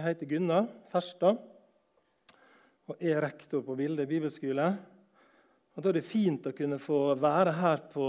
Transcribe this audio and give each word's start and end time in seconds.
Jeg 0.00 0.14
heter 0.14 0.28
Gunnar 0.30 0.68
Ferstad 0.88 1.40
og 2.88 3.02
er 3.04 3.18
rektor 3.20 3.60
på 3.60 3.74
Vilde 3.76 4.06
bibelskole. 4.08 4.64
Og 5.76 5.82
Da 5.82 5.90
er 5.90 5.98
det 5.98 6.06
fint 6.08 6.46
å 6.48 6.52
kunne 6.56 6.78
få 6.80 7.18
være 7.20 7.52
her 7.52 7.82
på 7.92 8.06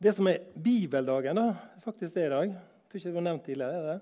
det 0.00 0.14
som 0.16 0.30
er 0.30 0.40
bibeldagen. 0.56 1.36
da, 1.36 1.52
faktisk 1.84 2.14
det 2.14 2.24
i 2.24 2.30
dag. 2.32 2.48
Jeg 2.48 2.88
tror 2.88 2.98
ikke 2.98 3.08
det 3.10 3.14
var 3.18 3.26
nevnt 3.28 3.44
tidligere. 3.44 3.76
er 3.76 3.92
det? 3.92 4.00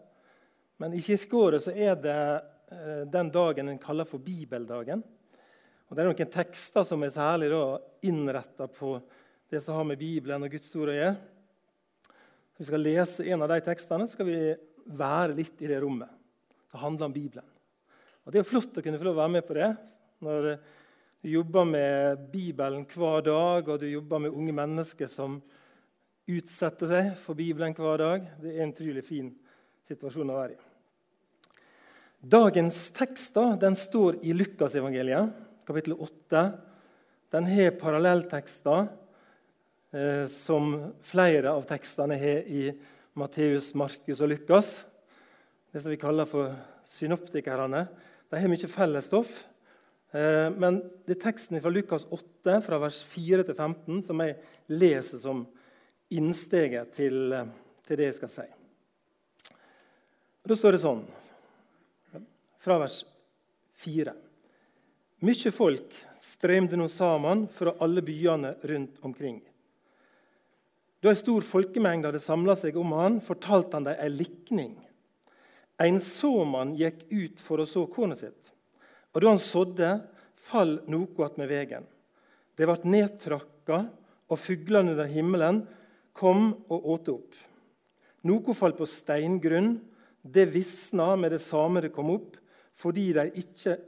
Men 0.78 0.94
i 0.94 1.00
kirkeåret 1.00 1.62
så 1.66 1.74
er 1.74 1.98
det 1.98 2.42
eh, 2.70 3.02
den 3.10 3.30
dagen 3.30 3.68
en 3.68 3.78
kaller 3.82 4.04
for 4.04 4.18
bibeldagen. 4.18 5.02
Og 5.88 5.96
Det 5.96 5.98
er 5.98 6.12
noen 6.12 6.30
tekster 6.30 6.84
som 6.84 7.02
er 7.02 7.10
særlig 7.10 7.50
innretta 8.02 8.68
på 8.68 9.02
det 9.50 9.64
som 9.64 9.74
har 9.74 9.84
med 9.84 9.98
Bibelen 9.98 10.42
og 10.44 10.50
Guds 10.50 10.76
ord 10.76 10.94
å 10.94 10.94
gjøre. 10.94 11.16
Vi 12.56 12.64
skal 12.64 12.86
lese 12.86 13.26
en 13.26 13.42
av 13.42 13.48
de 13.48 13.60
tekstene, 13.60 14.06
så 14.06 14.14
skal 14.14 14.26
vi 14.26 14.54
være 14.86 15.34
litt 15.34 15.60
i 15.62 15.68
det 15.70 15.80
rommet. 15.82 16.19
Det 16.70 16.78
handler 16.78 17.08
om 17.08 17.14
Bibelen. 17.14 17.48
Og 18.24 18.32
Det 18.32 18.40
er 18.40 18.46
flott 18.46 18.78
å 18.78 18.84
kunne 18.84 18.98
få 19.00 19.08
lov 19.08 19.18
å 19.18 19.22
være 19.24 19.34
med 19.38 19.46
på 19.46 19.56
det 19.56 19.70
når 20.20 20.46
du 20.46 21.30
jobber 21.32 21.64
med 21.68 22.26
Bibelen 22.32 22.84
hver 22.88 23.24
dag, 23.24 23.68
og 23.68 23.80
du 23.80 23.88
jobber 23.88 24.20
med 24.22 24.36
unge 24.36 24.54
mennesker 24.56 25.08
som 25.10 25.38
utsetter 26.30 26.90
seg 26.90 27.12
for 27.20 27.38
Bibelen 27.38 27.74
hver 27.76 28.00
dag. 28.00 28.26
Det 28.40 28.54
er 28.54 28.64
en 28.64 28.74
utrolig 28.74 29.04
fin 29.06 29.30
situasjon 29.88 30.30
å 30.30 30.36
være 30.38 30.56
i. 30.56 30.60
Dagens 32.20 32.78
tekst 32.92 33.32
da, 33.32 33.54
den 33.56 33.76
står 33.80 34.18
i 34.28 34.34
Lukasevangeliet, 34.36 35.32
kapittel 35.64 35.96
8. 35.96 36.44
Den 37.32 37.46
har 37.48 37.76
parallelltekster 37.80 38.90
eh, 39.96 40.26
som 40.28 40.74
flere 41.00 41.54
av 41.56 41.64
tekstene 41.68 42.18
har 42.20 42.44
i 42.44 42.66
Matteus, 43.16 43.72
Markus 43.72 44.20
og 44.20 44.32
Lukas. 44.34 44.72
Det 45.72 45.80
som 45.80 45.90
vi 45.90 45.96
kaller 45.96 46.26
for 46.26 46.50
synoptikerne. 46.84 47.84
De 48.30 48.38
har 48.42 48.50
mye 48.50 48.68
felles 48.70 49.06
stoff. 49.06 49.30
Eh, 50.10 50.48
men 50.50 50.80
det 51.06 51.14
er 51.14 51.20
teksten 51.22 51.60
fra 51.62 51.70
Lukas 51.70 52.08
8, 52.10 52.56
fra 52.66 52.80
vers 52.82 52.98
4 53.06 53.44
til 53.46 53.54
15, 53.54 54.00
som 54.08 54.22
jeg 54.24 54.34
leser 54.74 55.22
som 55.22 55.44
innsteget 56.10 56.90
til, 56.96 57.32
eh, 57.32 57.46
til 57.86 58.00
det 58.02 58.08
jeg 58.08 58.18
skal 58.18 58.34
si. 58.34 58.48
Da 60.42 60.56
står 60.58 60.74
det 60.74 60.82
sånn, 60.82 61.04
fra 62.58 62.80
vers 62.82 63.04
4. 63.78 64.16
Mykje 65.22 65.54
folk 65.54 65.94
strømde 66.18 66.80
nå 66.80 66.88
sammen 66.90 67.46
fra 67.46 67.76
alle 67.78 68.02
byene 68.02 68.56
rundt 68.64 68.98
omkring. 69.06 69.40
Da 71.00 71.10
en 71.10 71.16
stor 71.16 71.46
folkemengde 71.46 72.10
hadde 72.10 72.18
samla 72.18 72.56
seg 72.58 72.76
om 72.76 72.90
han, 72.98 73.20
fortalte 73.20 73.78
han 73.78 73.86
dem 73.86 74.00
en 74.00 74.16
likning. 74.16 74.78
En 75.80 76.00
såmann 76.04 76.74
gikk 76.76 77.06
ut 77.08 77.40
for 77.40 77.62
å 77.62 77.68
så 77.68 77.86
kornet 77.88 78.20
sitt. 78.20 78.50
Og 79.14 79.22
da 79.22 79.32
han 79.32 79.40
sådde, 79.42 79.90
fall 80.40 80.78
noe 80.90 81.24
attmed 81.24 81.48
vegen. 81.50 81.86
Det 82.56 82.68
ble 82.68 82.92
nedtrakka, 82.92 83.86
og 84.30 84.38
fuglene 84.38 84.92
under 84.92 85.08
himmelen 85.10 85.62
kom 86.14 86.52
og 86.70 86.90
åt 86.94 87.08
opp. 87.10 87.38
Noe 88.28 88.54
falt 88.54 88.76
på 88.78 88.86
steingrunn. 88.86 89.78
Det 90.20 90.44
visna 90.52 91.14
med 91.16 91.32
det 91.32 91.40
samme 91.40 91.80
det 91.80 91.94
kom 91.94 92.12
opp, 92.12 92.36
fordi, 92.76 93.06
de 93.16 93.24
ikke, 93.40 93.78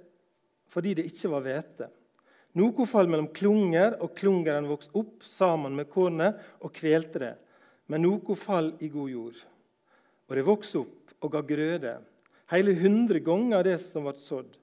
fordi 0.72 0.94
det 0.96 1.04
ikke 1.10 1.30
var 1.34 1.44
hvete. 1.44 1.88
Noe 2.56 2.86
falt 2.88 3.12
mellom 3.12 3.28
klunger, 3.36 3.98
og 4.00 4.16
klungeren 4.16 4.68
vokste 4.68 4.96
opp 5.00 5.28
sammen 5.28 5.76
med 5.76 5.90
kornet 5.92 6.40
og 6.64 6.72
kvelte 6.76 7.20
det. 7.20 7.34
Men 7.92 8.04
noe 8.06 8.36
fall 8.38 8.72
i 8.80 8.88
god 8.92 9.12
jord. 9.12 9.38
Og 10.28 10.36
det 10.38 10.48
vokste 10.48 10.80
opp 10.80 11.01
og 11.22 11.32
ga 11.34 11.42
grøde, 11.46 11.94
hele 12.52 12.74
hundre 12.80 13.22
ganger 13.24 13.64
det 13.66 13.78
som 13.82 14.06
ble 14.06 14.16
sådd. 14.18 14.58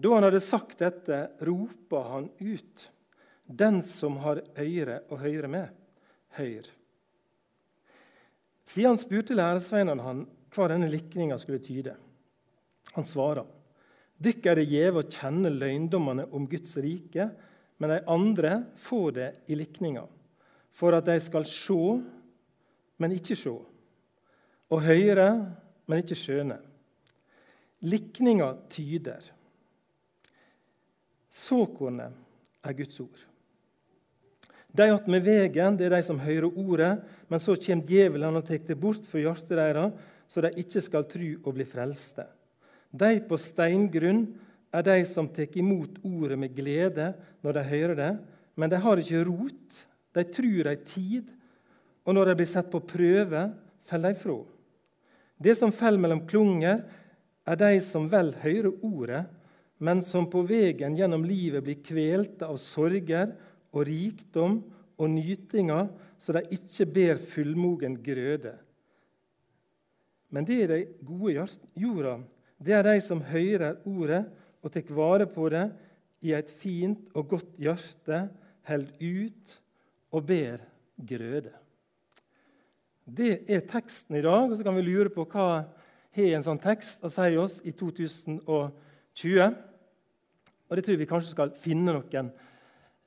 Da 0.00 0.14
han 0.16 0.24
hadde 0.24 0.40
sagt 0.42 0.80
dette, 0.80 1.20
ropa 1.44 2.02
han 2.14 2.30
ut. 2.40 2.86
Den 3.44 3.82
som 3.84 4.16
har 4.24 4.40
øyre 4.58 5.02
å 5.12 5.18
høre 5.20 5.50
med, 5.50 5.68
høyr. 6.38 6.68
Siden 8.64 8.94
han 8.94 9.00
spurte 9.02 9.36
læresveinene 9.36 10.04
han 10.06 10.22
hva 10.54 10.68
denne 10.70 10.88
likninga 10.90 11.36
skulle 11.42 11.62
tyde. 11.62 11.96
Han 12.94 13.06
svarer. 13.06 13.46
Dykk 14.20 14.46
er 14.50 14.60
det 14.60 14.68
gjeve 14.68 15.02
å 15.02 15.08
kjenne 15.08 15.52
løgndommene 15.52 16.26
om 16.36 16.46
Guds 16.48 16.74
rike, 16.82 17.30
men 17.80 17.94
de 17.94 18.00
andre 18.12 18.52
får 18.84 19.12
det 19.16 19.28
i 19.48 19.56
likninga, 19.56 20.04
for 20.76 20.96
at 20.96 21.06
de 21.08 21.16
skal 21.22 21.46
se, 21.48 21.78
men 23.00 23.14
ikke 23.16 23.36
se, 23.38 23.54
og 24.70 24.84
høre, 24.84 25.28
men 25.90 26.04
ikke 26.04 26.18
skjønne. 26.18 26.60
Likninga 27.82 28.52
tyder. 28.70 29.24
Såkornet 31.30 32.14
er 32.62 32.76
Guds 32.78 33.00
ord. 33.02 33.26
De 34.70 34.86
attmed 34.86 35.24
vegen 35.26 35.78
det 35.78 35.88
er 35.88 35.96
de 35.96 36.04
som 36.06 36.20
hører 36.22 36.46
ordet, 36.46 36.92
men 37.26 37.42
så 37.42 37.56
kommer 37.58 37.88
djevelen 37.88 38.38
og 38.38 38.46
tar 38.46 38.60
det 38.66 38.76
bort 38.78 39.02
fra 39.08 39.22
hjertet 39.22 39.56
deres, 39.58 39.96
så 40.30 40.44
de 40.44 40.52
ikke 40.62 40.82
skal 40.84 41.08
tru 41.10 41.26
og 41.40 41.56
bli 41.56 41.66
frelste. 41.66 42.28
De 42.90 43.16
på 43.26 43.38
steingrunn 43.38 44.28
er 44.70 44.86
de 44.86 45.00
som 45.10 45.26
tar 45.34 45.50
imot 45.58 45.98
ordet 46.06 46.38
med 46.38 46.54
glede 46.54 47.10
når 47.42 47.58
de 47.58 47.66
hører 47.72 47.96
det, 47.98 48.12
men 48.54 48.70
de 48.70 48.78
har 48.78 49.02
ikke 49.02 49.24
rot. 49.26 49.82
De 50.14 50.22
tror 50.26 50.70
ei 50.70 50.78
tid, 50.86 51.26
og 52.06 52.14
når 52.14 52.30
de 52.30 52.38
blir 52.38 52.50
satt 52.50 52.70
på 52.70 52.82
prøve, 52.82 53.44
faller 53.90 54.14
de 54.14 54.22
fra. 54.22 54.38
Det 55.40 55.56
som 55.56 55.72
faller 55.72 56.02
mellom 56.02 56.26
klunger, 56.28 56.82
er 57.48 57.56
de 57.56 57.78
som 57.82 58.08
vel 58.12 58.34
hører 58.42 58.74
ordet, 58.84 59.22
men 59.80 60.02
som 60.04 60.26
på 60.28 60.42
veien 60.44 60.96
gjennom 60.98 61.24
livet 61.24 61.64
blir 61.64 61.80
kvelte 61.80 62.44
av 62.44 62.58
sorger 62.60 63.32
og 63.72 63.86
rikdom 63.88 64.58
og 65.00 65.08
nytinger, 65.08 65.88
så 66.20 66.36
de 66.36 66.42
ikke 66.52 66.86
ber 66.92 67.22
fullmogen 67.30 67.96
grøde. 68.04 68.52
Men 70.30 70.44
det 70.46 70.58
er 70.62 70.74
de 70.74 70.80
gode 71.08 71.48
jorda. 71.80 72.18
Det 72.60 72.76
er 72.76 72.84
de 72.84 72.98
som 73.02 73.24
hører 73.24 73.80
ordet 73.88 74.26
og 74.60 74.74
tar 74.74 74.92
vare 74.92 75.26
på 75.26 75.48
det 75.50 75.64
i 76.20 76.34
et 76.36 76.52
fint 76.60 77.08
og 77.16 77.32
godt 77.32 77.56
hjerte, 77.58 78.26
holder 78.68 79.00
ut 79.00 79.56
og 80.12 80.26
ber 80.28 80.60
grøde. 81.08 81.54
Det 83.04 83.44
er 83.50 83.66
teksten 83.68 84.16
i 84.18 84.22
dag. 84.24 84.50
og 84.50 84.56
Så 84.56 84.64
kan 84.64 84.76
vi 84.76 84.82
lure 84.86 85.10
på 85.12 85.24
hva 85.24 85.64
har 86.10 86.36
en 86.36 86.44
sånn 86.46 86.60
tekst 86.60 87.04
å 87.06 87.10
si 87.12 87.36
oss 87.38 87.60
i 87.64 87.72
2020. 87.72 89.56
Og 90.70 90.76
Det 90.76 90.84
tror 90.84 90.94
jeg 90.94 91.02
vi 91.02 91.10
kanskje 91.10 91.34
skal 91.34 91.54
finne 91.58 91.94
noen 91.96 92.30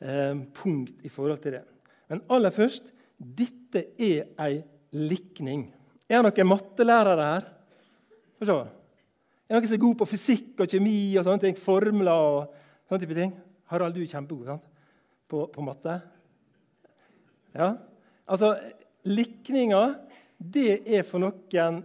eh, 0.04 0.36
punkt 0.56 1.06
i 1.06 1.12
forhold 1.12 1.42
til 1.44 1.58
det. 1.58 1.64
Men 2.10 2.24
aller 2.30 2.52
først 2.52 2.92
dette 3.18 3.86
er 4.02 4.34
ei 4.44 4.64
likning. 4.94 5.70
Er 6.10 6.22
det 6.22 6.34
noen 6.34 6.52
mattelærere 6.52 7.30
her? 7.30 7.48
Få 8.40 8.50
se. 8.50 8.58
Er 9.48 9.56
det 9.56 9.62
noen 9.62 9.70
som 9.72 9.78
er 9.78 9.86
god 9.86 9.98
på 10.02 10.10
fysikk 10.12 10.64
og 10.64 10.70
kjemi 10.70 10.98
og 11.18 11.26
sånne 11.26 11.46
ting? 11.46 11.58
Formler 11.60 12.12
og 12.12 12.54
sånne 12.90 13.04
type 13.06 13.18
ting? 13.18 13.34
Harald, 13.72 13.96
du 13.96 14.04
er 14.04 14.12
kjempegod 14.12 14.52
sant? 14.52 14.68
På, 15.30 15.48
på 15.50 15.64
matte. 15.66 15.96
Ja? 17.56 17.72
Altså, 18.28 18.54
Likninger 19.10 19.96
det 20.38 20.82
er 20.98 21.06
for 21.08 21.24
noen 21.24 21.82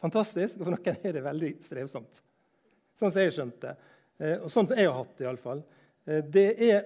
fantastisk, 0.00 0.58
og 0.58 0.68
for 0.68 0.74
noen 0.76 1.00
er 1.02 1.16
det 1.16 1.24
veldig 1.24 1.52
strevsomt. 1.64 2.22
Sånn 2.98 3.12
som 3.12 3.22
jeg 3.22 3.34
skjønte 3.36 3.74
det, 4.18 4.36
og 4.42 4.50
sånn 4.50 4.68
som 4.68 4.78
jeg 4.78 4.88
har 4.88 4.96
hatt 4.98 5.16
det. 5.16 5.24
I 5.24 5.30
alle 5.30 5.42
fall. 5.42 5.64
Eh, 6.08 6.22
det 6.24 6.48
er 6.68 6.78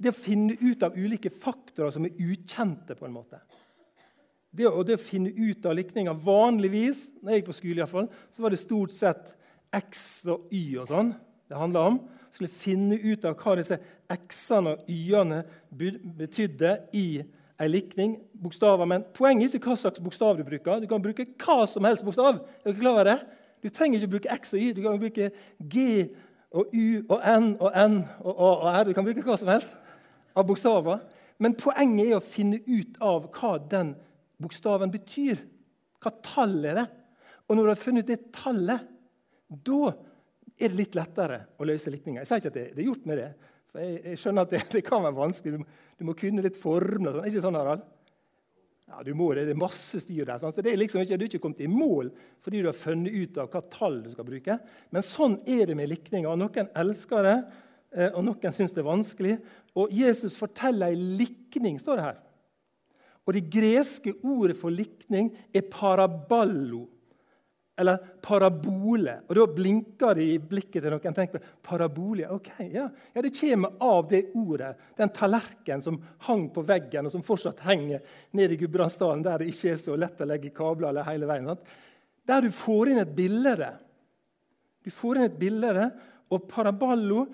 det 0.00 0.10
å 0.10 0.16
finne 0.16 0.56
ut 0.58 0.82
av 0.82 0.96
ulike 0.96 1.30
faktorer 1.30 1.92
som 1.94 2.06
er 2.08 2.16
ukjente. 2.18 2.96
på 2.96 3.06
en 3.06 3.14
måte. 3.14 3.40
Det, 4.50 4.66
og 4.66 4.86
det 4.86 4.96
å 4.98 5.02
finne 5.02 5.30
ut 5.30 5.66
av 5.66 5.76
likninger 5.78 6.16
Vanligvis 6.24 7.04
når 7.20 7.30
jeg 7.30 7.40
gikk 7.40 7.50
på 7.50 7.58
skole, 7.58 7.76
i 7.76 7.82
hvert 7.84 7.92
fall, 7.92 8.08
så 8.34 8.42
var 8.42 8.50
det 8.50 8.58
stort 8.58 8.94
sett 8.94 9.28
X 9.70 10.24
og 10.26 10.48
Y 10.50 10.80
og 10.80 10.88
sånn 10.90 11.12
det 11.50 11.58
handla 11.58 11.84
om. 11.92 12.00
Skulle 12.32 12.50
finne 12.50 12.98
ut 12.98 13.24
av 13.26 13.36
hva 13.38 13.56
disse 13.58 13.78
X-ene 14.10 14.74
og 14.74 14.90
Y-ene 14.90 15.44
betydde 15.70 16.72
i 16.98 17.22
en 17.60 17.70
likning, 17.70 18.16
bokstaver, 18.40 18.88
men 18.88 19.04
poenget 19.14 19.52
er 19.52 19.58
ikke 19.60 19.74
hva 19.74 19.76
slags 19.76 20.00
bokstav 20.00 20.38
du 20.38 20.44
bruker. 20.46 20.80
Du 20.80 20.88
kan 20.88 21.02
bruke 21.02 21.26
hva 21.42 21.58
som 21.68 21.84
helst 21.84 22.04
bokstav. 22.06 22.40
Er 22.64 22.72
du 22.72 22.80
klar 22.80 22.96
over 22.96 23.08
det? 23.10 23.18
Du 23.60 23.68
trenger 23.68 24.00
ikke 24.00 24.14
bruke 24.14 24.36
X 24.40 24.54
og 24.54 24.62
Y. 24.62 24.72
Du 24.76 24.80
kan 24.82 25.00
bruke 25.00 25.30
G 25.60 25.84
og 26.50 26.72
U 26.72 26.86
og 27.12 27.20
N 27.20 27.50
og 27.60 27.76
N 27.76 27.98
og 28.24 28.32
A 28.32 28.50
og 28.50 28.68
R. 28.70 28.84
Du 28.88 28.94
kan 28.96 29.04
bruke 29.04 29.24
hva 29.26 29.36
som 29.40 29.50
helst 29.52 29.74
av 30.32 30.46
bokstaver. 30.48 31.02
Men 31.40 31.56
poenget 31.56 32.08
er 32.08 32.16
å 32.16 32.24
finne 32.24 32.62
ut 32.64 32.96
av 33.04 33.28
hva 33.36 33.52
den 33.70 33.92
bokstaven 34.40 34.92
betyr. 34.92 35.42
Hva 36.00 36.14
tall 36.24 36.56
er 36.64 36.80
det? 36.80 36.86
Og 37.48 37.56
når 37.56 37.66
du 37.66 37.72
har 37.74 37.82
funnet 37.82 38.06
ut 38.06 38.12
det 38.12 38.32
tallet, 38.32 38.88
da 39.50 39.92
er 40.60 40.72
det 40.72 40.78
litt 40.78 40.96
lettere 40.96 41.42
å 41.58 41.66
løse 41.68 41.92
likninger. 41.92 42.22
Jeg 42.22 42.28
sier 42.28 42.42
ikke 42.42 42.52
at 42.52 42.58
det, 42.58 42.66
det 42.76 42.82
er 42.84 42.88
gjort 42.88 43.08
med 43.10 43.20
det. 43.20 43.30
For 43.70 43.82
jeg, 43.84 44.02
jeg 44.04 44.20
skjønner 44.20 44.46
at 44.46 44.52
det, 44.54 44.60
det, 44.74 44.84
kan 44.86 45.04
være 45.04 45.18
vanskelig. 45.18 45.58
Du, 45.60 45.80
du 46.00 46.06
må 46.08 46.16
kunne 46.18 46.44
litt 46.44 46.58
formler. 46.58 47.16
Sånn. 47.16 47.30
Ikke 47.30 47.44
sånn, 47.44 47.58
Harald? 47.58 47.86
Ja, 48.90 49.04
du 49.06 49.12
må 49.14 49.28
det. 49.36 49.46
Det 49.46 49.54
er 49.54 49.60
masse 49.60 50.00
styr 50.02 50.26
der. 50.26 50.40
Sånn. 50.42 50.54
Så 50.54 50.64
det 50.66 50.72
er 50.72 50.80
liksom 50.80 51.04
ikke, 51.04 51.18
Du 51.18 51.24
er 51.24 51.30
ikke 51.30 51.42
kommet 51.44 51.62
i 51.62 51.70
mål 51.70 52.10
fordi 52.42 52.62
du 52.62 52.70
har 52.70 52.78
funnet 52.78 53.14
ut 53.14 53.38
av 53.38 53.50
hva 53.52 53.62
tall 53.70 54.00
du 54.02 54.10
skal 54.14 54.26
bruke. 54.26 54.56
Men 54.90 55.06
sånn 55.06 55.38
er 55.46 55.70
det 55.70 55.76
med 55.78 55.92
likninger. 55.92 56.40
Noen 56.40 56.72
elsker 56.82 57.28
det, 57.28 57.36
eh, 57.94 58.10
og 58.10 58.24
noen 58.26 58.56
syns 58.56 58.74
det 58.74 58.82
er 58.82 58.90
vanskelig. 58.90 59.36
Og 59.78 59.94
Jesus 59.94 60.34
forteller 60.38 60.90
ei 60.90 60.98
likning, 61.20 61.78
står 61.78 62.00
det 62.00 62.08
her. 62.08 62.18
Og 63.28 63.36
Det 63.36 63.46
greske 63.52 64.16
ordet 64.26 64.56
for 64.58 64.74
likning 64.74 65.28
er 65.54 65.68
paraballo 65.70 66.88
eller 67.80 68.00
parabole. 68.22 69.16
Og 69.28 69.34
Da 69.36 69.46
blinker 69.50 70.14
det 70.18 70.26
i 70.28 70.38
blikket 70.38 70.82
til 70.84 70.92
noen. 70.92 71.14
tenker 71.16 71.38
på 71.38 71.52
parabole, 71.70 72.28
ok, 72.30 72.50
ja. 72.72 72.88
ja, 73.14 73.22
Det 73.22 73.32
kommer 73.40 73.76
av 73.80 74.08
det 74.08 74.24
ordet. 74.34 74.74
Den 74.96 75.12
tallerkenen 75.16 75.82
som 75.82 76.00
hang 76.28 76.48
på 76.50 76.62
veggen, 76.62 77.06
og 77.06 77.12
som 77.12 77.24
fortsatt 77.24 77.60
henger 77.64 78.00
nede 78.32 78.54
i 78.54 78.60
Gudbrandsdalen, 78.60 79.24
der 79.24 79.38
det 79.38 79.50
ikke 79.52 79.72
er 79.72 79.80
så 79.80 79.96
lett 79.96 80.20
å 80.20 80.28
legge 80.28 80.54
kabler 80.54 80.90
eller 80.90 81.08
hele 81.08 81.26
veien. 81.30 81.46
Sant? 81.46 81.64
Der 82.26 82.44
du 82.44 82.50
får 82.54 82.92
inn 82.92 83.02
et 83.02 83.16
bilde. 83.16 83.72
Du 84.84 84.90
får 84.90 85.18
inn 85.18 85.28
et 85.28 85.40
bilde, 85.40 85.90
og 86.30 86.46
paraballo, 86.46 87.26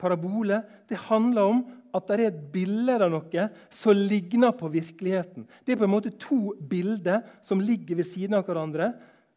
parabole, 0.00 0.62
det 0.90 0.98
handler 1.06 1.42
om 1.52 1.62
at 1.94 2.08
det 2.08 2.16
er 2.16 2.30
et 2.30 2.42
bilde 2.54 2.96
av 2.96 3.10
noe 3.12 3.46
som 3.72 3.96
ligner 3.96 4.54
på 4.56 4.70
virkeligheten. 4.72 5.46
Det 5.64 5.74
er 5.74 5.80
på 5.80 5.86
en 5.86 5.92
måte 5.92 6.14
to 6.20 6.54
bilder 6.56 7.22
som 7.44 7.60
ligger 7.62 8.00
ved 8.00 8.08
siden 8.08 8.38
av 8.38 8.46
hverandre 8.48 8.92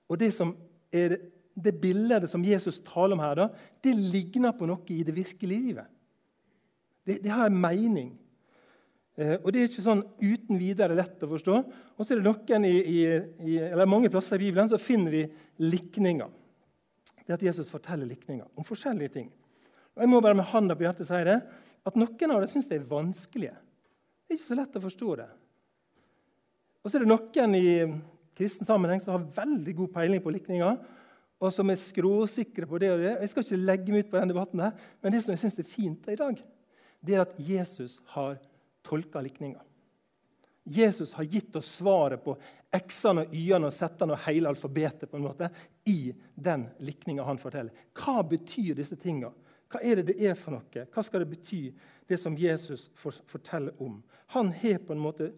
og 0.09 0.19
det, 0.21 0.31
som 0.35 0.53
er, 0.93 1.17
det 1.55 1.73
bildet 1.81 2.27
som 2.29 2.43
Jesus 2.45 2.81
taler 2.85 3.15
om 3.15 3.23
her, 3.23 3.39
da, 3.39 3.47
det 3.83 3.95
ligner 3.95 4.53
på 4.57 4.67
noe 4.69 4.85
i 4.93 5.01
det 5.05 5.15
virkelige 5.15 5.69
livet. 5.69 5.89
Det, 7.05 7.19
det 7.23 7.33
har 7.33 7.49
en 7.49 7.59
mening. 7.61 8.13
Eh, 9.15 9.37
og 9.39 9.51
Det 9.53 9.61
er 9.61 9.69
ikke 9.69 9.85
sånn 9.85 10.03
uten 10.21 10.59
videre 10.59 10.97
lett 10.97 11.23
å 11.23 11.29
forstå. 11.31 11.59
Og 11.95 12.01
så 12.03 12.15
er 12.15 12.21
det 12.21 12.27
noen 12.27 12.67
i, 12.67 12.75
i, 12.75 13.03
i, 13.45 13.59
eller 13.63 13.89
mange 13.89 14.11
plasser 14.13 14.39
i 14.39 14.47
Bibelen 14.47 14.69
så 14.71 14.81
finner 14.81 15.13
vi 15.13 15.23
likninger. 15.63 16.33
Det 17.25 17.37
at 17.37 17.45
Jesus 17.45 17.71
forteller 17.71 18.05
likninger 18.09 18.45
om 18.53 18.65
forskjellige 18.67 19.15
ting. 19.15 19.29
Og 19.95 20.03
Jeg 20.03 20.11
må 20.11 20.19
bare 20.21 20.37
med 20.37 20.49
handa 20.51 20.75
på 20.77 20.85
hjertet 20.85 21.07
si 21.07 21.21
det, 21.25 21.39
at 21.85 21.97
noen 21.97 22.33
av 22.33 22.43
dem 22.43 22.51
syns 22.51 22.67
det 22.69 22.77
er 22.79 22.89
vanskelige. 22.89 23.55
Det 24.25 24.33
er 24.33 24.39
ikke 24.39 24.49
så 24.49 24.57
lett 24.57 24.77
å 24.77 24.83
forstå 24.83 25.15
det. 25.21 25.29
Og 26.83 26.91
så 26.91 26.97
er 26.97 27.05
det 27.05 27.09
noen 27.09 27.55
i 27.57 27.67
kristen 28.35 28.67
sammenheng 28.67 29.01
som 29.03 29.15
har 29.15 29.27
veldig 29.43 29.75
god 29.75 29.93
peiling 29.95 30.23
på 30.23 30.33
likninger, 30.35 30.79
og 31.41 31.51
som 31.51 31.69
er 31.69 31.79
skråsikre 31.79 32.67
på 32.69 32.79
det 32.81 32.91
og 32.93 33.03
det. 33.03 33.13
Jeg 33.19 33.31
skal 33.31 33.45
ikke 33.45 33.61
legge 33.61 33.93
meg 33.93 34.05
ut 34.05 34.11
på 34.11 34.19
den 34.19 34.31
debatten, 34.31 34.65
her, 34.65 34.89
men 35.03 35.15
det 35.15 35.23
som 35.23 35.33
jeg 35.33 35.43
synes 35.43 35.59
er 35.59 35.69
fint 35.69 36.11
i 36.11 36.19
dag, 36.19 36.43
det 37.05 37.15
er 37.15 37.23
at 37.25 37.39
Jesus 37.39 37.99
har 38.15 38.37
tolka 38.85 39.21
likninger. 39.21 39.61
Jesus 40.65 41.13
har 41.13 41.27
gitt 41.29 41.55
oss 41.55 41.75
svaret 41.77 42.23
på 42.23 42.33
x-ene 42.73 43.27
og 43.27 43.33
y-ene 43.37 43.69
og 43.69 43.73
z-ene 43.75 44.15
og 44.15 44.23
hele 44.25 44.49
alfabetet 44.49 45.11
på 45.11 45.19
en 45.19 45.27
måte, 45.27 45.49
i 45.85 46.09
den 46.33 46.65
likninga 46.81 47.25
han 47.27 47.37
forteller. 47.37 47.85
Hva 47.93 48.23
betyr 48.25 48.73
disse 48.79 48.97
tinga? 48.97 49.29
Hva 49.69 49.81
er 49.83 49.99
det 49.99 50.07
det 50.09 50.17
er 50.25 50.37
for 50.39 50.55
noe? 50.55 50.87
Hva 50.93 51.03
skal 51.05 51.21
det 51.21 51.29
bety, 51.35 51.61
det 52.09 52.17
som 52.21 52.37
Jesus 52.37 52.87
forteller 52.97 53.77
om? 53.81 53.99
Han 54.33 54.49
har 54.55 54.81
på 54.81 54.95
en 54.95 55.03
måte 55.03 55.29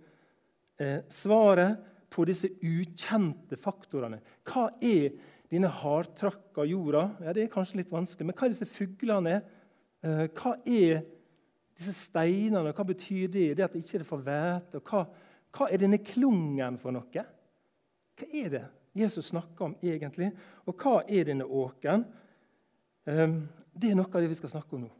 eh, 0.79 1.03
svaret 1.11 1.75
på 2.09 2.25
disse 2.27 2.49
ukjente 2.63 3.57
faktorene. 3.59 4.19
Hva 4.47 4.69
er 4.81 5.11
denne 5.51 5.71
hardtrakka 5.71 6.65
jorda? 6.67 7.09
Ja, 7.21 7.33
Det 7.33 7.43
er 7.43 7.53
kanskje 7.53 7.81
litt 7.81 7.91
vanskelig. 7.91 8.27
Men 8.27 8.35
hva 8.35 8.45
er 8.45 8.53
disse 8.53 8.69
fuglene? 8.69 9.41
Eh, 10.03 10.27
hva 10.27 10.55
er 10.65 11.03
disse 11.77 11.93
steinene? 11.93 12.73
Hva 12.73 12.85
betyr 12.87 13.27
det? 13.27 13.55
Det 13.57 13.63
at 13.63 13.73
det 13.73 13.83
ikke 13.83 14.07
får 14.07 14.23
hvete? 14.23 14.81
Hva, 14.81 15.05
hva 15.51 15.69
er 15.71 15.83
denne 15.83 15.99
klungen 16.03 16.79
for 16.81 16.95
noe? 16.95 17.25
Hva 18.17 18.31
er 18.33 18.49
det 18.49 18.65
Jesus 18.97 19.29
snakker 19.31 19.67
om 19.67 19.75
egentlig? 19.83 20.31
Og 20.65 20.75
hva 20.75 21.03
er 21.07 21.29
denne 21.29 21.45
åkeren? 21.45 22.05
Eh, 23.05 23.39
det 23.77 23.91
er 23.91 23.99
noe 23.99 24.09
av 24.09 24.21
det 24.21 24.31
vi 24.31 24.39
skal 24.39 24.55
snakke 24.55 24.75
om 24.75 24.87
nå. 24.87 24.93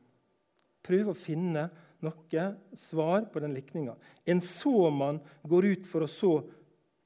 Prøve 0.85 1.11
å 1.11 1.17
finne 1.17 1.67
noe 2.05 2.43
svar 2.77 3.25
på 3.31 3.41
den 3.41 3.55
likninga. 3.57 3.95
En 4.27 4.41
såmann 4.43 5.19
går 5.47 5.71
ut 5.73 5.87
for 5.89 6.05
å 6.05 6.11
så 6.11 6.33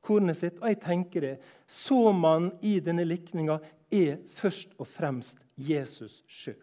kornet 0.05 0.37
sitt. 0.37 0.59
Og 0.61 0.69
jeg 0.71 0.81
tenker 0.83 1.27
det. 1.27 1.35
Så 1.67 2.11
man 2.15 2.51
i 2.61 2.79
denne 2.83 3.05
likninga 3.07 3.59
er 3.91 4.19
først 4.35 4.75
og 4.79 4.87
fremst 4.89 5.41
Jesus 5.55 6.21
sjøl. 6.29 6.59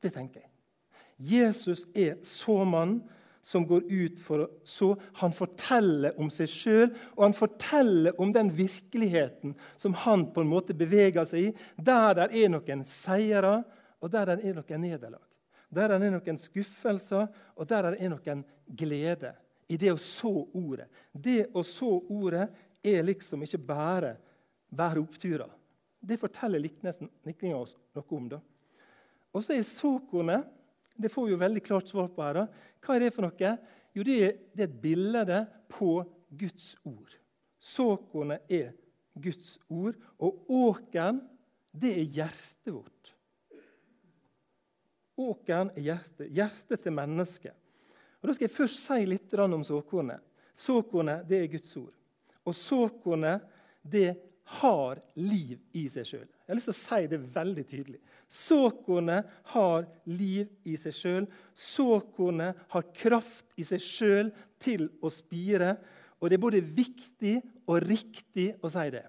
Det 0.00 0.12
tenker 0.14 0.42
jeg. 0.42 0.50
Jesus 1.20 1.84
er 1.92 2.16
såmannen 2.24 3.02
som 3.42 3.64
går 3.64 3.86
ut 3.88 4.20
for 4.20 4.44
å 4.44 4.48
så. 4.68 4.90
Han 5.20 5.32
forteller 5.32 6.16
om 6.20 6.28
seg 6.32 6.48
sjøl, 6.50 6.90
og 7.16 7.24
han 7.24 7.36
forteller 7.36 8.18
om 8.20 8.32
den 8.32 8.50
virkeligheten 8.52 9.54
som 9.80 9.96
han 10.04 10.26
på 10.34 10.44
en 10.44 10.50
måte 10.50 10.76
beveger 10.76 11.24
seg 11.28 11.48
i, 11.48 11.52
der 11.76 12.18
det 12.18 12.28
er 12.36 12.52
noen 12.52 12.84
seire, 12.88 13.60
og 14.00 14.12
der 14.12 14.34
det 14.34 14.44
er 14.44 14.58
noen 14.60 14.84
nederlag. 14.84 15.24
Der 15.70 15.92
det 15.92 16.00
er 16.00 16.16
noen 16.16 16.40
skuffelser, 16.40 17.30
og 17.56 17.68
der 17.68 17.94
det 17.94 18.02
er 18.04 18.12
noen 18.12 18.44
glede 18.76 19.32
i 19.70 19.78
det 19.78 19.92
å 19.94 19.98
så 20.02 20.32
ordet. 20.56 20.88
Det 21.12 21.46
å 21.54 21.62
så 21.66 21.90
ordet 22.10 22.48
er 22.82 23.04
liksom 23.06 23.44
ikke 23.46 23.62
bare 23.62 24.14
være 24.74 25.02
oppturer. 25.02 25.50
Det 26.00 26.18
forteller 26.18 26.62
likninga 26.62 27.56
oss 27.56 27.76
noe 27.94 28.16
om. 28.16 28.28
da. 28.28 28.40
Og 29.30 29.44
så 29.44 29.54
er 29.54 29.66
såkornet 29.66 30.56
Det 31.00 31.08
får 31.08 31.24
vi 31.24 31.32
jo 31.32 31.40
veldig 31.40 31.60
klart 31.64 31.88
svar 31.88 32.10
på 32.12 32.20
her. 32.22 32.34
da. 32.34 32.46
Hva 32.84 32.96
er 32.96 33.00
det 33.00 33.14
for 33.14 33.24
noe? 33.24 33.52
Jo, 33.94 34.02
det 34.04 34.16
er, 34.20 34.34
det 34.52 34.64
er 34.66 34.68
et 34.68 34.82
bilde 34.82 35.38
på 35.72 36.04
Guds 36.28 36.74
ord. 36.84 37.14
Såkornet 37.56 38.44
er 38.52 38.74
Guds 39.14 39.58
ord, 39.68 39.96
og 40.18 40.44
åkeren, 40.48 41.22
det 41.72 41.94
er 42.02 42.14
hjertet 42.18 42.72
vårt. 42.74 43.14
Åkeren 45.20 45.72
er 45.76 45.86
hjertet, 45.88 46.28
hjertet 46.32 46.84
til 46.84 46.94
mennesket. 46.94 47.56
Og 48.20 48.28
Da 48.28 48.34
skal 48.36 48.48
jeg 48.48 48.56
først 48.56 48.82
si 48.84 49.06
litt 49.08 49.34
om 49.40 49.64
såkornet. 49.64 50.20
Såkornet 50.52 51.28
det 51.28 51.40
er 51.40 51.52
Guds 51.52 51.76
ord. 51.76 51.94
Og 52.44 52.54
såkornet 52.54 53.46
det 53.82 54.16
har 54.60 54.98
liv 55.14 55.60
i 55.78 55.86
seg 55.88 56.06
sjøl. 56.08 56.26
Jeg 56.26 56.48
har 56.48 56.58
lyst 56.58 56.68
til 56.70 56.74
å 56.74 56.80
si 56.80 57.06
det 57.12 57.20
veldig 57.36 57.64
tydelig. 57.70 58.00
Såkornet 58.26 59.28
har 59.52 59.86
liv 60.10 60.50
i 60.66 60.76
seg 60.80 60.96
sjøl. 60.96 61.28
Såkornet 61.54 62.58
har 62.74 62.88
kraft 62.96 63.46
i 63.56 63.66
seg 63.66 63.82
sjøl 63.84 64.32
til 64.60 64.88
å 65.00 65.12
spire. 65.14 65.76
Og 66.18 66.28
det 66.28 66.36
er 66.36 66.42
både 66.42 66.64
viktig 66.64 67.36
og 67.70 67.80
riktig 67.86 68.50
å 68.60 68.72
si 68.72 68.88
det. 68.92 69.06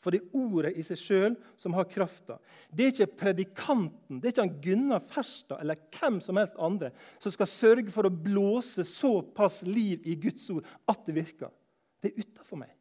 For 0.00 0.14
det 0.14 0.22
er 0.22 0.36
ordet 0.40 0.72
i 0.80 0.84
seg 0.84 0.98
sjøl 0.98 1.34
som 1.60 1.74
har 1.76 1.88
krafta. 1.90 2.38
Det 2.72 2.86
er 2.86 2.92
ikke 2.94 3.18
predikanten, 3.20 4.20
det 4.20 4.30
er 4.30 4.32
ikke 4.32 4.44
han 4.46 4.60
Gunnar 4.64 5.02
Ferstad 5.10 5.60
eller 5.60 5.80
hvem 5.92 6.20
som 6.24 6.40
helst 6.40 6.56
andre 6.56 6.92
som 7.20 7.34
skal 7.34 7.50
sørge 7.52 7.92
for 7.92 8.08
å 8.08 8.14
blåse 8.14 8.86
såpass 8.88 9.60
liv 9.68 10.06
i 10.08 10.16
Guds 10.20 10.48
ord 10.54 10.68
at 10.88 11.04
det 11.04 11.18
virker. 11.20 11.52
Det 12.00 12.14
er 12.14 12.24
utafor 12.24 12.62
meg. 12.62 12.72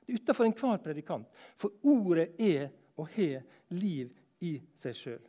Det 0.00 0.14
er 0.14 0.22
utafor 0.22 0.48
enhver 0.48 0.80
predikant. 0.84 1.28
For 1.60 1.76
ordet 1.84 2.30
er 2.40 2.70
og 2.96 3.10
har 3.16 3.44
liv 3.74 4.12
i 4.44 4.56
seg 4.78 4.96
sjøl. 4.96 5.22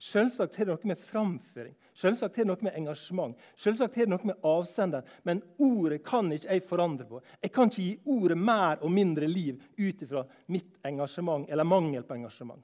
Selvsagt 0.00 0.54
er 0.56 0.64
det 0.64 0.72
noe 0.72 0.88
med 0.88 1.00
framføring 1.04 1.74
Selvsagt 2.00 2.38
er 2.38 2.46
det 2.46 2.48
noe 2.48 2.64
med 2.64 2.76
engasjement 2.78 3.42
Selvsagt 3.60 3.98
er 3.98 4.06
det 4.06 4.12
noe 4.14 4.30
med 4.30 4.46
avsender. 4.48 5.04
Men 5.28 5.42
ordet 5.60 6.00
kan 6.06 6.30
ikke 6.32 6.54
jeg 6.54 6.64
forandre 6.68 7.04
på. 7.08 7.20
Jeg 7.42 7.52
kan 7.52 7.68
ikke 7.68 7.84
gi 7.84 8.14
ordet 8.14 8.38
mer 8.40 8.80
og 8.80 8.94
mindre 8.94 9.28
liv 9.28 9.60
ut 9.76 10.04
ifra 10.06 10.24
mitt 10.48 10.78
engasjement 10.88 11.44
eller 11.50 11.68
mangel 11.68 12.06
på 12.08 12.16
engasjement. 12.16 12.62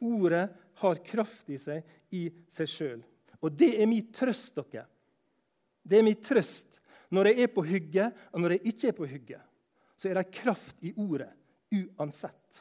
Ordet 0.00 0.46
har 0.80 1.02
kraft 1.04 1.50
i 1.52 1.58
seg 1.60 2.14
i 2.16 2.28
seg 2.48 2.70
sjøl. 2.72 3.02
Og 3.44 3.52
det 3.52 3.74
er 3.82 3.90
min 3.90 4.08
trøst, 4.14 4.56
dere. 4.56 4.86
Det 5.82 5.98
er 5.98 6.06
min 6.06 6.18
trøst 6.24 6.66
når 7.14 7.30
jeg 7.30 7.44
er 7.44 7.52
på 7.52 7.64
hugget, 7.64 8.16
og 8.32 8.42
når 8.42 8.56
jeg 8.56 8.72
ikke 8.72 8.88
er 8.88 8.96
på 8.96 9.06
hugget. 9.08 9.44
Så 9.98 10.10
er 10.10 10.18
det 10.18 10.30
kraft 10.34 10.84
i 10.84 10.92
ordet 10.96 11.30
uansett. 11.72 12.60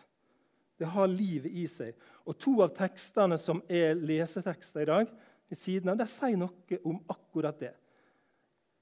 Det 0.77 0.87
har 0.93 1.09
livet 1.09 1.51
i 1.57 1.65
seg. 1.69 1.95
Og 2.27 2.35
To 2.43 2.57
av 2.65 2.73
tekstene 2.75 3.37
som 3.39 3.61
er 3.71 3.95
lesetekster 3.95 4.83
i 4.83 4.89
dag, 4.89 5.11
ved 5.47 5.59
siden 5.59 5.93
av, 5.93 5.99
det 5.99 6.09
sier 6.11 6.35
noe 6.39 6.79
om 6.83 6.99
akkurat 7.07 7.59
det. 7.61 7.73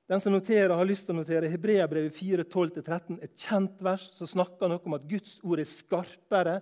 Den 0.10 0.22
som 0.22 0.34
noterer, 0.34 0.74
har 0.74 0.86
lyst 0.86 1.08
til 1.08 1.16
å 1.16 1.20
notere 1.20 1.50
Hebreabrevet 1.50 2.14
4.12-13, 2.14 3.20
et 3.26 3.34
kjent 3.42 3.80
vers 3.86 4.04
som 4.14 4.30
snakker 4.30 4.70
noe 4.70 4.82
om 4.86 4.98
at 4.98 5.08
Guds 5.10 5.40
ord 5.46 5.62
er 5.62 5.70
skarpere, 5.70 6.60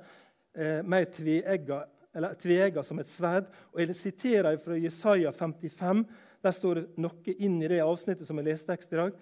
eh, 0.55 0.79
mer 0.83 1.09
tveegga 1.11 2.83
som 2.83 2.99
et 2.99 3.07
sverd. 3.07 3.47
Og 3.73 3.79
Jeg 3.79 3.95
siterer 3.95 4.57
fra 4.57 4.79
Jesaja 4.79 5.31
55. 5.31 6.05
Der 6.43 6.51
står 6.51 6.75
det 6.75 6.97
noe 6.97 7.35
inn 7.37 7.61
i 7.61 7.67
det 7.67 7.81
avsnittet 7.83 8.27
som 8.27 8.39
er 8.39 8.43
lesetekst 8.43 8.93
i 8.93 8.95
dag, 8.95 9.13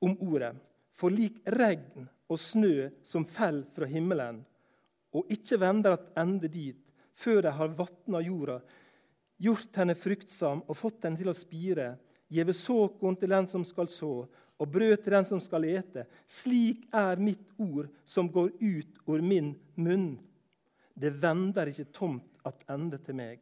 om 0.00 0.16
ordet. 0.20 0.54
For 0.96 1.10
lik 1.10 1.40
regn 1.46 2.08
og 2.28 2.38
snø 2.38 2.90
som 3.04 3.24
faller 3.24 3.66
fra 3.74 3.84
himmelen, 3.84 4.44
og 5.12 5.26
ikke 5.28 5.60
vender 5.60 5.92
at 5.96 6.12
ende 6.16 6.48
dit 6.48 6.89
før 7.20 7.42
de 7.44 7.52
har 7.54 7.74
vatna 7.76 8.22
jorda, 8.24 8.60
gjort 9.40 9.80
henne 9.80 9.96
fruktsam 9.96 10.62
og 10.66 10.78
fått 10.78 11.04
henne 11.04 11.20
til 11.20 11.30
å 11.32 11.36
spire, 11.36 11.94
gjeve 12.30 12.54
såkorn 12.56 13.18
til 13.18 13.32
den 13.32 13.48
som 13.50 13.64
skal 13.66 13.90
så, 13.92 14.24
og 14.60 14.68
brød 14.68 14.98
til 15.00 15.16
den 15.16 15.26
som 15.28 15.40
skal 15.40 15.64
ete. 15.64 16.04
Slik 16.28 16.84
er 16.92 17.20
mitt 17.20 17.46
ord 17.60 17.88
som 18.04 18.28
går 18.28 18.52
ut 18.60 18.98
over 19.06 19.24
min 19.24 19.54
munn. 19.80 20.12
Det 20.92 21.14
vender 21.16 21.70
ikke 21.70 21.88
tomt 21.96 22.44
attende 22.44 23.00
til 23.00 23.16
meg, 23.16 23.40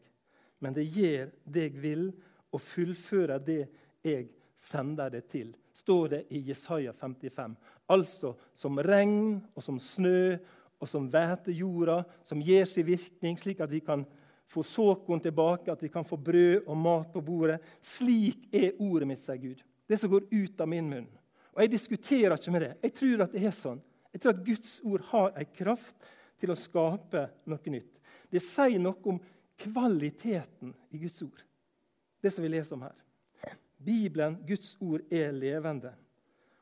men 0.62 0.74
det 0.74 0.86
gjør 0.94 1.30
det 1.44 1.68
jeg 1.68 1.82
vil, 1.82 2.10
og 2.54 2.62
fullfører 2.64 3.42
det 3.44 3.64
jeg 4.06 4.28
sender 4.58 5.10
det 5.12 5.26
til, 5.30 5.50
står 5.76 6.08
det 6.14 6.20
i 6.34 6.40
Jesaja 6.48 6.94
55. 6.96 7.54
Altså 7.92 8.32
som 8.58 8.78
regn 8.82 9.38
og 9.54 9.64
som 9.64 9.78
snø 9.82 10.38
og 10.78 10.88
som 10.88 11.08
væter 11.10 11.56
jorda, 11.58 12.02
som 12.24 12.42
gir 12.42 12.66
sin 12.70 12.86
virkning, 12.86 13.38
slik 13.38 13.60
at 13.60 13.70
vi 13.70 13.80
kan 13.84 14.04
få 14.48 14.62
såkorn 14.64 15.20
tilbake, 15.20 15.72
at 15.72 15.82
vi 15.82 15.90
kan 15.92 16.06
få 16.06 16.16
brød 16.16 16.66
og 16.66 16.76
mat 16.76 17.10
på 17.12 17.22
bordet. 17.24 17.58
Slik 17.84 18.46
er 18.54 18.78
ordet 18.78 19.08
mitt, 19.10 19.22
sier 19.22 19.40
Gud. 19.42 19.64
Det 19.88 19.98
som 19.98 20.10
går 20.12 20.28
ut 20.30 20.60
av 20.60 20.70
min 20.70 20.88
munn. 20.88 21.08
Og 21.54 21.62
Jeg 21.62 21.72
diskuterer 21.72 22.36
ikke 22.36 22.54
med 22.54 22.62
det. 22.62 22.72
Jeg 22.82 22.94
tror 22.94 23.24
at 23.24 23.34
det 23.34 23.42
er 23.44 23.56
sånn. 23.56 23.82
Jeg 24.12 24.22
tror 24.22 24.34
at 24.34 24.44
Guds 24.46 24.72
ord 24.86 25.04
har 25.10 25.34
en 25.34 25.50
kraft 25.58 26.08
til 26.38 26.52
å 26.52 26.58
skape 26.58 27.26
noe 27.50 27.72
nytt. 27.74 27.98
Det 28.30 28.42
sier 28.44 28.78
noe 28.80 29.02
om 29.08 29.18
kvaliteten 29.58 30.72
i 30.94 31.00
Guds 31.02 31.20
ord, 31.24 31.40
det 32.22 32.30
som 32.30 32.44
vi 32.44 32.50
leser 32.52 32.76
om 32.76 32.84
her. 32.86 32.94
Bibelen, 33.78 34.36
Guds 34.46 34.76
ord, 34.82 35.02
er 35.10 35.32
levende. 35.34 35.92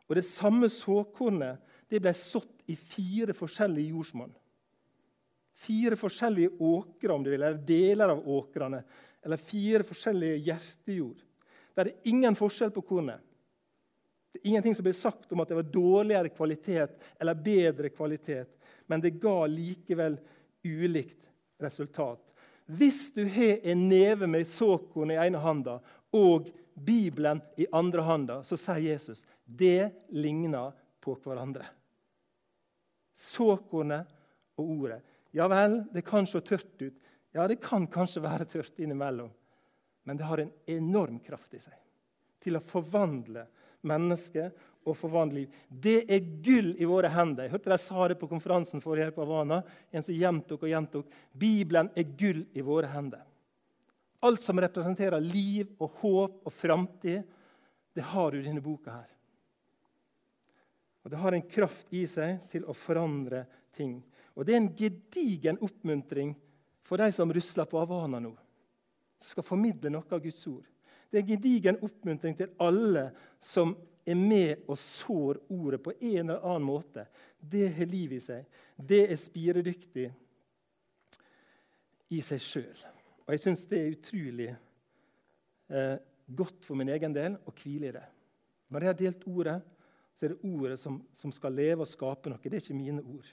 Og 0.09 0.17
Det 0.17 0.25
samme 0.25 0.69
såkornet 0.71 1.61
det 1.89 2.01
ble 2.03 2.13
sådd 2.17 2.67
i 2.67 2.77
fire 2.77 3.35
forskjellige 3.37 3.95
jordsmonn. 3.95 4.33
Fire 5.57 5.97
forskjellige 5.97 6.59
åkre, 6.59 7.13
om 7.13 7.23
du 7.25 7.31
vil, 7.31 7.43
eller 7.43 7.63
deler 7.67 8.13
av 8.13 8.29
åkrene. 8.29 8.83
Eller 9.25 9.41
fire 9.41 9.87
forskjellige 9.87 10.43
hjertejord. 10.49 11.23
Det 11.75 11.85
er 11.85 12.11
ingen 12.11 12.37
forskjell 12.37 12.73
på 12.75 12.85
kornet. 12.89 13.23
Det 14.33 14.43
er 14.43 14.49
ingenting 14.51 14.75
som 14.77 14.85
blir 14.85 14.97
sagt 14.97 15.33
om 15.33 15.41
at 15.41 15.49
det 15.49 15.57
var 15.57 15.69
dårligere 15.73 16.29
kvalitet 16.29 16.99
eller 17.21 17.35
bedre 17.35 17.89
kvalitet, 17.89 18.51
men 18.87 19.01
det 19.01 19.17
ga 19.21 19.47
likevel 19.49 20.19
ulikt 20.65 21.23
resultat. 21.63 22.21
Hvis 22.67 23.15
du 23.15 23.25
har 23.25 23.63
en 23.65 23.89
neve 23.89 24.27
med 24.27 24.49
såkorn 24.51 25.15
i 25.15 25.21
ene 25.23 25.41
handa 25.41 25.79
og 26.13 26.51
Bibelen 26.75 27.41
i 27.57 27.69
andre 27.73 28.05
handa, 28.05 28.43
så 28.45 28.59
sier 28.61 28.83
Jesus 28.91 29.23
det 29.45 29.93
ligner 30.13 30.75
på 31.15 31.31
hverandre. 31.31 31.67
Såkornet 33.17 34.11
og 34.59 34.71
ordet. 34.73 35.01
Ja 35.37 35.47
vel, 35.53 35.83
det 35.93 36.05
kan 36.07 36.27
se 36.29 36.41
tørt 36.41 36.81
ut. 36.81 36.97
Ja, 37.37 37.47
det 37.49 37.61
kan 37.61 37.87
kanskje 37.93 38.25
være 38.25 38.47
tørt 38.49 38.81
innimellom. 38.81 39.31
Men 40.07 40.17
det 40.17 40.25
har 40.25 40.41
en 40.41 40.53
enorm 40.67 41.19
kraft 41.21 41.55
i 41.55 41.61
seg 41.61 41.77
til 42.47 42.57
å 42.57 42.63
forvandle 42.65 43.43
mennesket 43.87 44.55
og 44.87 44.95
forvandle 44.97 45.43
liv. 45.43 45.55
Det 45.69 46.05
er 46.07 46.29
gull 46.45 46.71
i 46.79 46.87
våre 46.87 47.11
hender. 47.11 47.49
Jeg 47.49 47.57
hørte 47.57 47.73
de 47.73 47.79
sa 47.83 48.07
det 48.09 48.19
på 48.21 48.29
konferansen 48.31 48.83
forrige 48.83 49.11
på 49.17 49.25
Havana. 49.25 49.61
En 49.91 50.05
som 50.07 50.15
gjentok 50.15 50.63
og 50.63 50.71
gjentok. 50.71 51.17
Bibelen 51.35 51.91
er 51.99 52.07
gull 52.19 52.45
i 52.55 52.63
våre 52.65 52.91
hender. 52.93 53.25
Alt 54.27 54.47
som 54.47 54.63
representerer 54.63 55.23
liv 55.23 55.75
og 55.83 55.99
håp 56.01 56.47
og 56.47 56.55
framtid, 56.55 57.27
det 57.97 58.07
har 58.15 58.31
du 58.31 58.39
i 58.39 58.47
denne 58.47 58.63
boka 58.65 58.95
her. 58.95 59.11
Og 61.07 61.11
Det 61.11 61.19
har 61.23 61.33
en 61.37 61.43
kraft 61.47 61.93
i 61.95 62.01
seg 62.11 62.49
til 62.51 62.65
å 62.67 62.75
forandre 62.75 63.45
ting. 63.79 64.01
Og 64.35 64.43
Det 64.43 64.57
er 64.57 64.59
en 64.59 64.73
gedigen 64.75 65.61
oppmuntring 65.63 66.33
for 66.83 66.99
de 66.99 67.07
som 67.15 67.31
rusler 67.31 67.69
på 67.71 67.79
Havana 67.79 68.19
nå, 68.25 68.33
som 69.23 69.37
skal 69.37 69.47
formidle 69.47 69.93
noe 69.95 70.11
av 70.11 70.25
Guds 70.25 70.43
ord. 70.51 70.67
Det 71.07 71.21
er 71.21 71.23
en 71.23 71.29
gedigen 71.29 71.79
oppmuntring 71.87 72.35
til 72.35 72.51
alle 72.59 73.13
som 73.39 73.77
er 74.03 74.19
med 74.19 74.65
og 74.67 74.81
sår 74.83 75.39
ordet 75.55 75.81
på 75.85 75.95
en 75.95 76.25
eller 76.25 76.43
annen 76.43 76.67
måte. 76.67 77.07
Det 77.39 77.69
har 77.79 77.87
liv 77.87 78.17
i 78.19 78.21
seg. 78.27 78.43
Det 78.75 79.05
er 79.07 79.23
spiredyktig 79.23 80.09
i 82.19 82.21
seg 82.23 82.43
sjøl. 82.43 82.83
Og 83.29 83.35
jeg 83.35 83.45
syns 83.47 83.63
det 83.71 83.79
er 83.79 83.95
utrolig 83.95 84.51
eh, 85.71 85.97
godt 86.27 86.67
for 86.67 86.83
min 86.83 86.91
egen 86.91 87.15
del 87.15 87.39
å 87.47 87.55
hvile 87.55 87.93
i 87.93 87.95
det. 87.95 88.05
Når 88.75 88.83
jeg 88.83 88.91
har 88.91 89.01
delt 89.05 89.27
ordet, 89.31 89.57
så 90.17 90.27
er 90.27 90.33
det 90.33 90.49
ordet 90.49 90.79
som, 90.81 90.97
som 91.13 91.33
skal 91.35 91.53
leve 91.53 91.85
og 91.85 91.91
skape 91.91 92.33
noe. 92.33 92.41
Det 92.41 92.57
er 92.57 92.63
ikke 92.65 92.79
mine 92.79 93.03
ord. 93.05 93.29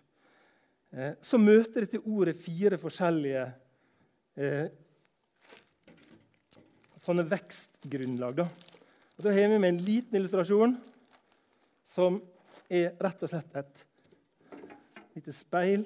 Eh, 0.92 1.14
så 1.24 1.40
møter 1.40 1.86
dette 1.86 2.02
ordet 2.04 2.36
fire 2.44 2.78
forskjellige 2.82 3.46
eh, 4.36 4.66
sånne 7.04 7.26
vekstgrunnlag. 7.32 8.44
Da. 8.44 8.48
Og 9.16 9.26
da 9.26 9.34
har 9.36 9.50
vi 9.52 9.62
med 9.62 9.72
en 9.72 9.82
liten 9.86 10.20
illustrasjon 10.20 10.76
som 11.88 12.20
er 12.68 12.94
rett 13.04 13.24
og 13.24 13.32
slett 13.32 13.58
et 13.60 13.84
lite 15.16 15.36
speil 15.36 15.86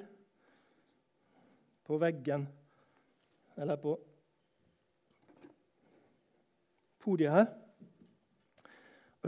på 1.86 1.98
veggen 2.00 2.46
eller 3.58 3.78
på 3.80 3.94
podiet 7.02 7.34
her. 7.34 7.48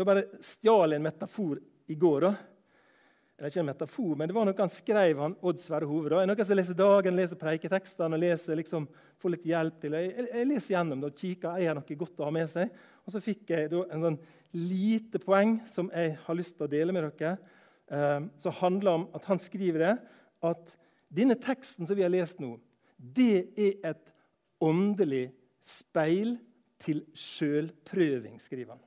Og 0.01 0.07
Da 0.07 0.15
bare 0.15 0.41
stjal 0.41 0.95
en 0.97 1.03
metafor 1.05 1.59
i 1.93 1.95
går. 1.95 2.21
da. 2.21 2.35
Eller 3.37 3.51
ikke 3.51 3.61
en 3.61 3.67
metafor, 3.67 4.17
men 4.17 4.29
det 4.29 4.35
var 4.35 4.47
noe 4.47 4.57
han 4.57 4.73
skrev, 4.73 5.19
han 5.21 5.37
Odd 5.43 5.61
Sverre 5.61 5.85
Hove. 5.89 6.09
da. 6.09 6.25
Noen 6.25 6.45
som 6.45 6.57
leser 6.57 6.75
Dagen, 6.75 7.17
leser 7.17 7.37
preiketekstene 7.37 8.17
og 8.17 8.21
leser, 8.21 8.57
liksom, 8.57 8.89
får 9.21 9.31
litt 9.31 9.45
hjelp 9.45 9.79
til 9.81 9.93
Jeg, 9.93 10.15
jeg, 10.17 10.29
jeg 10.33 10.49
leser 10.49 10.75
gjennom 10.75 11.01
det 11.01 11.11
og 11.11 11.21
kikker. 11.21 11.59
Jeg 11.61 11.69
har 11.69 11.77
noe 11.77 11.99
godt 12.01 12.21
å 12.21 12.25
ha 12.25 12.31
med 12.31 12.49
seg. 12.49 12.73
Og 13.05 13.13
så 13.13 13.21
fikk 13.21 13.53
jeg 13.53 13.71
da 13.71 13.85
en 13.93 14.07
sånn 14.07 14.19
lite 14.57 15.21
poeng 15.21 15.61
som 15.69 15.93
jeg 15.93 16.17
har 16.25 16.35
lyst 16.35 16.57
til 16.57 16.65
å 16.65 16.73
dele 16.73 16.97
med 16.97 17.11
dere. 17.21 17.37
Eh, 17.93 18.21
som 18.41 18.59
handler 18.63 18.93
om 18.93 19.09
at 19.13 19.29
han 19.29 19.39
skriver 19.39 19.85
det, 19.85 19.95
at 20.41 20.77
denne 21.13 21.37
teksten 21.37 21.85
som 21.85 21.97
vi 21.97 22.09
har 22.09 22.13
lest 22.13 22.41
nå, 22.41 22.55
det 22.97 23.53
er 23.53 23.91
et 23.93 24.15
åndelig 24.65 25.27
speil 25.61 26.39
til 26.81 27.05
sjølprøving, 27.13 28.41
skriver 28.41 28.79
han. 28.79 28.87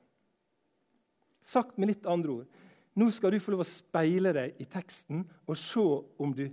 Sagt 1.44 1.78
med 1.78 1.90
litt 1.92 2.06
andre 2.08 2.40
ord. 2.40 2.60
Nå 2.94 3.10
skal 3.12 3.34
du 3.34 3.42
få 3.42 3.52
lov 3.52 3.64
å 3.64 3.68
speile 3.68 4.32
deg 4.34 4.60
i 4.62 4.66
teksten 4.70 5.24
og 5.44 5.58
se 5.58 5.82
om 6.22 6.32
du 6.36 6.46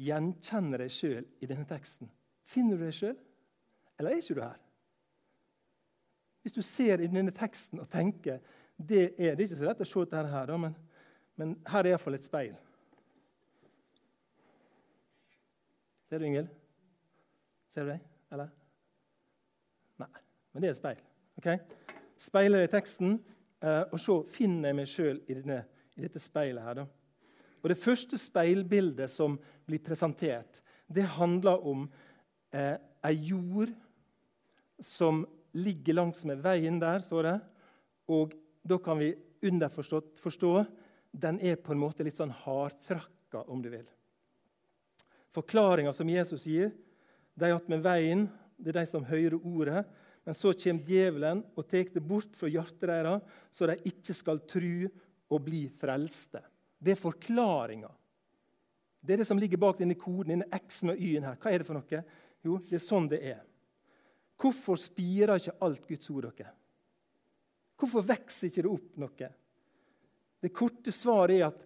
gjenkjenner 0.00 0.84
deg 0.84 0.92
sjøl 0.94 1.24
i 1.42 1.48
denne 1.50 1.66
teksten. 1.68 2.10
Finner 2.48 2.78
du 2.78 2.86
deg 2.86 2.96
sjøl, 2.96 3.16
eller 3.98 4.12
er 4.12 4.22
ikke 4.22 4.36
du 4.38 4.42
her? 4.44 4.60
Hvis 6.42 6.56
du 6.56 6.62
ser 6.66 7.02
i 7.02 7.10
denne 7.10 7.34
teksten 7.34 7.82
og 7.82 7.90
tenker 7.90 8.40
det 8.82 9.02
er, 9.12 9.36
det 9.36 9.44
er 9.44 9.44
ikke 9.46 9.58
så 9.60 9.68
lett 9.68 9.82
å 9.84 9.86
se 9.86 10.04
dette 10.06 10.22
her, 10.32 10.52
men, 10.58 10.74
men 11.38 11.52
her 11.70 11.84
er 11.84 11.92
iallfall 11.92 12.16
et 12.16 12.26
speil. 12.26 12.56
Ser 16.08 16.18
du, 16.18 16.26
Ingvild? 16.26 16.48
Ser 17.72 17.86
du 17.86 17.92
deg? 17.92 18.02
Eller? 18.34 18.50
Nei. 20.02 20.10
Men 20.52 20.64
det 20.64 20.68
er 20.68 20.74
et 20.74 20.80
speil. 20.80 21.04
Okay? 21.40 21.62
Speiler 22.20 22.66
i 22.66 22.72
teksten, 22.72 23.20
og 23.62 23.98
så 24.00 24.18
finner 24.26 24.70
jeg 24.70 24.78
meg 24.78 24.90
sjøl 24.90 25.20
i, 25.30 25.36
i, 25.38 26.02
dette 26.02 26.22
speilet. 26.22 26.64
her. 26.64 26.80
Da. 26.82 26.86
Og 27.62 27.70
Det 27.70 27.78
første 27.78 28.18
speilbildet 28.18 29.10
som 29.10 29.38
blir 29.66 29.82
presentert, 29.84 30.60
det 30.92 31.06
handler 31.16 31.62
om 31.66 31.86
eh, 32.52 32.76
ei 33.06 33.14
jord 33.30 33.70
som 34.82 35.22
ligger 35.54 35.94
langsmed 35.94 36.42
veien 36.42 36.80
der, 36.82 37.00
står 37.04 37.28
det. 37.28 37.38
Og 38.10 38.34
da 38.66 38.78
kan 38.82 38.98
vi 38.98 39.14
underforstått 39.42 40.18
forstå 40.22 40.52
den 41.12 41.38
er 41.44 41.58
på 41.60 41.74
en 41.74 41.82
måte 41.82 42.04
litt 42.06 42.16
sånn 42.16 42.32
hardtrakka, 42.32 43.44
om 43.46 43.60
du 43.62 43.68
vil. 43.72 43.84
Forklaringa 45.32 45.92
som 45.96 46.08
Jesus 46.08 46.46
gir, 46.48 46.72
de 47.36 47.52
med 47.68 47.84
veien, 47.84 48.26
det 48.56 48.72
er 48.72 48.82
de 48.82 48.88
som 48.88 49.04
hører 49.04 49.38
ordet. 49.38 49.84
Men 50.22 50.36
så 50.38 50.52
kommer 50.54 50.86
djevelen 50.86 51.42
og 51.56 51.66
tar 51.66 51.88
det 51.94 52.02
bort 52.06 52.36
fra 52.38 52.50
hjertet 52.50 52.86
deres, 52.86 53.24
så 53.50 53.66
de 53.66 53.78
ikke 53.90 54.14
skal 54.14 54.42
tru 54.46 54.86
og 55.32 55.40
bli 55.42 55.64
frelste. 55.80 56.42
Det 56.78 56.94
er 56.94 57.00
forklaringa. 57.00 57.90
Det 59.02 59.14
er 59.14 59.22
det 59.22 59.26
som 59.26 59.38
ligger 59.40 59.58
bak 59.58 59.80
denne 59.80 59.98
koden, 59.98 60.36
denne 60.36 60.60
X-en 60.62 60.92
og 60.94 61.00
Y-en 61.00 61.26
her. 61.26 61.38
Hva 61.42 61.50
er 61.50 61.62
det 61.62 61.66
for 61.66 61.78
noe? 61.78 62.02
Jo, 62.46 62.58
det 62.68 62.78
er 62.78 62.84
sånn 62.84 63.08
det 63.10 63.18
er. 63.32 63.40
Hvorfor 64.38 64.78
spirer 64.78 65.38
ikke 65.38 65.58
alt 65.62 65.86
Guds 65.88 66.10
ord 66.10 66.28
dere? 66.30 66.54
Hvorfor 67.78 68.06
vokser 68.06 68.46
ikke 68.46 68.62
det 68.62 68.70
opp 68.70 68.98
noe? 69.02 69.28
Det 70.42 70.50
korte 70.54 70.94
svaret 70.94 71.38
er 71.40 71.48
at 71.48 71.62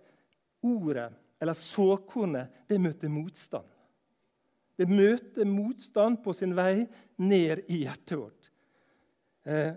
ordet, 0.64 1.10
eller 1.40 1.56
såkornet, 1.56 2.64
det 2.68 2.80
møter 2.80 3.12
motstand. 3.12 3.68
Det 4.76 4.88
møter 4.90 5.49
motstand 5.49 6.21
på 6.25 6.35
sin 6.37 6.52
vei 6.56 6.85
ned 7.25 7.64
i 7.73 7.83
hjertet 7.85 8.18
vårt. 8.18 8.50
Eh, 9.49 9.73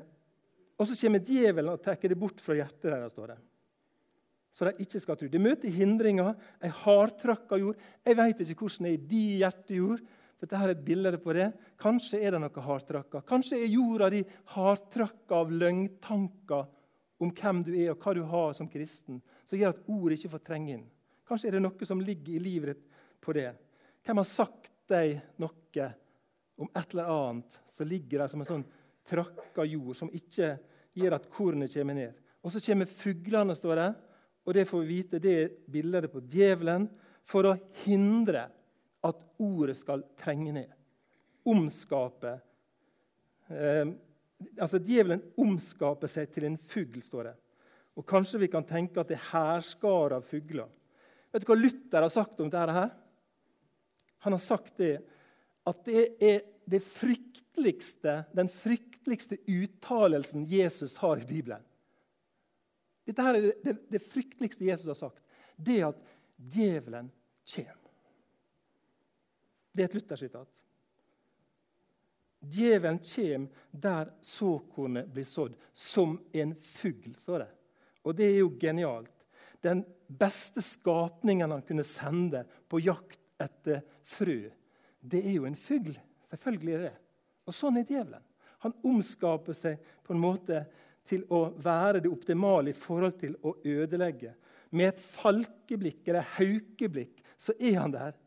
og 0.79 0.87
så 0.87 0.97
kommer 0.99 1.23
djevelen 1.23 1.71
og 1.73 1.83
tar 1.83 1.99
det 2.01 2.17
bort 2.19 2.41
fra 2.43 2.57
hjertet 2.57 2.89
deres. 2.89 3.13
står 3.13 3.33
det. 3.33 3.39
Så 4.51 4.65
de 4.65 4.83
ikke 4.83 4.99
skal 4.99 5.17
tro. 5.19 5.27
Det 5.29 5.41
møter 5.41 5.71
hindringer, 5.71 6.33
ei 6.63 6.71
hardtrakka 6.81 7.59
jord. 7.61 7.77
Jeg 8.03 8.17
vet 8.17 8.41
ikke 8.43 8.65
hvordan 8.65 8.87
det 8.87 8.91
er 8.91 8.97
i 8.97 9.07
de 9.11 9.25
hjertejord. 9.43 10.01
for 10.39 10.47
dette 10.47 10.63
er 10.63 10.69
et 10.69 10.85
bilde 10.85 11.17
på 11.19 11.33
det. 11.33 11.53
Kanskje 11.77 12.21
er 12.23 12.31
det 12.31 12.41
noe 12.41 12.61
hardtrakka. 12.63 13.21
Kanskje 13.27 13.59
er 13.59 13.67
jorda 13.67 14.09
di 14.09 14.23
hardtrakka 14.55 15.35
av 15.35 15.51
løgntanker 15.51 16.67
om 17.19 17.31
hvem 17.35 17.63
du 17.63 17.73
er 17.75 17.91
og 17.91 17.99
hva 17.99 18.13
du 18.15 18.23
har 18.23 18.53
som 18.55 18.69
kristen, 18.71 19.21
som 19.45 19.59
gjør 19.59 19.73
at 19.75 19.83
ordet 19.87 20.17
ikke 20.17 20.31
får 20.31 20.43
trenge 20.47 20.73
inn. 20.73 20.85
Kanskje 21.27 21.49
er 21.49 21.57
det 21.57 21.63
noe 21.65 21.85
som 21.85 22.01
ligger 22.01 22.37
i 22.37 22.39
livet 22.39 22.73
ditt 22.73 23.01
på 23.21 23.35
det. 23.35 23.51
Hvem 24.05 24.21
har 24.21 24.27
sagt 24.27 24.71
deg 24.89 25.19
noe 25.41 25.89
om 26.59 26.69
et 26.75 26.93
eller 26.93 27.11
annet 27.13 27.59
som 27.71 27.87
ligger 27.87 28.23
der 28.23 28.31
som 28.31 28.43
en 28.43 28.49
sånn 28.49 28.65
trakka 29.09 29.65
jord, 29.65 29.95
som 29.95 30.11
ikke 30.13 30.57
gjør 30.97 31.17
at 31.17 31.29
kornet 31.33 31.73
kommer 31.73 31.97
ned? 31.97 32.17
Og 32.43 32.53
så 32.53 32.61
kommer 32.63 32.89
fuglene, 32.89 33.55
står 33.55 33.79
det, 33.79 33.89
og 34.47 34.55
det 34.55 34.65
får 34.69 34.83
vi 34.83 34.97
vite, 34.97 35.21
det 35.21 35.35
er 35.35 35.55
bildet 35.69 36.11
på 36.11 36.23
djevelen 36.31 36.87
for 37.27 37.47
å 37.49 37.57
hindre 37.83 38.47
at 39.05 39.23
ordet 39.39 39.77
skal 39.77 40.03
trenge 40.19 40.53
ned. 40.55 40.71
Omskape 41.49 42.35
eh, 43.53 43.91
altså 44.59 44.79
Djevelen 44.83 45.21
omskaper 45.39 46.11
seg 46.11 46.31
til 46.33 46.47
en 46.49 46.57
fugl, 46.69 47.01
står 47.03 47.29
det. 47.29 47.35
Og 47.99 48.05
Kanskje 48.07 48.41
vi 48.45 48.51
kan 48.51 48.67
tenke 48.67 49.01
at 49.01 49.09
det 49.11 49.17
er 49.17 49.29
hærskarer 49.33 50.19
av 50.19 50.27
fugler. 50.27 50.69
Vet 51.33 51.43
du 51.43 51.49
hva 51.49 51.57
Luther 51.59 52.05
har 52.05 52.13
sagt 52.13 52.39
om 52.39 52.49
dette? 52.49 52.75
her? 52.75 52.93
Han 54.19 54.35
har 54.35 54.43
sagt 54.43 54.77
det, 54.77 54.99
at 55.67 55.83
det 55.85 56.05
er 56.23 56.41
det 56.69 56.81
frykteligste, 56.85 58.23
den 58.35 58.49
frykteligste 58.51 59.39
uttalelsen 59.47 60.45
Jesus 60.49 60.97
har 60.97 61.21
i 61.21 61.27
Bibelen. 61.27 61.63
Dette 63.07 63.25
her 63.25 63.39
er 63.39 63.47
det, 63.47 63.53
det, 63.63 63.75
det 63.89 64.03
frykteligste 64.05 64.67
Jesus 64.67 64.87
har 64.91 64.99
sagt. 64.99 65.21
Det 65.55 65.81
at 65.87 66.01
djevelen 66.35 67.09
kommer. 67.55 67.75
Det 69.73 69.83
er 69.83 69.89
et 69.89 69.95
Luther-sitat. 69.97 70.49
Djevelen 72.39 72.99
kommer 73.03 73.47
der 73.71 74.11
såkornet 74.21 75.09
blir 75.13 75.27
sådd, 75.27 75.55
som 75.73 76.19
en 76.31 76.53
fugl, 76.55 77.15
står 77.17 77.45
det. 77.45 77.49
Og 78.07 78.15
det 78.15 78.29
er 78.29 78.37
jo 78.39 78.53
genialt. 78.59 79.25
Den 79.61 79.83
beste 80.07 80.63
skapningen 80.63 81.51
han 81.51 81.65
kunne 81.67 81.83
sende 81.83 82.45
på 82.71 82.79
jakt 82.79 83.18
etter 83.41 83.83
frø, 84.09 84.49
det 84.99 85.21
er 85.23 85.37
jo 85.37 85.47
en 85.47 85.57
fugl. 85.57 85.93
Selvfølgelig 86.29 86.73
er 86.75 86.83
det 86.89 86.95
Og 87.49 87.55
sånn 87.55 87.79
er 87.79 87.87
djevelen. 87.87 88.25
Han 88.61 88.75
omskaper 88.85 89.55
seg 89.57 89.79
på 90.05 90.13
en 90.13 90.21
måte 90.21 90.59
til 91.09 91.23
å 91.33 91.47
være 91.57 92.03
det 92.03 92.11
optimale 92.11 92.73
i 92.73 92.77
forhold 92.77 93.15
til 93.17 93.37
å 93.41 93.55
ødelegge. 93.65 94.35
Med 94.75 94.91
et 94.91 94.99
falkeblikk 95.01 96.07
eller 96.11 96.27
haukeblikk 96.35 97.23
så 97.41 97.55
er 97.57 97.79
han 97.79 97.95
der 97.95 98.17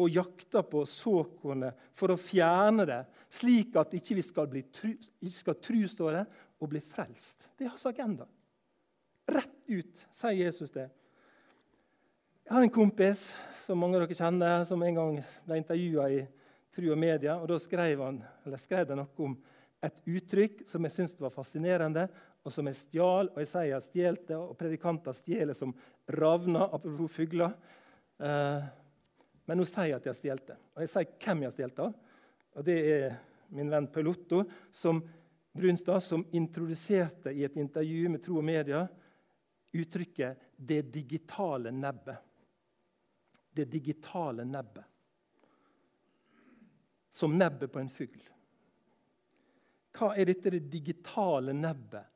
og 0.00 0.10
jakter 0.10 0.64
på 0.66 0.80
såkornet 0.90 1.78
for 1.94 2.10
å 2.10 2.18
fjerne 2.18 2.86
det, 2.88 3.00
slik 3.30 3.76
at 3.78 3.92
ikke 3.94 4.16
vi 4.18 4.24
skal, 4.26 4.48
bli 4.50 4.64
tru, 4.74 4.90
skal 5.30 5.60
tru, 5.62 5.84
står 5.86 6.18
og 6.24 6.70
bli 6.72 6.82
frelst. 6.82 7.46
Det 7.54 7.68
er 7.68 7.74
hans 7.76 7.86
agenda. 7.86 8.26
Rett 9.30 9.54
ut 9.70 10.06
sier 10.10 10.40
Jesus 10.40 10.74
det. 10.74 10.88
Jeg 12.44 12.52
har 12.56 12.66
en 12.66 12.74
kompis 12.74 13.28
som 13.64 13.80
mange 13.80 13.96
av 13.96 14.04
dere 14.04 14.16
kjenner, 14.16 14.64
som 14.68 14.82
en 14.84 14.98
gang 14.98 15.18
ble 15.46 15.56
intervjua 15.56 16.08
i 16.12 16.20
Tru 16.74 16.90
og 16.92 16.98
Media. 17.00 17.38
og 17.38 17.48
Da 17.48 17.56
skrev 17.62 18.02
han 18.02 18.20
skrev 18.60 18.86
det 18.90 18.98
noe 18.98 19.24
om 19.24 19.36
et 19.84 19.96
uttrykk 20.04 20.64
som 20.68 20.84
jeg 20.84 20.92
syntes 20.92 21.20
var 21.20 21.32
fascinerende, 21.32 22.06
og 22.44 22.52
som 22.52 22.68
jeg 22.68 22.76
stjal. 22.76 23.30
Og 23.32 23.40
jeg 23.40 23.72
har 23.72 23.84
stjålet 23.84 24.26
det, 24.28 24.36
og 24.36 24.56
predikanter 24.60 25.16
stjeler 25.16 25.56
som 25.56 25.72
ravner, 26.12 26.66
apropos 26.76 27.14
fugler. 27.14 27.54
Eh, 28.20 28.66
men 29.44 29.60
nå 29.60 29.66
sier 29.68 29.92
jeg 29.92 30.00
at 30.00 30.08
jeg 30.08 30.12
har 30.12 30.20
stjålet 30.20 30.52
det. 30.52 30.58
Og 30.74 30.84
jeg 30.84 30.92
sier 30.92 31.16
hvem 31.24 31.42
jeg 31.42 31.50
har 31.50 31.56
stjålet 31.56 31.82
av. 31.86 31.96
Og 32.54 32.68
det 32.68 32.78
er 32.90 33.16
min 33.54 33.72
venn 33.72 33.88
Paul 33.92 34.12
som, 34.72 35.00
Brunstad, 35.54 36.02
som 36.02 36.26
introduserte 36.32 37.32
i 37.32 37.44
et 37.46 37.56
intervju 37.56 38.12
med 38.12 38.22
Tro 38.24 38.38
og 38.42 38.44
Media 38.44 38.84
uttrykket 39.72 40.36
'det 40.56 40.82
digitale 40.92 41.70
nebbet'. 41.70 42.33
Det 43.54 43.68
digitale 43.70 44.44
nebbet. 44.44 44.86
Som 47.14 47.36
nebbet 47.38 47.70
på 47.72 47.78
en 47.78 47.92
fugl. 47.92 48.22
Hva 49.94 50.10
er 50.18 50.26
dette 50.26 50.50
det 50.56 50.64
digitale 50.72 51.54
nebbet? 51.54 52.10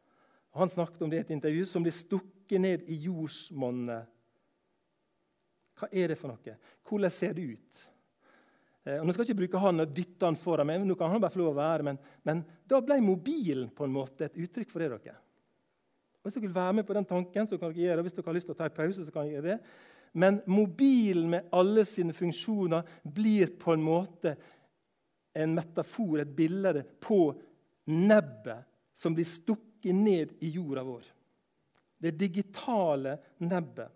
Han 0.59 0.71
snakket 0.71 1.03
om 1.03 1.11
det 1.11 1.21
i 1.21 1.27
et 1.27 1.37
intervju 1.37 1.67
som 1.71 1.85
blir 1.85 1.95
stukket 1.95 2.61
ned 2.61 2.89
i 2.91 2.97
jordsmonnet. 3.05 4.09
Hva 5.79 5.89
er 5.95 6.11
det 6.11 6.19
for 6.19 6.33
noe? 6.33 6.57
Hvordan 6.89 7.15
ser 7.15 7.37
det 7.37 7.45
ut? 7.55 7.85
Eh, 8.89 8.99
og 8.99 9.07
nå 9.07 9.15
skal 9.15 9.23
jeg 9.23 9.31
ikke 9.31 9.43
bruke 9.45 9.63
han 9.63 9.85
og 9.85 9.95
dytte 9.95 10.27
han 10.27 10.39
foran 10.41 10.67
meg, 10.67 10.83
nå 10.83 10.97
kan 10.99 11.13
han 11.13 11.23
bare 11.23 11.35
få 11.35 11.43
lov 11.43 11.53
å 11.53 11.61
være, 11.61 11.87
men, 11.91 12.01
men, 12.27 12.43
da 12.69 12.81
ble 12.83 12.99
mobilen 13.05 13.69
på 13.75 13.87
en 13.87 13.95
måte 13.95 14.27
et 14.27 14.39
uttrykk 14.41 14.73
for 14.73 14.83
det. 14.83 14.91
dere. 14.97 15.21
Hvis 16.25 16.35
dere 16.35 16.49
vil 16.49 16.57
være 16.57 16.79
med 16.81 16.89
på 16.89 16.97
den 16.97 17.07
tanken, 17.09 17.47
så 17.47 17.61
kan 17.61 17.71
dere 17.71 17.85
gjøre 17.85 18.01
det. 18.01 18.09
Hvis 18.09 18.19
dere 18.19 18.31
har 18.31 18.39
lyst 18.39 18.51
til 18.51 18.57
å 18.57 18.59
ta 18.59 18.67
en 18.69 18.77
pause, 18.81 19.05
så 19.05 19.15
kan 19.15 19.29
dere 19.29 19.37
gjøre 19.37 19.53
det. 19.53 19.59
Men 20.13 20.41
mobilen 20.47 21.31
med 21.31 21.49
alle 21.53 21.85
sine 21.85 22.13
funksjoner 22.13 22.87
blir 23.03 23.47
på 23.61 23.73
en 23.73 23.83
måte 23.83 24.37
en 25.39 25.55
metafor, 25.55 26.19
et 26.19 26.35
bilde, 26.37 26.83
på 27.01 27.35
nebbet 27.85 28.67
som 28.99 29.15
blir 29.15 29.29
stukket 29.29 29.95
ned 29.95 30.33
i 30.43 30.51
jorda 30.51 30.83
vår. 30.83 31.05
Det 31.99 32.11
digitale 32.11 33.19
nebbet. 33.39 33.93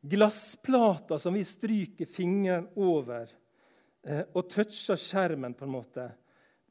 Glassplater 0.00 1.18
som 1.18 1.34
vi 1.34 1.44
stryker 1.44 2.06
fingeren 2.06 2.68
over 2.78 3.28
eh, 4.06 4.22
og 4.32 4.46
toucher 4.50 4.96
skjermen 4.96 5.56
på 5.58 5.66
en 5.66 5.74
måte, 5.74 6.06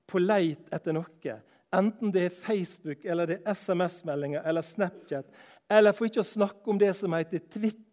på 0.08 0.22
leit 0.24 0.72
etter 0.74 0.96
noe. 0.96 1.36
Enten 1.76 2.14
det 2.16 2.24
er 2.30 2.38
Facebook, 2.38 3.04
eller 3.06 3.28
det 3.28 3.42
er 3.42 3.52
SMS-meldinger 3.52 4.46
eller 4.48 4.64
Snapchat. 4.64 5.28
Eller 5.70 5.94
for 5.94 6.08
ikke 6.08 6.24
å 6.24 6.28
snakke 6.28 6.72
om 6.72 6.80
det 6.80 6.94
som 6.96 7.14
heter 7.14 7.44
Twitter. 7.44 7.84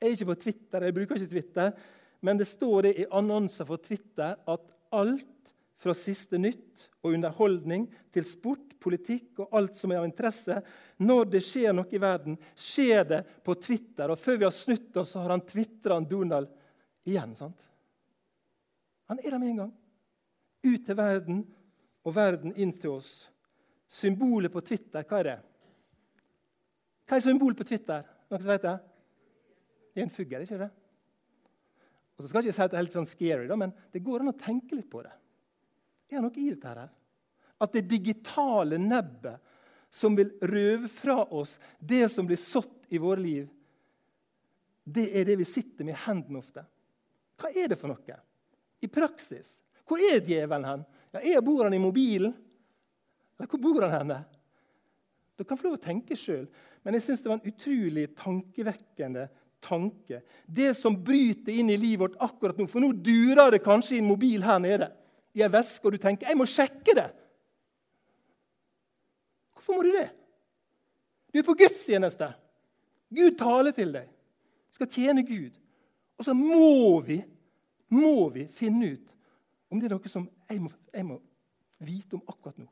Jeg 0.00 0.08
er 0.08 0.16
ikke 0.16 0.30
på 0.30 0.40
Twitter, 0.40 0.86
jeg 0.86 0.96
bruker 0.96 1.18
ikke 1.18 1.32
Twitter, 1.34 1.72
men 2.24 2.38
det 2.40 2.48
står 2.48 2.86
det 2.86 2.92
i 3.02 3.08
annonser 3.12 3.68
for 3.68 3.80
Twitter 3.84 4.38
at 4.48 4.70
alt 4.96 5.54
fra 5.80 5.94
siste 5.96 6.38
nytt 6.40 6.88
og 7.00 7.14
underholdning 7.14 7.86
til 8.12 8.26
sport, 8.28 8.66
politikk 8.80 9.42
og 9.44 9.56
alt 9.56 9.76
som 9.76 9.92
er 9.92 10.00
av 10.00 10.06
interesse. 10.08 10.56
Når 11.04 11.26
det 11.34 11.42
skjer 11.44 11.74
noe 11.76 11.92
i 11.92 12.00
verden, 12.00 12.38
skjer 12.56 13.04
det 13.08 13.20
på 13.44 13.56
Twitter. 13.60 14.08
Og 14.12 14.20
før 14.20 14.38
vi 14.40 14.46
har 14.46 14.56
snudd 14.56 14.96
oss, 15.00 15.12
så 15.12 15.24
har 15.24 15.34
han 15.34 15.44
tvitra 15.44 15.98
Donald 16.00 16.48
igjen. 17.04 17.34
sant? 17.36 17.60
Han 19.12 19.20
er 19.20 19.30
der 19.30 19.42
med 19.42 19.52
en 19.52 19.62
gang. 19.64 19.74
Ut 20.64 20.86
til 20.86 20.96
verden, 20.96 21.44
og 22.04 22.16
verden 22.16 22.56
inn 22.56 22.72
til 22.80 22.96
oss. 22.96 23.28
Symbolet 23.90 24.52
på 24.52 24.62
Twitter, 24.64 25.04
hva 25.04 25.20
er 25.20 25.28
det? 25.28 25.38
Hva 27.04 27.18
er 27.18 27.24
symbolet 27.24 27.58
på 27.58 27.68
Twitter? 27.68 28.04
Noen 28.30 28.44
som 28.44 28.52
vet 28.52 28.64
det? 28.68 28.76
Det 29.90 30.00
er 30.00 30.06
en 30.06 30.14
fugl, 30.14 30.44
ikke 30.44 30.60
det? 30.60 30.70
Og 32.16 32.22
så 32.22 32.28
skal 32.28 32.42
jeg 32.42 32.50
ikke 32.50 32.56
si 32.58 32.64
at 32.66 32.72
det 32.72 32.76
er 32.76 32.84
helt 32.84 32.96
sånn 32.98 33.08
scary, 33.08 33.46
da, 33.48 33.56
men 33.56 33.70
det 33.94 34.02
går 34.04 34.22
an 34.22 34.32
å 34.32 34.38
tenke 34.38 34.76
litt 34.76 34.90
på 34.92 35.00
det. 35.06 35.12
Er 36.10 36.18
Det 36.18 36.24
noe 36.26 36.42
i 36.42 36.50
dette 36.50 36.74
her. 36.74 36.90
At 37.60 37.72
det 37.72 37.88
digitale 37.88 38.76
nebbet 38.80 39.40
som 39.90 40.14
vil 40.16 40.30
røve 40.44 40.88
fra 40.92 41.22
oss 41.34 41.56
det 41.78 42.06
som 42.12 42.28
blir 42.28 42.38
sådd 42.40 42.92
i 42.92 43.00
våre 43.00 43.20
liv, 43.20 43.48
det 44.84 45.06
er 45.16 45.26
det 45.28 45.38
vi 45.40 45.48
sitter 45.48 45.86
med 45.86 45.96
i 45.96 46.02
hendene 46.04 46.40
ofte. 46.40 46.64
Hva 47.40 47.50
er 47.56 47.70
det 47.72 47.78
for 47.80 47.90
noe? 47.92 48.20
I 48.80 48.88
praksis. 48.92 49.56
Hvor 49.88 50.02
er 50.02 50.22
djevelen 50.24 50.66
hen? 50.68 50.84
Ja, 51.16 51.22
er 51.24 51.44
Bor 51.44 51.64
han 51.64 51.74
i 51.74 51.82
mobilen? 51.82 52.34
Eller 53.38 53.48
hvor 53.48 53.62
bor 53.64 53.86
han 53.86 53.96
henne? 53.96 54.20
Du 55.40 55.44
kan 55.48 55.56
få 55.56 55.70
lov 55.70 55.78
å 55.78 55.82
tenke 55.82 56.18
sjøl, 56.20 56.44
men 56.84 56.96
jeg 56.96 57.06
syns 57.06 57.22
det 57.24 57.30
var 57.30 57.38
en 57.40 57.48
utrolig 57.48 58.10
tankevekkende 58.18 59.24
tanke. 59.64 60.22
Det 60.46 60.72
som 60.76 60.96
bryter 61.04 61.52
inn 61.52 61.70
i 61.70 61.78
livet 61.80 62.04
vårt 62.04 62.20
akkurat 62.22 62.58
nå, 62.58 62.66
for 62.70 62.82
nå 62.82 62.92
durer 62.92 63.52
det 63.54 63.62
kanskje 63.64 63.96
i 63.96 64.02
en 64.02 64.10
mobil 64.10 64.44
her 64.44 64.60
nede 64.62 64.90
i 65.36 65.44
ei 65.44 65.50
veske, 65.52 65.84
og 65.86 65.92
du 65.92 65.98
tenker 65.98 66.26
'jeg 66.26 66.36
må 66.36 66.44
sjekke 66.44 66.94
det'. 66.96 67.12
Hvorfor 69.54 69.76
må 69.76 69.82
du 69.82 69.92
det? 69.92 70.10
Du 71.32 71.38
er 71.38 71.42
på 71.42 71.54
gudstjeneste. 71.54 72.32
Gud 73.14 73.38
taler 73.38 73.70
til 73.70 73.92
deg. 73.92 74.08
Du 74.70 74.74
skal 74.74 74.86
tjene 74.86 75.26
Gud. 75.26 75.52
Og 76.18 76.24
så 76.24 76.34
må 76.34 77.00
vi, 77.00 77.24
må 77.88 78.28
vi 78.28 78.46
finne 78.46 78.92
ut 78.92 79.16
om 79.70 79.80
det 79.80 79.86
er 79.86 79.94
noe 79.94 80.08
som 80.08 80.28
jeg 80.50 80.60
må, 80.60 80.70
jeg 80.92 81.06
må 81.06 81.20
vite 81.78 82.14
om 82.18 82.22
akkurat 82.26 82.58
nå. 82.58 82.66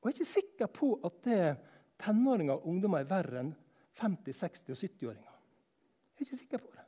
Og 0.00 0.08
Jeg 0.08 0.14
er 0.14 0.18
ikke 0.18 0.32
sikker 0.32 0.66
på 0.66 1.00
at 1.04 1.20
det 1.24 1.56
tenåringer 2.04 2.54
og 2.54 2.66
ungdommer 2.68 2.98
er 3.00 3.08
verre 3.08 3.40
enn 3.40 3.54
50-, 4.00 4.32
60- 4.32 4.74
og 4.74 4.78
70-åringer. 4.78 5.34
Jeg 6.14 6.20
er 6.20 6.26
ikke 6.26 6.38
sikker 6.38 6.62
på 6.62 6.72
det. 6.74 6.84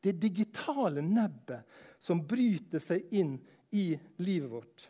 Det 0.00 0.16
digitale 0.22 1.02
nebbet 1.04 1.80
som 2.00 2.22
bryter 2.26 2.80
seg 2.80 3.12
inn 3.12 3.34
i 3.76 3.92
livet 4.24 4.50
vårt. 4.50 4.86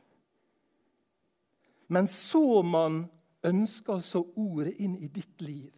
Men 1.91 2.07
så 2.09 2.63
man 2.63 3.03
ønsker 3.43 3.99
så 4.05 4.23
ordet 4.39 4.77
inn 4.79 4.95
i 5.03 5.09
ditt 5.11 5.43
liv, 5.43 5.73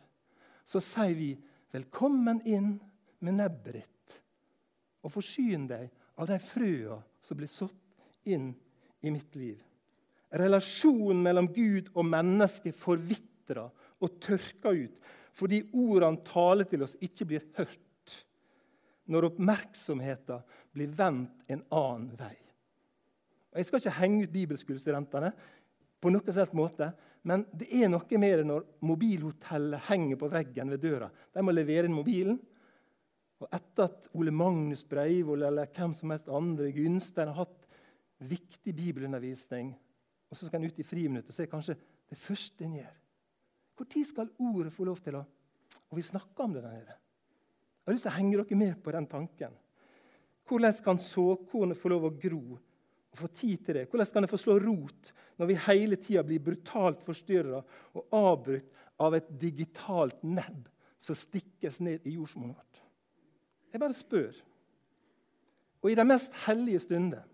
så 0.64 0.80
sier 0.80 1.14
vi 1.16 1.30
'velkommen 1.72 2.42
inn 2.44 2.80
med 3.20 3.34
nebbet 3.34 3.74
ditt', 3.74 4.20
og 5.02 5.12
forsyn 5.12 5.66
deg 5.66 5.88
av 6.16 6.26
de 6.26 6.38
frøa 6.38 7.02
som 7.22 7.36
blir 7.36 7.48
sådd 7.48 7.78
inn 8.24 8.54
i 9.00 9.10
mitt 9.10 9.34
liv. 9.36 9.62
Relasjonen 10.32 11.22
mellom 11.22 11.48
Gud 11.52 11.88
og 11.94 12.04
menneske 12.04 12.72
forvitrer 12.72 13.70
og 14.02 14.18
tørka 14.22 14.74
ut 14.74 14.98
fordi 15.32 15.62
ordene 15.72 16.20
taler 16.26 16.68
til 16.68 16.82
oss, 16.84 16.92
ikke 17.00 17.24
blir 17.30 17.44
hørt. 17.56 18.16
Når 19.08 19.30
oppmerksomheten 19.30 20.42
blir 20.76 20.90
vendt 20.92 21.48
en 21.48 21.62
annen 21.72 22.10
vei. 22.18 22.34
Og 23.52 23.60
jeg 23.60 23.68
skal 23.68 23.80
ikke 23.80 23.94
henge 23.96 24.26
ut 24.26 24.34
bibelskolestudentene, 24.34 25.32
på 26.02 26.10
noen 26.10 26.34
slags 26.34 26.52
måte, 26.56 26.90
men 27.28 27.44
det 27.54 27.68
er 27.78 27.90
noe 27.92 28.18
med 28.18 28.40
det 28.40 28.46
når 28.48 28.64
mobilhotellet 28.84 29.86
henger 29.86 30.18
på 30.18 30.30
veggen 30.32 30.72
ved 30.72 30.82
døra. 30.82 31.08
De 31.30 31.44
må 31.44 31.54
levere 31.54 31.86
inn 31.86 31.94
mobilen. 31.94 32.40
Og 33.42 33.46
etter 33.54 33.86
at 33.86 34.08
Ole 34.18 34.34
Magnus 34.34 34.82
Breivoll 34.86 35.46
eller 35.46 35.70
hvem 35.74 35.94
som 35.98 36.12
helst 36.14 36.30
andre 36.30 36.72
Gunstein 36.74 37.30
har 37.30 37.44
hatt 37.44 37.68
viktig 38.22 38.74
bibelundervisning, 38.74 39.72
og 40.30 40.38
så 40.38 40.46
skal 40.46 40.62
en 40.62 40.70
ut 40.70 40.78
i 40.78 40.86
friminuttet, 40.86 41.34
så 41.34 41.44
er 41.44 41.50
kanskje 41.50 41.78
det 42.10 42.18
første 42.18 42.66
en 42.66 42.76
gjør. 42.78 42.98
Når 43.78 44.04
skal 44.04 44.28
ordet 44.38 44.72
få 44.72 44.84
lov 44.84 45.00
til 45.02 45.16
å 45.16 45.24
Og 45.92 45.98
vi 45.98 46.02
snakker 46.02 46.44
om 46.44 46.52
det 46.54 46.62
der 46.62 46.72
nede. 46.72 46.94
Jeg 47.82 47.84
har 47.84 47.92
lyst 47.92 48.04
til 48.06 48.12
å 48.12 48.16
henge 48.16 48.36
dere 48.38 48.56
med 48.56 48.76
på 48.80 48.92
den 48.94 49.06
tanken. 49.06 49.56
Hvordan 50.48 50.78
kan 50.84 50.98
såkornet 50.98 51.76
få 51.78 51.90
lov 51.92 52.06
å 52.08 52.12
gro 52.16 52.56
og 52.56 53.18
få 53.18 53.28
tid 53.28 53.64
til 53.66 53.76
det? 53.76 53.88
Hvordan 53.90 54.12
kan 54.12 54.24
det 54.24 54.30
få 54.30 54.40
slå 54.40 54.56
rot 54.62 55.10
når 55.36 55.50
vi 55.50 55.56
hele 55.66 55.98
tida 56.00 56.22
blir 56.24 56.40
brutalt 56.40 57.02
forstyrra 57.04 57.60
og 57.92 58.16
avbrutt 58.16 58.70
av 59.04 59.18
et 59.18 59.28
digitalt 59.40 60.22
nebb 60.24 60.68
som 61.02 61.18
stikkes 61.18 61.80
ned 61.84 62.06
i 62.08 62.14
jordsmonnet 62.16 62.56
vårt? 62.56 62.80
Jeg 63.72 63.82
bare 63.82 63.96
spør. 63.96 64.40
Og 65.82 65.90
i 65.90 65.98
de 65.98 66.06
mest 66.06 66.34
hellige 66.46 66.84
stunder 66.84 67.28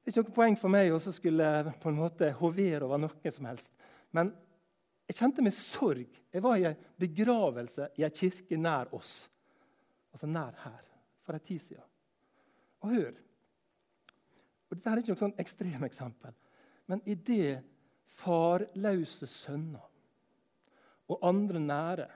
Det 0.00 0.10
er 0.10 0.14
ikke 0.14 0.28
noe 0.30 0.36
poeng 0.36 0.56
for 0.58 0.72
meg 0.72 0.92
å 0.92 0.98
skulle 1.00 1.48
på 1.80 1.90
en 1.90 1.98
måte 2.00 2.30
hovere 2.38 2.86
over 2.86 2.98
noe 3.02 3.32
som 3.34 3.46
helst. 3.46 3.70
Men 4.16 4.32
jeg 5.10 5.18
kjente 5.18 5.42
meg 5.42 5.54
sorg. 5.56 6.06
Jeg 6.30 6.42
var 6.44 6.60
i 6.60 6.68
en 6.68 6.86
begravelse 7.02 7.88
i 7.98 8.04
ei 8.06 8.12
kirke 8.14 8.58
nær 8.58 8.92
oss. 8.94 9.24
Altså 10.14 10.28
nær 10.30 10.54
her. 10.62 10.84
For 11.26 11.34
en 11.34 11.42
tid 11.46 11.62
siden. 11.64 11.88
Og 12.80 12.94
hør 12.94 13.18
og 14.70 14.78
Dette 14.78 14.86
er 14.92 15.00
ikke 15.00 15.10
noe 15.10 15.18
sånn 15.18 15.40
ekstremeksempel. 15.42 16.34
Men 16.86 17.00
idet 17.10 17.64
farløse 18.20 19.26
sønner 19.26 19.86
og 21.10 21.26
andre 21.26 21.58
nære 21.62 22.06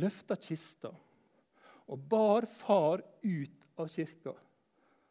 løfta 0.00 0.38
kista 0.40 0.88
og 1.84 2.06
bar 2.08 2.46
far 2.48 3.02
ut 3.20 3.66
av 3.76 3.90
kirka, 3.92 4.32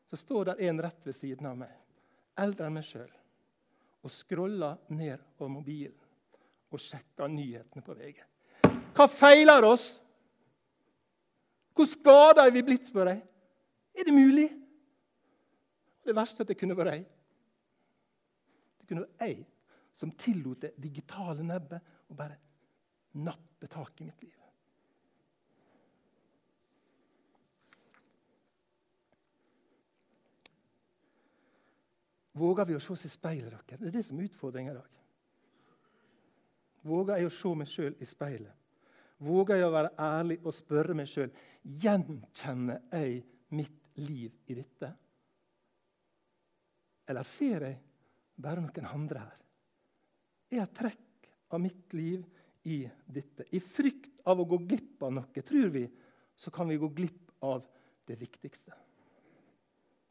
så 0.09 0.17
står 0.17 0.49
der 0.49 0.63
en 0.69 0.81
rett 0.81 1.05
ved 1.05 1.13
siden 1.13 1.45
av 1.45 1.59
meg, 1.59 1.73
eldre 2.41 2.65
enn 2.65 2.79
meg 2.79 2.87
sjøl, 2.87 3.11
og 4.01 4.11
scroller 4.11 4.81
ned 4.89 5.21
på 5.37 5.49
mobilen 5.53 6.02
og 6.73 6.81
sjekka 6.81 7.27
nyhetene 7.29 7.85
på 7.85 7.95
VG. 7.97 8.21
Hva 8.93 9.07
feiler 9.09 9.65
oss? 9.67 9.87
Hvor 11.73 11.89
skada 11.89 12.45
er 12.45 12.53
vi 12.53 12.65
blitt, 12.65 12.89
spør 12.89 13.09
jeg. 13.09 13.23
Er 13.93 14.07
det 14.07 14.13
mulig? 14.13 14.49
Det 16.03 16.15
verste 16.15 16.41
er 16.41 16.45
at 16.45 16.51
det 16.51 16.59
kunne 16.59 16.77
vært 16.77 16.97
jeg. 16.97 17.05
Det 18.81 18.89
kunne 18.89 19.05
vært 19.05 19.27
jeg 19.27 19.43
som 19.97 20.11
tillot 20.19 20.61
det 20.61 20.73
digitale 20.81 21.45
nebbet 21.45 21.93
å 22.09 22.17
bare 22.17 22.39
nappe 23.23 23.69
tak 23.69 24.01
i 24.01 24.07
mitt 24.07 24.25
liv. 24.25 24.39
Våger 32.33 32.65
vi 32.65 32.75
å 32.75 32.81
se 32.81 32.95
oss 32.95 33.05
i 33.05 33.11
speilet? 33.13 33.53
dere? 33.53 33.77
Det 33.77 33.91
er 33.91 33.93
det 33.93 34.05
som 34.05 34.17
er 34.17 34.25
utfordringa 34.25 34.73
i 34.73 34.77
dag. 34.79 35.02
Våger 36.83 37.21
jeg 37.21 37.29
å 37.29 37.33
se 37.33 37.53
meg 37.55 37.69
sjøl 37.71 37.95
i 37.99 38.07
speilet? 38.07 38.51
Våger 39.23 39.61
jeg 39.61 39.69
å 39.69 39.73
være 39.73 39.93
ærlig 40.03 40.39
og 40.43 40.55
spørre 40.55 40.95
meg 40.97 41.07
sjøl 41.07 41.31
gjenkjenner 41.63 42.81
jeg 42.91 43.21
mitt 43.55 43.99
liv 44.03 44.33
i 44.51 44.57
dette? 44.57 44.89
Eller 47.07 47.27
ser 47.27 47.67
jeg 47.67 47.79
bare 48.43 48.63
noen 48.63 48.89
andre 48.89 49.23
her? 49.23 49.39
Er 50.51 50.61
jeg 50.61 50.75
trekk 50.79 51.29
av 51.53 51.61
mitt 51.63 51.95
liv 51.95 52.23
i 52.67 52.83
dette? 53.05 53.47
I 53.55 53.61
frykt 53.63 54.23
av 54.27 54.39
å 54.39 54.47
gå 54.47 54.59
glipp 54.67 55.03
av 55.03 55.15
noe, 55.15 55.45
tror 55.45 55.71
vi, 55.73 55.87
så 56.35 56.51
kan 56.51 56.67
vi 56.67 56.79
gå 56.81 56.89
glipp 56.95 57.31
av 57.43 57.65
det 58.07 58.17
viktigste. 58.19 58.75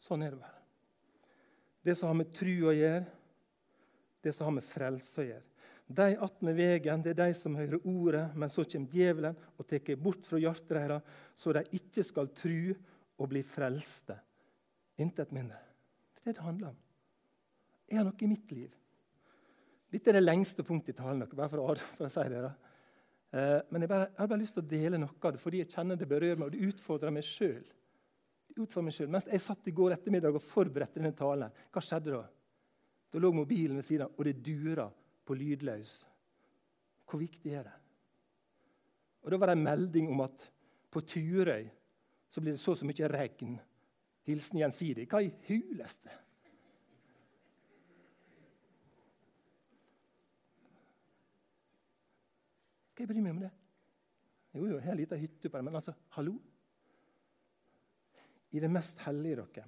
Sånn 0.00 0.24
er 0.24 0.34
det 0.34 0.40
bare. 0.40 0.60
Det 1.82 1.94
som 1.98 2.10
har 2.10 2.18
med 2.18 2.32
tru 2.34 2.52
å 2.68 2.74
gjøre, 2.74 3.06
det 4.22 4.32
som 4.34 4.48
har 4.48 4.56
med 4.56 4.66
frelse 4.66 5.20
å 5.22 5.26
gjøre. 5.26 5.51
De 5.92 6.16
attmed 6.24 6.56
vegen, 6.56 7.02
det 7.04 7.12
er 7.12 7.18
de 7.26 7.34
som 7.36 7.56
hører 7.58 7.82
ordet, 7.88 8.24
men 8.38 8.50
så 8.50 8.64
kommer 8.64 8.96
djevelen 8.96 9.38
og 9.58 9.66
tar 9.68 9.96
bort 10.00 10.24
fra 10.28 10.40
hjertet 10.40 10.72
deres, 10.72 11.16
så 11.36 11.52
de 11.56 11.64
ikke 11.78 12.04
skal 12.06 12.30
tru 12.36 12.72
og 13.18 13.28
bli 13.28 13.42
frelste. 13.44 14.16
Intet 15.02 15.32
mindre. 15.34 15.58
Det 16.16 16.22
er 16.22 16.32
det 16.32 16.38
det 16.38 16.46
handler 16.46 16.72
om. 16.72 16.78
Er 17.92 17.98
det 17.98 18.06
noe 18.08 18.24
i 18.24 18.30
mitt 18.30 18.52
liv. 18.54 18.70
Dette 19.92 20.08
er 20.08 20.16
det 20.16 20.24
lengste 20.24 20.64
punktet 20.64 20.94
i 20.94 20.98
talen. 21.02 21.26
bare 21.28 21.50
for 21.52 21.60
å, 21.60 21.74
for 21.98 22.08
å 22.08 22.12
si 22.12 22.24
det. 22.32 22.42
Eh, 23.32 23.58
men 23.68 23.84
jeg, 23.84 23.90
bare, 23.90 24.08
jeg, 24.08 24.18
har 24.18 24.30
bare 24.30 24.40
lyst 24.40 24.56
til 24.56 24.64
å 24.64 24.70
dele 24.70 25.00
noe 25.00 25.16
av 25.20 25.34
det 25.34 25.40
fordi 25.42 25.60
jeg 25.62 25.72
kjenner 25.72 25.98
det 26.00 26.08
berører 26.08 26.40
meg, 26.40 26.48
og 26.48 26.54
det 26.54 26.72
utfordrer 26.72 27.12
meg 27.12 27.26
sjøl. 27.28 27.64
Mens 28.52 29.28
jeg 29.28 29.40
satt 29.40 29.68
i 29.68 29.74
går 29.76 29.94
ettermiddag 29.96 30.36
og 30.36 30.44
forberedte 30.44 31.00
denne 31.00 31.14
talen, 31.16 31.52
hva 31.72 31.84
skjedde 31.84 32.12
da? 32.12 32.24
Da 33.12 33.20
lå 33.20 33.30
mobilen 33.36 33.78
ved 33.80 33.86
siden 33.88 34.06
av, 34.06 34.16
og 34.16 34.28
det 34.28 34.38
dura 34.44 34.86
på 35.24 35.34
lydløs. 35.34 36.02
Hvor 37.08 37.20
viktig 37.20 37.52
er 37.52 37.68
det? 37.68 37.76
Og 39.22 39.30
Da 39.30 39.38
var 39.38 39.46
det 39.46 39.58
en 39.58 39.64
melding 39.64 40.10
om 40.10 40.20
at 40.20 40.52
på 40.90 41.00
Turøy 41.00 41.68
så 42.28 42.40
blir 42.40 42.52
det 42.52 42.60
så 42.60 42.74
så 42.74 42.86
mye 42.86 43.08
regn. 43.08 43.60
Hilsen 44.24 44.58
gjensidig. 44.58 45.06
Hva 45.10 45.20
i 45.22 45.32
huleste? 45.48 46.10
Skal 52.92 53.04
jeg 53.04 53.10
bry 53.10 53.22
meg 53.22 53.34
om 53.34 53.42
det? 53.42 53.50
Jo, 54.52 54.66
jo, 54.66 54.76
jeg 54.76 54.84
har 54.84 54.94
ei 54.94 55.00
lita 55.00 55.16
hytte 55.16 55.48
på 55.48 55.58
det, 55.58 55.64
men 55.64 55.76
altså, 55.78 55.94
hallo? 56.16 56.34
I 58.52 58.60
det 58.60 58.68
mest 58.70 59.00
hellige 59.06 59.40
dere. 59.40 59.64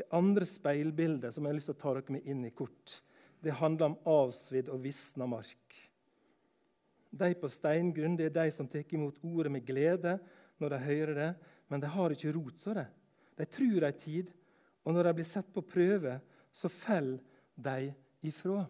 Det 0.00 0.06
andre 0.16 0.46
speilbildet 0.48 1.34
som 1.34 1.44
jeg 1.44 1.52
har 1.52 1.58
lyst 1.58 1.68
til 1.68 1.76
å 1.76 1.80
ta 1.82 1.92
dere 1.98 2.16
med 2.16 2.28
inn 2.32 2.46
i 2.48 2.54
kort, 2.56 2.96
det 3.40 3.56
handler 3.56 3.90
om 3.90 3.98
avsvidd 4.08 4.68
og 4.72 4.82
visna 4.84 5.26
mark. 5.28 5.76
De 7.10 7.30
på 7.34 7.50
steingrunn 7.50 8.16
det 8.18 8.28
er 8.28 8.36
de 8.36 8.52
som 8.54 8.68
tar 8.70 8.86
imot 8.94 9.18
ordet 9.26 9.52
med 9.52 9.66
glede 9.66 10.18
når 10.60 10.74
de 10.74 10.80
hører 10.84 11.14
det, 11.16 11.30
men 11.68 11.82
de 11.82 11.90
har 11.90 12.14
ikke 12.14 12.32
rot, 12.36 12.58
så 12.60 12.74
det. 12.76 12.86
De 13.38 13.46
tror 13.48 13.86
ei 13.88 13.96
tid, 13.96 14.30
og 14.84 14.94
når 14.94 15.08
de 15.08 15.14
blir 15.18 15.28
sett 15.28 15.48
på 15.54 15.64
prøve, 15.64 16.18
så 16.52 16.68
faller 16.68 17.22
de 17.54 17.92
ifra. 18.28 18.64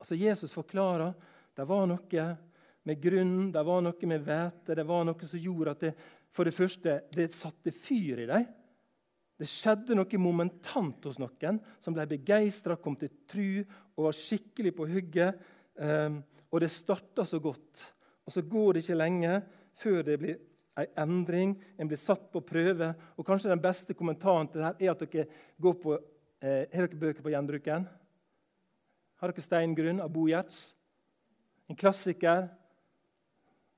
Altså 0.00 0.16
Jesus 0.16 0.54
forklarer 0.54 1.12
det 1.56 1.66
var 1.68 1.84
noe 1.90 2.24
med 2.88 3.02
grunnen, 3.02 3.50
det 3.52 3.62
var 3.66 3.82
noe 3.84 4.08
med 4.08 4.24
hvete, 4.24 4.74
det 4.74 4.86
var 4.88 5.04
noe 5.04 5.28
som 5.28 5.42
gjorde 5.42 5.74
at 5.76 5.84
det 5.84 5.92
for 6.30 6.46
det 6.46 6.54
første 6.54 6.96
det 7.12 7.32
satte 7.34 7.72
fyr 7.74 8.22
i 8.22 8.28
dem. 8.30 8.46
Det 9.40 9.48
skjedde 9.48 9.96
noe 9.96 10.20
momentant 10.20 11.06
hos 11.08 11.16
noen 11.20 11.62
som 11.80 11.94
ble 11.96 12.04
begeistra, 12.10 12.76
kom 12.76 12.98
til 13.00 13.12
tru 13.24 13.62
og 13.96 14.10
var 14.10 14.16
skikkelig 14.18 14.74
på 14.76 14.88
hugget. 14.90 15.40
Um, 15.80 16.20
og 16.52 16.60
det 16.60 16.68
starta 16.74 17.24
så 17.24 17.40
godt. 17.40 17.86
Og 18.28 18.34
så 18.34 18.44
går 18.44 18.74
det 18.76 18.82
ikke 18.84 18.98
lenge 19.00 19.38
før 19.80 20.02
det 20.04 20.18
blir 20.20 20.36
en 20.76 20.92
endring. 21.06 21.54
En 21.80 21.88
blir 21.88 22.00
satt 22.00 22.28
på 22.32 22.42
prøve. 22.44 22.92
Og 23.16 23.26
kanskje 23.26 23.52
den 23.52 23.62
beste 23.64 23.96
kommentaren 23.96 24.50
til 24.52 24.60
dette 24.60 24.84
er 24.84 24.92
at 24.92 25.04
dere 25.06 25.26
går 25.56 25.78
på 25.80 25.96
eh, 25.96 26.66
Har 26.68 26.86
dere 26.86 27.00
bøker 27.00 27.24
på 27.24 27.32
gjenbruken? 27.32 27.88
Har 29.20 29.32
dere 29.32 29.44
'Steingrunn' 29.44 30.04
av 30.04 30.12
Bo 30.12 30.26
Gjerts? 30.28 30.74
En 31.68 31.76
klassiker 31.76 32.48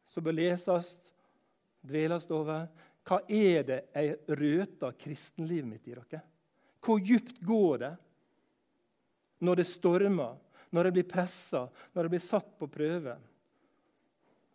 som 0.06 0.24
bør 0.24 0.36
leses, 0.36 0.98
dveles 1.82 2.30
over. 2.30 2.68
Hva 3.02 3.18
er 3.26 3.64
det 3.66 3.80
jeg 3.94 4.38
røter 4.38 4.94
kristenlivet 4.98 5.68
mitt 5.68 5.88
i 5.90 5.96
dere? 5.96 6.22
Hvor 6.82 7.02
djupt 7.02 7.40
går 7.42 7.82
det 7.82 7.92
når 9.42 9.58
det 9.58 9.66
stormer, 9.66 10.38
når 10.70 10.86
det 10.86 10.92
blir 10.96 11.08
pressa, 11.10 11.64
når 11.94 12.06
det 12.06 12.12
blir 12.14 12.22
satt 12.22 12.52
på 12.58 12.70
prøve? 12.70 13.16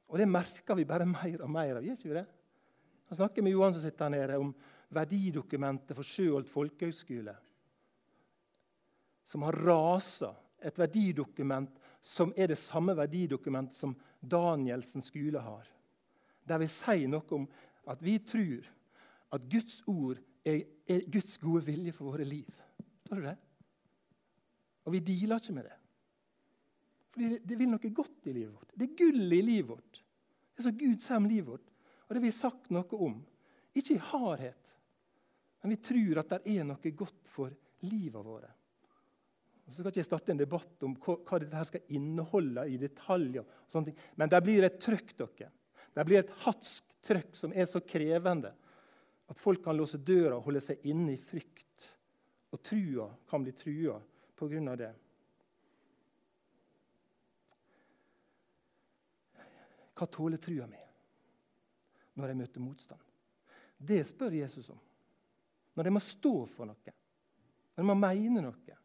Og 0.08 0.18
Det 0.18 0.28
merker 0.28 0.76
vi 0.76 0.88
bare 0.88 1.06
mer 1.06 1.44
og 1.44 1.52
mer 1.52 1.76
av. 1.78 1.84
gjør 1.84 2.00
ikke 2.00 2.10
vi 2.10 2.20
det? 2.22 2.28
Jeg 3.10 3.18
snakker 3.20 3.44
med 3.44 3.52
Johan 3.52 3.74
som 3.74 3.82
sitter 3.84 4.06
her 4.06 4.16
nede, 4.16 4.40
om 4.40 4.56
verdidokumentet 4.96 5.96
for 5.96 6.04
Sjøholt 6.04 6.50
folkehøgskole. 6.50 7.36
Som 9.28 9.44
har 9.44 9.60
rasa. 9.68 10.34
Et 10.64 10.80
verdidokument 10.80 11.76
som 12.02 12.32
er 12.36 12.48
det 12.48 12.58
samme 12.58 12.96
verdidokumentet 12.98 13.78
som 13.78 13.94
Danielsen 14.20 15.04
skole 15.06 15.40
har. 15.40 15.68
Der 16.48 16.58
vi 16.58 16.70
sier 16.72 17.12
noe 17.12 17.36
om 17.36 17.46
at 17.88 18.04
vi 18.04 18.18
tror 18.20 18.68
at 19.36 19.50
Guds 19.52 19.82
ord 19.88 20.20
er, 20.46 20.64
er 20.88 21.06
Guds 21.12 21.38
gode 21.42 21.66
vilje 21.68 21.94
for 21.96 22.12
våre 22.12 22.28
liv. 22.28 22.50
Tror 23.08 23.22
du 23.22 23.28
det? 23.28 23.38
Og 24.88 24.96
vi 24.96 25.04
dealer 25.04 25.42
ikke 25.42 25.56
med 25.56 25.68
det. 25.68 25.78
Fordi 27.12 27.32
det, 27.44 27.58
vil 27.60 27.72
noe 27.72 27.94
godt 27.98 28.30
i 28.30 28.36
livet 28.36 28.54
vårt. 28.54 28.76
Det 28.76 28.88
er 28.88 29.00
gull 29.00 29.34
i 29.34 29.42
livet 29.42 29.72
vårt. 29.72 30.04
Det 30.54 30.62
er 30.62 30.68
så 30.70 30.76
Gud 30.78 31.02
sier 31.04 31.20
om 31.20 31.28
livet 31.28 31.50
vårt. 31.50 31.72
Og 32.08 32.16
det 32.16 32.24
vi 32.24 32.34
sagt 32.36 32.70
noe 32.72 33.02
om. 33.08 33.18
Ikke 33.78 33.98
i 33.98 34.06
hardhet, 34.12 34.74
men 35.62 35.74
vi 35.74 35.82
tror 35.84 36.22
at 36.22 36.30
det 36.32 36.56
er 36.56 36.66
noe 36.66 36.92
godt 36.96 37.28
for 37.28 37.54
livet 37.86 38.26
vårt. 38.26 38.48
Og 39.68 39.74
så 39.74 39.82
skal 39.82 39.92
ikke 39.92 40.00
jeg 40.00 40.08
starte 40.08 40.32
en 40.32 40.40
debatt 40.40 40.84
om 40.88 40.94
hva, 41.04 41.40
dette 41.42 41.64
skal 41.68 41.96
inneholde 41.98 42.64
i 42.72 42.78
detaljer. 42.80 43.44
Men 44.16 44.32
det 44.32 44.40
blir 44.46 44.64
et 44.64 44.78
trøkk. 44.80 45.12
dere. 45.18 45.50
Det 45.92 46.06
blir 46.08 46.22
et 46.22 46.32
hatsk 46.46 46.87
trøkk 47.08 47.36
som 47.38 47.54
er 47.56 47.68
så 47.70 47.82
krevende 47.86 48.54
at 49.28 49.40
folk 49.40 49.64
kan 49.64 49.78
låse 49.78 50.00
døra 50.00 50.38
og 50.38 50.46
holde 50.48 50.62
seg 50.64 50.86
inne 50.88 51.16
i 51.16 51.20
frykt. 51.22 51.88
Og 52.56 52.62
trua 52.64 53.10
kan 53.28 53.44
bli 53.44 53.52
trua 53.52 53.98
pga. 54.38 54.76
det. 54.76 54.94
Hva 59.98 60.06
tåler 60.06 60.38
trua 60.38 60.68
mi 60.70 60.84
når 62.18 62.32
jeg 62.32 62.38
møter 62.38 62.62
motstand? 62.64 63.02
Det 63.78 64.00
spør 64.08 64.32
Jesus 64.40 64.70
om. 64.70 64.80
Når 65.76 65.86
jeg 65.86 65.94
må 65.94 66.02
stå 66.02 66.34
for 66.50 66.70
noe, 66.70 66.94
når 67.76 67.84
jeg 67.84 67.90
må 67.90 67.96
mene 68.00 68.42
noe. 68.42 68.78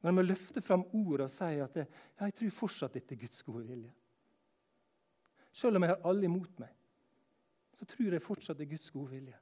Når 0.00 0.08
jeg 0.08 0.16
må 0.16 0.22
løfte 0.24 0.62
fram 0.64 0.86
ordet 0.96 1.26
og 1.26 1.32
si 1.32 1.58
at 1.60 1.74
jeg, 1.76 1.88
jeg 2.22 2.36
tror 2.38 2.54
fortsatt 2.56 2.94
dette 2.96 3.16
er 3.16 3.20
Guds 3.20 3.42
gode 3.44 3.66
vilje. 3.68 3.90
Selv 5.52 5.76
om 5.76 5.84
jeg 5.84 5.92
har 5.92 6.06
alle 6.08 6.24
imot 6.24 6.62
meg, 6.62 6.72
så 7.80 7.86
tror 7.88 8.12
jeg 8.12 8.20
fortsatt 8.20 8.58
det 8.60 8.66
er 8.66 8.74
Guds 8.74 8.90
gode 8.92 9.14
vilje. 9.14 9.36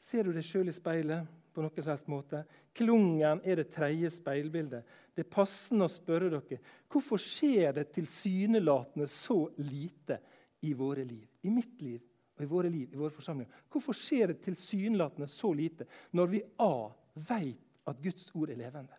Ser 0.00 0.24
du 0.24 0.32
deg 0.32 0.44
sjøl 0.46 0.70
i 0.70 0.74
speilet 0.74 1.26
på 1.52 1.60
noen 1.60 1.84
som 1.84 1.92
helst 1.92 2.08
måte? 2.10 2.40
Klungen 2.74 3.42
er 3.44 3.60
det 3.60 3.68
tredje 3.74 4.08
speilbildet. 4.14 4.86
Det 5.12 5.26
er 5.26 5.34
passende 5.34 5.84
å 5.84 5.92
spørre 5.92 6.30
dere 6.32 6.58
hvorfor 6.88 7.20
skjer 7.20 7.76
det 7.76 7.90
tilsynelatende 7.92 9.04
så 9.10 9.44
lite 9.60 10.16
i 10.64 10.72
våre 10.78 11.04
liv? 11.04 11.26
I 11.44 11.52
mitt 11.52 11.84
liv 11.84 12.00
og 12.38 12.44
i 12.46 12.48
våre 12.48 12.70
liv, 12.72 12.88
i 12.88 12.98
våre 13.02 13.12
forsamlinger. 13.12 13.60
Hvorfor 13.68 13.96
skjer 14.00 14.32
det 14.32 14.40
tilsynelatende 14.46 15.28
så 15.28 15.52
lite 15.52 15.86
når 16.16 16.32
vi 16.32 16.40
A 16.64 16.88
vet 17.28 17.90
at 17.92 18.00
Guds 18.00 18.30
ord 18.32 18.54
er 18.54 18.62
levende? 18.62 18.96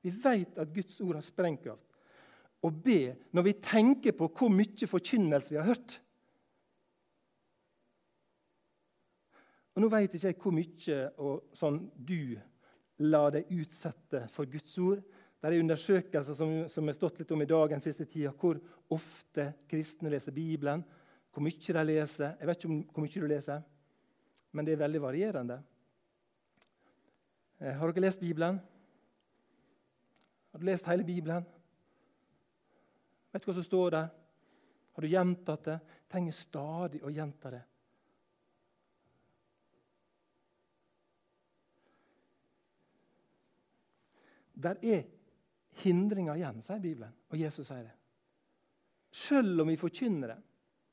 Vi 0.00 0.14
vet 0.14 0.62
at 0.62 0.70
Guds 0.72 0.94
ord 1.02 1.18
har 1.18 1.26
sprengkraft. 1.26 1.84
Og 2.62 2.76
B, 2.84 3.10
når 3.34 3.44
vi 3.48 3.58
tenker 3.64 4.14
på 4.14 4.30
hvor 4.30 4.52
mye 4.52 4.88
forkynnelse 4.88 5.50
vi 5.50 5.58
har 5.58 5.68
hørt 5.72 5.98
Og 9.74 9.82
Nå 9.82 9.90
vet 9.92 10.14
ikke 10.14 10.30
jeg 10.32 10.38
hvor 10.40 10.54
mye 10.54 11.00
og 11.22 11.56
sånn, 11.56 11.80
du 11.94 12.38
la 13.06 13.22
deg 13.32 13.50
utsette 13.54 14.26
for 14.32 14.48
Guds 14.50 14.76
ord. 14.82 15.02
Det 15.40 15.48
er 15.48 15.62
undersøkelser 15.62 16.36
som, 16.36 16.50
som 16.68 16.88
er 16.88 16.96
stått 16.96 17.20
litt 17.22 17.30
om 17.32 17.40
i 17.40 17.48
dag 17.48 17.70
den 17.72 17.80
siste 17.80 18.04
tida, 18.04 18.32
hvor 18.36 18.58
ofte 18.92 19.52
kristne 19.70 20.12
leser 20.12 20.34
Bibelen. 20.36 20.82
Hvor 21.30 21.46
mye 21.46 21.76
de 21.76 21.84
leser. 21.86 22.34
Jeg 22.40 22.48
vet 22.48 22.58
ikke 22.58 22.72
om 22.72 22.80
hvor 22.90 23.06
mye 23.06 23.22
du 23.22 23.30
leser, 23.30 23.62
men 24.52 24.66
det 24.66 24.74
er 24.74 24.82
veldig 24.82 25.02
varierende. 25.04 25.60
Eh, 27.60 27.72
har 27.78 27.92
dere 27.92 28.04
lest 28.04 28.20
Bibelen? 28.20 28.60
Har 30.50 30.58
du 30.58 30.66
lest 30.66 30.90
hele 30.90 31.06
Bibelen? 31.06 31.46
Vet 33.30 33.44
du 33.44 33.50
hva 33.50 33.56
som 33.60 33.64
står 33.64 33.94
der? 33.94 34.08
Har 34.96 35.06
du 35.06 35.08
gjentatt 35.08 35.68
det? 35.68 35.78
Trenger 36.10 36.34
stadig 36.34 37.04
å 37.06 37.12
gjenta 37.14 37.52
det. 37.54 37.62
Der 44.60 44.78
er 44.84 45.04
hindringer 45.82 46.36
igjen, 46.36 46.60
sier 46.64 46.82
Bibelen, 46.82 47.12
og 47.30 47.40
Jesus 47.40 47.68
sier 47.68 47.84
det. 47.86 47.96
Selv 49.10 49.62
om 49.62 49.70
vi 49.70 49.78
forkynner 49.80 50.34
det, 50.34 50.40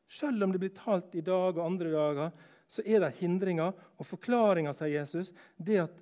selv 0.08 0.44
om 0.44 0.54
det 0.54 0.62
blir 0.62 0.76
talt 0.76 1.16
i 1.20 1.24
dag 1.26 1.58
og 1.58 1.66
andre 1.66 1.92
dager, 1.92 2.46
så 2.68 2.84
er 2.86 3.04
det 3.04 3.18
hindringer. 3.20 3.74
Og 4.00 4.08
forklaringa, 4.08 4.74
sier 4.76 5.02
Jesus, 5.02 5.34
det, 5.58 5.82
at 5.84 5.98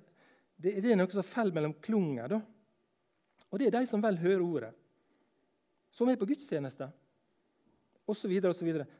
det, 0.56 0.78
er 0.78 0.98
noe 0.98 1.10
som 1.12 1.26
faller 1.26 1.54
mellom 1.56 1.74
klunger. 1.82 2.36
da. 2.36 2.40
Og 3.50 3.58
det 3.58 3.68
er 3.68 3.80
de 3.80 3.88
som 3.90 4.02
vel 4.02 4.18
hører 4.20 4.44
ordet, 4.44 4.70
som 5.94 6.08
er 6.10 6.18
på 6.20 6.28
gudstjeneste 6.28 6.88
osv. 8.06 8.32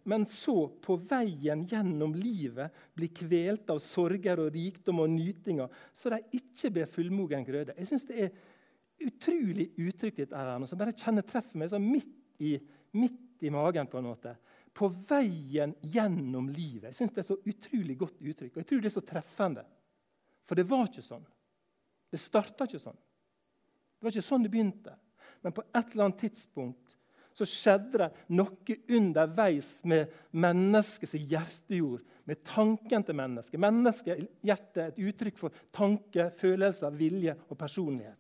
Men 0.03 0.27
så, 0.27 0.57
på 0.83 0.97
veien 1.07 1.63
gjennom 1.71 2.15
livet, 2.19 2.75
blir 2.95 3.13
kvelt 3.15 3.71
av 3.71 3.81
sorger 3.85 4.43
og 4.43 4.55
rikdom 4.55 5.05
og 5.05 5.13
nytinger, 5.13 5.71
så 5.95 6.11
de 6.15 6.23
ikke 6.41 6.73
blir 6.75 6.91
fullmogen 6.91 7.47
grøde. 7.47 7.77
Jeg 7.79 7.91
synes 7.93 8.07
det 8.09 8.19
er 8.25 8.33
utrolig 9.03 9.71
uttrykk 9.77 10.23
dette 10.23 10.45
noe 10.59 10.69
som 10.71 10.79
bare 10.81 10.95
kjenner 10.97 11.27
treffer 11.27 11.61
meg 11.61 11.73
sånn 11.73 11.85
midt 11.85 12.15
midt 12.97 13.43
i 13.43 13.51
magen. 13.51 13.87
på 13.87 13.99
en 13.99 14.05
måte. 14.05 14.37
På 14.73 14.89
veien 14.89 15.75
gjennom 15.81 16.49
livet. 16.49 16.91
Jeg 16.91 16.95
synes 16.95 17.13
Det 17.13 17.19
er 17.19 17.35
så 17.35 17.41
utrolig 17.45 17.99
godt 17.99 18.21
uttrykk. 18.21 18.53
Og 18.53 18.57
jeg 18.57 18.67
tror 18.67 18.81
det 18.81 18.87
er 18.87 19.01
så 19.01 19.07
treffende. 19.07 19.65
For 20.47 20.55
det 20.55 20.69
var 20.69 20.87
ikke 20.87 21.03
sånn. 21.03 21.27
Det 22.11 22.21
starta 22.21 22.65
ikke 22.65 22.79
sånn. 22.79 22.97
Det 22.97 24.05
var 24.05 24.11
ikke 24.11 24.23
sånn 24.23 24.43
det 24.43 24.51
begynte. 24.51 24.95
Men 25.43 25.53
på 25.53 25.63
et 25.75 25.93
eller 25.93 26.05
annet 26.05 26.21
tidspunkt 26.21 26.97
så 27.37 27.45
skjedde 27.45 27.99
det 27.99 28.11
noe 28.33 28.77
underveis 28.89 29.85
med 29.85 30.09
menneskets 30.33 31.13
hjertejord, 31.15 32.01
med 32.25 32.43
tanken 32.45 33.05
til 33.05 33.15
mennesket. 33.15 33.61
Menneskehjertet 33.61 34.79
er 34.81 34.87
et 34.89 35.03
uttrykk 35.05 35.37
for 35.39 35.59
tanke, 35.71 36.31
følelser, 36.39 36.91
vilje 36.97 37.37
og 37.51 37.59
personlighet. 37.59 38.17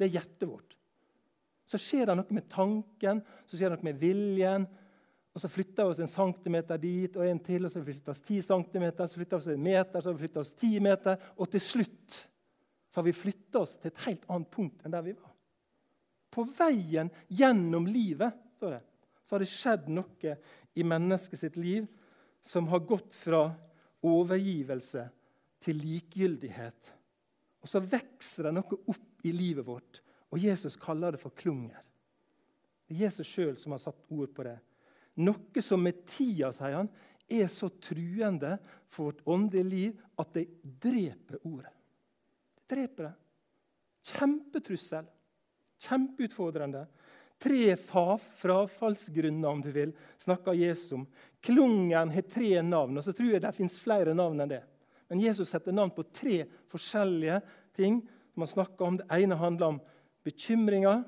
Det 0.00 0.08
er 0.08 0.14
hjertet 0.16 0.48
vårt. 0.48 0.76
Så 1.68 1.78
skjer 1.78 2.08
det 2.08 2.16
noe 2.16 2.34
med 2.34 2.48
tanken, 2.50 3.20
så 3.44 3.58
skjer 3.58 3.68
det 3.68 3.76
noe 3.76 3.88
med 3.90 4.00
viljen. 4.00 4.64
Og 5.36 5.42
Så 5.44 5.50
flytter 5.52 5.84
vi 5.84 5.92
oss 5.92 6.00
en 6.02 6.10
centimeter 6.10 6.80
dit 6.80 7.16
og 7.16 7.26
en 7.26 7.38
til, 7.44 7.68
og 7.68 7.70
så 7.70 7.82
flytter 7.84 8.08
vi 8.08 8.14
oss 8.16 8.24
ti 8.26 8.40
centimeter, 8.42 9.06
så 9.06 9.20
flytter 9.20 9.36
vi 9.36 9.42
oss 9.44 9.50
en 9.52 9.62
meter, 9.62 10.02
så 10.02 10.14
flytter 10.16 10.40
vi 10.40 10.46
oss 10.46 10.56
ti 10.58 10.70
meter, 10.82 11.26
og 11.36 11.50
til 11.52 11.62
slutt 11.62 12.16
så 12.90 12.98
har 12.98 13.06
vi 13.06 13.14
flytta 13.14 13.60
oss 13.60 13.76
til 13.76 13.92
et 13.92 14.02
helt 14.08 14.24
annet 14.26 14.50
punkt 14.50 14.82
enn 14.82 14.94
der 14.96 15.04
vi 15.06 15.14
var. 15.14 15.30
På 16.34 16.42
veien 16.58 17.12
gjennom 17.28 17.86
livet 17.86 18.34
står 18.56 18.74
det, 18.74 18.82
så 19.22 19.36
har 19.36 19.44
det 19.44 19.52
skjedd 19.52 19.90
noe 19.94 20.34
i 20.74 20.86
mennesket 20.86 21.38
sitt 21.38 21.58
liv 21.60 21.86
som 22.42 22.66
har 22.72 22.82
gått 22.88 23.14
fra 23.14 23.44
overgivelse 24.02 25.04
til 25.62 25.78
likegyldighet. 25.84 26.90
Og 27.60 27.70
så 27.70 27.82
vokser 27.84 28.48
det 28.48 28.54
noe 28.56 28.80
opp 28.90 29.09
i 29.22 29.32
livet 29.32 29.66
vårt. 29.66 30.00
Og 30.30 30.38
Jesus 30.38 30.76
kaller 30.80 31.14
det 31.14 31.22
for 31.22 31.34
klunger. 31.36 31.78
Det 32.86 32.96
er 32.96 33.06
Jesus 33.06 33.28
sjøl 33.28 33.56
som 33.58 33.74
har 33.74 33.82
satt 33.82 34.10
ord 34.10 34.32
på 34.34 34.46
det. 34.46 34.56
Noe 35.20 35.62
som 35.62 35.82
med 35.82 36.04
tida 36.10 36.52
sier 36.54 36.78
han, 36.78 36.90
er 37.30 37.46
så 37.50 37.68
truende 37.82 38.56
for 38.90 39.10
vårt 39.10 39.26
åndelige 39.30 39.70
liv 39.70 40.00
at 40.18 40.32
det 40.34 40.46
dreper 40.82 41.38
ordet. 41.46 41.74
Det 42.56 42.74
dreper 42.74 43.06
det. 43.06 43.12
Kjempetrussel. 44.10 45.06
Kjempeutfordrende. 45.80 46.86
Tre 47.40 47.76
frafallsgrunner 47.76 49.48
om 49.48 49.62
du 49.64 49.70
vil, 49.72 49.92
snakker 50.18 50.58
Jesus 50.58 50.92
om. 50.92 51.06
Klungen 51.40 52.10
har 52.12 52.26
tre 52.28 52.62
navn, 52.62 52.98
og 52.98 53.04
så 53.04 53.14
tror 53.16 53.30
jeg 53.32 53.40
det 53.40 53.54
fins 53.56 53.78
flere 53.80 54.12
navn 54.14 54.42
enn 54.44 54.50
det. 54.50 54.60
Men 55.08 55.22
Jesus 55.24 55.48
setter 55.48 55.72
navn 55.72 55.92
på 55.94 56.04
tre 56.12 56.42
forskjellige 56.70 57.40
ting 57.78 58.02
man 58.34 58.50
snakker 58.50 58.86
om. 58.86 58.98
Det 59.00 59.08
ene 59.12 59.38
handler 59.38 59.66
om 59.66 59.80
bekymringer. 60.24 61.02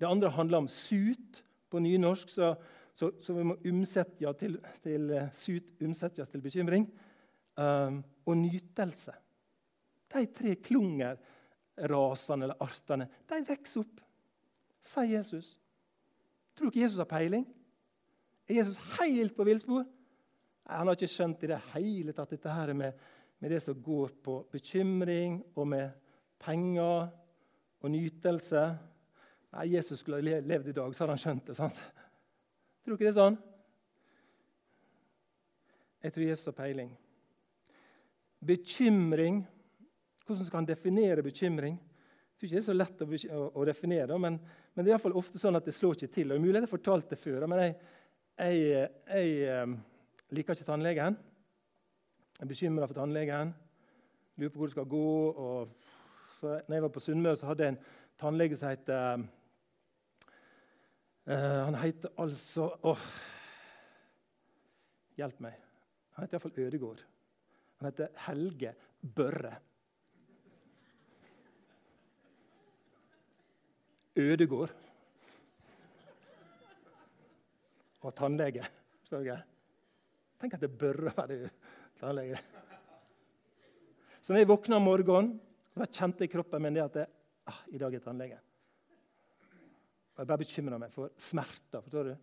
Det 0.00 0.08
andre 0.08 0.30
handler 0.30 0.64
om 0.64 0.68
sut. 0.68 1.42
På 1.70 1.80
nynorsk 1.82 2.28
så, 2.30 2.54
så, 2.94 3.10
så 3.22 3.34
vi 3.34 3.42
må 3.42 3.56
umsette 3.66 4.32
til, 4.38 4.58
til 4.82 5.10
uh, 5.10 5.28
sut 5.34 5.72
umsettes 5.82 6.28
til 6.30 6.42
bekymring. 6.42 6.86
Um, 7.56 8.02
og 8.26 8.36
nytelse. 8.38 9.12
De 10.14 10.26
tre 10.30 10.54
klungerrasene 10.54 12.46
eller 12.46 12.62
artene 12.62 13.08
de 13.30 13.40
vokser 13.48 13.82
opp, 13.82 14.00
sier 14.84 15.16
Jesus. 15.16 15.54
Tror 16.54 16.68
du 16.68 16.74
ikke 16.74 16.84
Jesus 16.84 17.00
har 17.02 17.10
peiling? 17.10 17.46
Er 18.48 18.60
Jesus 18.60 18.78
helt 19.00 19.34
på 19.36 19.46
villspor? 19.46 19.84
Han 20.68 20.86
har 20.86 20.96
ikke 20.96 21.10
skjønt 21.10 21.42
i 21.44 21.50
det 21.50 21.60
hele 21.74 22.14
tatt 22.16 22.30
dette 22.36 22.52
her 22.52 22.72
med, 22.76 22.92
med 23.40 23.52
det 23.52 23.60
som 23.64 23.80
går 23.82 24.14
på 24.24 24.38
bekymring 24.52 25.40
og 25.56 25.68
med 25.68 26.03
penger 26.44 27.08
og 27.80 27.90
nytelse. 27.90 28.64
Nei, 29.54 29.66
Jesus 29.76 30.00
skulle 30.02 30.20
ha 30.20 30.40
levd 30.44 30.70
i 30.70 30.76
dag, 30.76 30.94
så 30.94 31.04
hadde 31.04 31.16
han 31.16 31.22
skjønt 31.22 31.50
det. 31.50 31.56
sant? 31.58 31.80
Tror 32.84 32.94
du 32.94 32.98
ikke 32.98 33.08
det 33.08 33.14
er 33.14 33.20
sånn? 33.20 33.40
Jeg 36.04 36.12
tror 36.12 36.26
Jesus 36.28 36.50
har 36.50 36.56
peiling. 36.58 36.94
Bekymring 38.44 39.44
Hvordan 40.24 40.46
skal 40.46 40.56
han 40.62 40.68
definere 40.68 41.22
bekymring? 41.22 41.74
Jeg 41.76 42.38
tror 42.38 42.46
ikke 42.46 42.56
det 42.56 42.62
er 42.62 42.64
så 42.64 42.76
lett 42.76 43.02
å, 43.04 43.40
å, 43.60 43.64
definere, 43.68 44.16
men, 44.18 44.38
men, 44.72 44.84
det 44.84 44.94
er 44.94 44.96
i 44.96 45.02
fall 45.02 45.16
ofte 45.20 45.40
sånn 45.40 45.58
at 45.58 45.66
det 45.68 45.74
slår 45.76 45.98
ikke 45.98 46.14
til. 46.14 46.32
Og 46.32 46.40
Mulig 46.40 46.54
jeg 46.56 46.64
har 46.64 46.70
fortalt 46.70 47.12
det 47.12 47.18
før, 47.20 47.44
men 47.52 47.60
jeg, 47.60 47.74
jeg, 48.40 48.86
jeg 49.04 49.34
eh, 49.52 49.74
liker 50.32 50.56
ikke 50.56 50.68
tannlegen. 50.70 51.18
Jeg 52.38 52.46
er 52.46 52.50
bekymra 52.50 52.88
for 52.88 52.96
tannlegen. 52.96 53.52
Lurer 54.40 54.54
på 54.54 54.62
hvor 54.62 54.72
det 54.72 54.76
skal 54.78 54.88
gå. 54.96 55.04
og 55.44 55.83
så 56.44 56.58
når 56.68 56.76
jeg 56.76 56.84
var 56.84 56.92
på 56.92 57.00
Sunnmøre, 57.00 57.36
så 57.40 57.48
hadde 57.48 57.64
jeg 57.64 57.72
en 57.72 57.84
tannlege 58.20 58.56
som 58.60 58.68
het 58.68 58.90
uh, 58.92 59.22
Han 61.64 61.78
heter 61.80 62.12
altså 62.20 62.66
oh, 62.84 63.04
Hjelp 65.16 65.38
meg. 65.40 65.54
Han 66.16 66.24
heter 66.24 66.36
iallfall 66.36 66.64
Ødegård. 66.66 67.04
Han 67.78 67.86
heter 67.88 68.10
Helge 68.26 68.72
Børre. 69.14 69.54
Ødegård. 74.16 74.74
Og 78.02 78.14
tannlege. 78.18 78.66
Forstår 79.00 79.24
du? 79.24 79.32
Tenk 80.42 80.58
at 80.58 80.66
det 80.66 80.72
bør 80.78 81.06
være 81.14 81.48
tannlege. 82.02 82.42
Så 84.20 84.32
når 84.32 84.42
jeg 84.42 84.48
våkna 84.50 84.76
om 84.76 84.86
morgenen, 84.90 85.34
da 85.74 85.86
kjente 85.86 85.98
kjent 85.98 86.20
i 86.22 86.30
kroppen 86.30 86.62
min 86.62 86.76
det 86.76 86.84
at 86.84 86.98
det, 87.00 87.06
ah, 87.50 87.62
i 87.74 87.78
dag 87.78 87.94
er 87.94 88.02
tannlege. 88.02 88.38
Og 90.14 90.22
Jeg 90.22 90.26
bare 90.30 90.38
bekymra 90.38 90.78
meg 90.78 90.92
for 90.94 91.10
smerter. 91.18 91.80
forstår 91.82 92.04
du? 92.04 92.14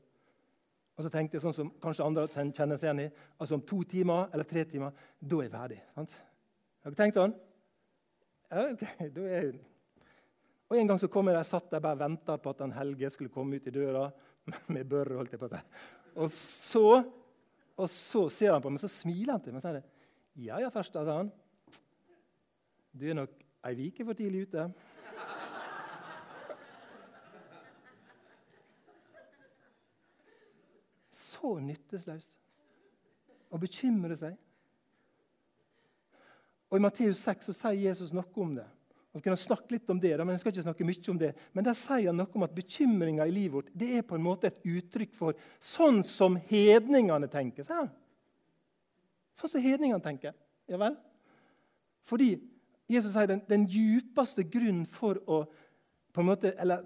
Og 0.97 1.03
så 1.03 1.09
tenkte 1.11 1.35
jeg 1.35 1.43
sånn 1.43 1.55
som 1.55 1.71
kanskje 1.81 2.05
andre 2.05 2.27
kjenner 2.29 2.77
seg 2.77 2.87
igjen 2.87 3.03
i. 3.05 3.11
altså 3.39 3.57
Om 3.57 3.65
to 3.67 3.83
timer 3.83 4.29
eller 4.33 4.47
tre 4.47 4.63
timer, 4.63 4.91
da 5.19 5.39
er 5.39 5.47
jeg 5.47 5.51
ferdig. 5.51 5.79
Har 5.95 6.07
dere 6.85 6.99
tenkt 6.99 7.19
sånn? 7.19 7.35
Ja, 8.51 8.65
ok, 8.71 8.85
da 9.15 9.27
er 9.27 9.47
jeg... 9.47 9.61
Og 10.71 10.77
En 10.79 10.87
gang 10.87 10.99
så 11.01 11.09
kom 11.11 11.27
jeg 11.27 11.35
der, 11.35 11.47
satt 11.47 11.71
der 11.71 11.83
bare 11.83 11.99
venta 11.99 12.37
på 12.39 12.53
at 12.53 12.61
han 12.63 12.71
Helge 12.71 13.09
skulle 13.11 13.33
komme 13.33 13.59
ut 13.59 13.67
i 13.67 13.73
døra 13.75 14.05
med 14.75 14.87
børre. 14.87 15.17
holdt 15.19 15.33
jeg 15.35 15.41
på 15.41 15.49
å. 15.51 15.59
Og 16.23 16.31
så, 16.31 16.85
og 17.75 17.89
så 17.91 18.27
ser 18.31 18.53
han 18.55 18.63
på 18.63 18.71
meg, 18.71 18.79
så 18.79 18.91
smiler 18.91 19.35
han 19.35 19.43
til 19.43 19.55
meg 19.55 19.65
og 19.65 19.67
sier 19.67 19.83
ja, 20.39 20.61
ja, 20.63 20.69
først, 20.71 20.95
sa 20.95 21.17
han. 21.17 21.27
Du 22.91 23.07
er 23.09 23.15
nok 23.15 23.31
ei 23.67 23.75
vike 23.77 24.05
for 24.05 24.17
tidlig 24.17 24.47
ute. 24.47 24.65
Så 31.15 31.55
nytteløst 31.63 32.31
å 33.51 33.59
bekymre 33.61 34.17
seg. 34.19 34.35
Og 36.71 36.77
I 36.77 36.83
Matteus 36.83 37.19
6 37.25 37.49
så 37.49 37.55
sier 37.55 37.89
Jesus 37.89 38.13
noe 38.15 38.27
om 38.39 38.53
det. 38.55 38.67
Og 39.11 39.19
vi 39.19 39.25
kunne 39.25 39.39
snakke 39.39 39.73
litt 39.75 39.89
om 39.91 39.99
det, 39.99 40.13
men 40.21 40.31
jeg 40.31 40.43
skal 40.43 40.53
ikke 40.53 40.63
snakke 40.63 40.85
mye 40.87 41.09
om 41.11 41.17
det. 41.19 41.31
Men 41.51 41.65
der 41.67 41.75
sier 41.75 42.07
han 42.07 42.19
noe 42.21 42.31
om 42.37 42.45
at 42.47 42.53
bekymringa 42.55 43.25
i 43.27 43.33
livet 43.33 43.57
vårt 43.57 43.73
det 43.75 43.89
er 43.97 44.05
på 44.07 44.15
en 44.15 44.23
måte 44.23 44.47
et 44.47 44.61
uttrykk 44.63 45.17
for 45.17 45.41
sånn 45.59 45.99
som 46.07 46.37
hedningene 46.47 47.27
tenker. 47.31 47.67
Sånn 47.67 49.51
som 49.51 49.63
hedningene 49.63 49.99
tenker. 50.03 50.37
Ja 50.71 50.79
vel? 50.79 50.95
Fordi 52.07 52.31
Jesus 52.91 53.13
sier 53.15 53.29
den, 53.31 53.43
den 53.47 53.65
djupeste 53.71 54.43
grunnen 54.51 54.85
for 54.91 55.19
å 55.29 55.43
på 56.11 56.21
en 56.21 56.27
måte, 56.27 56.51
eller 56.59 56.83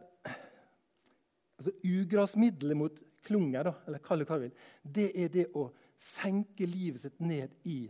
altså 1.57 1.71
Ugrasmiddelet 1.81 2.77
mot 2.77 2.99
klunger, 3.25 3.63
da, 3.65 3.73
eller 3.87 3.99
det 3.99 4.27
hva 4.27 4.37
du 4.37 4.43
vil, 4.45 4.57
det 4.83 5.07
er 5.17 5.31
det 5.33 5.45
å 5.57 5.69
senke 5.97 6.67
livet 6.69 7.01
sitt 7.01 7.19
ned 7.23 7.53
i 7.65 7.87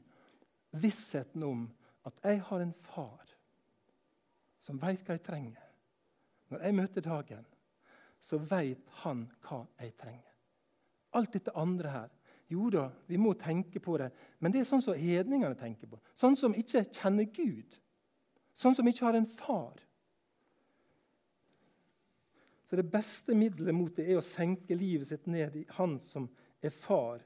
vissheten 0.80 1.43
om 1.43 1.65
at 2.06 2.21
jeg 2.23 2.39
har 2.47 2.63
en 2.63 2.73
far 2.93 3.34
som 4.62 4.80
veit 4.82 5.04
hva 5.06 5.17
jeg 5.17 5.25
trenger. 5.25 5.62
Når 6.54 6.63
jeg 6.63 6.78
møter 6.78 7.06
dagen, 7.06 7.45
så 8.21 8.39
veit 8.39 8.86
han 9.01 9.25
hva 9.45 9.65
jeg 9.82 9.95
trenger. 9.99 10.32
Alt 11.15 11.34
dette 11.38 11.56
andre 11.56 11.97
her 11.99 12.13
Jo 12.45 12.67
da, 12.69 12.91
vi 13.10 13.17
må 13.17 13.32
tenke 13.34 13.80
på 13.82 13.95
det, 13.97 14.12
men 14.38 14.54
det 14.54 14.60
er 14.62 14.67
sånn 14.69 14.84
som 14.86 14.93
hedningene 14.93 15.58
tenker 15.58 15.89
på. 15.89 15.97
Sånn 16.13 16.36
som 16.38 16.54
ikke 16.54 16.84
kjenner 16.93 17.25
Gud. 17.34 17.73
Sånn 18.56 18.76
som 18.76 18.88
ikke 18.88 19.06
har 19.08 19.18
en 19.20 19.28
far. 19.28 19.82
Så 22.65 22.80
det 22.80 22.88
beste 22.89 23.36
middelet 23.38 23.76
mot 23.78 23.94
det 23.96 24.08
er 24.10 24.20
å 24.20 24.26
senke 24.26 24.78
livet 24.78 25.12
sitt 25.12 25.28
ned 25.30 25.56
i 25.60 25.65
Han 25.78 26.00
som 26.02 26.30
er 26.65 26.74
far. 26.74 27.22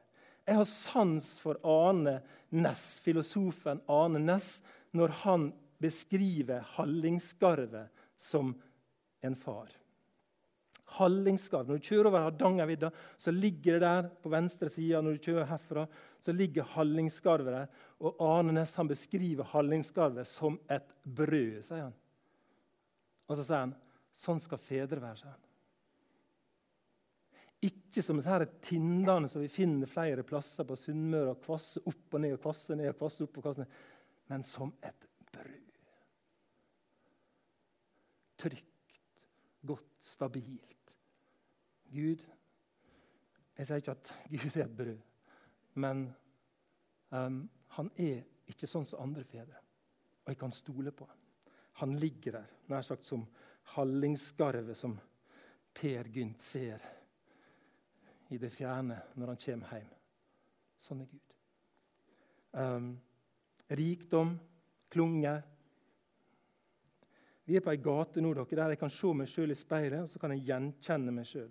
Jeg 0.49 0.57
har 0.57 0.67
sans 0.67 1.29
for 1.39 1.59
Ane 1.63 2.19
Næss, 2.49 2.97
filosofen 3.05 3.83
Ane 3.87 4.19
Næss, 4.23 4.59
når 4.97 5.13
han 5.23 5.51
beskriver 5.79 6.65
Hallingskarvet 6.75 7.93
som 8.19 8.55
en 9.23 9.37
far. 9.37 9.69
Hallingskarv. 10.97 11.69
Når 11.69 11.79
du 11.79 11.87
kjører 11.87 12.09
over 12.09 12.25
Hardangervidda, 12.25 12.89
så 13.17 13.31
ligger 13.31 13.77
det 13.77 13.85
der 13.85 14.09
på 14.23 14.31
venstre 14.33 14.69
side. 14.73 15.01
Når 15.05 15.19
du 15.19 15.29
kjører 15.29 15.51
herfra, 15.51 15.85
så 16.19 16.33
ligger 16.35 16.67
Hallingskarvet 16.75 17.53
der. 17.53 17.67
Og 18.03 18.19
Arne 18.23 18.53
Næss 18.55 18.75
han 18.79 18.89
beskriver 18.89 19.47
Hallingskarvet 19.53 20.27
som 20.27 20.59
et 20.71 20.95
brød, 21.03 21.61
sier 21.67 21.85
han. 21.87 21.95
Og 23.29 23.37
så 23.37 23.45
sier 23.45 23.63
han 23.63 23.77
sånn 24.19 24.41
skal 24.43 24.61
fedre 24.61 24.99
være. 25.01 25.21
sier 25.21 25.31
han. 25.31 25.45
Ikke 27.69 28.03
som 28.03 28.19
disse 28.19 28.51
tindene 28.63 29.27
som 29.31 29.43
vi 29.43 29.51
finner 29.51 29.89
flere 29.91 30.23
plasser 30.23 30.67
på 30.67 30.77
Sunnmøre. 30.79 31.35
og 31.35 31.41
Kvasse 31.43 31.83
opp 31.85 32.15
og 32.15 32.23
ned 32.23 32.37
og 32.37 32.43
kvasse 32.43 32.75
ned 32.75 32.91
og 32.93 32.99
kvasse 33.01 33.25
opp 33.25 33.39
og 33.39 33.47
kvasse 33.47 33.65
ned. 33.65 33.81
Men 34.29 34.45
som 34.47 34.71
et 34.83 35.09
brød 35.33 35.69
trygt, 38.39 38.65
godt, 39.67 39.87
stabilt. 40.01 40.75
Gud 41.91 42.25
Jeg 43.57 43.67
sier 43.67 43.81
ikke 43.81 43.91
at 43.91 44.11
Gud 44.31 44.53
er 44.55 44.63
et 44.63 44.75
brød, 44.77 44.99
men 45.73 46.07
um, 47.11 47.43
han 47.75 47.91
er 47.97 48.23
ikke 48.49 48.67
sånn 48.69 48.87
som 48.89 49.03
andre 49.03 49.25
fedre. 49.27 49.59
Og 50.25 50.33
jeg 50.33 50.39
kan 50.39 50.53
stole 50.55 50.93
på 50.95 51.05
ham. 51.05 51.19
Han 51.81 51.95
ligger 51.99 52.39
der 52.39 52.55
nær 52.69 52.85
sagt 52.85 53.05
som 53.07 53.23
hallingskarvet 53.75 54.77
som 54.77 54.97
Per 55.73 56.09
Gynt 56.11 56.41
ser 56.43 56.83
i 58.29 58.37
det 58.37 58.49
fjerne 58.53 58.97
når 59.15 59.33
han 59.33 59.41
kommer 59.43 59.77
hjem. 59.77 59.93
Sånn 60.83 61.03
er 61.03 61.09
Gud. 61.11 61.37
Um, 62.59 62.89
rikdom, 63.69 64.33
klunger, 64.89 65.43
vi 67.49 67.57
er 67.57 67.63
på 67.65 67.71
ei 67.73 67.81
gate 67.81 68.21
nå 68.21 68.31
dere, 68.37 68.57
der 68.59 68.73
jeg 68.75 68.81
kan 68.81 68.91
se 68.93 69.09
meg 69.17 69.29
sjøl 69.29 69.53
i 69.53 69.57
speilet 69.57 70.03
og 70.03 70.09
så 70.11 70.21
kan 70.21 70.35
jeg 70.35 70.45
gjenkjenne 70.49 71.13
meg 71.13 71.25
sjøl. 71.25 71.49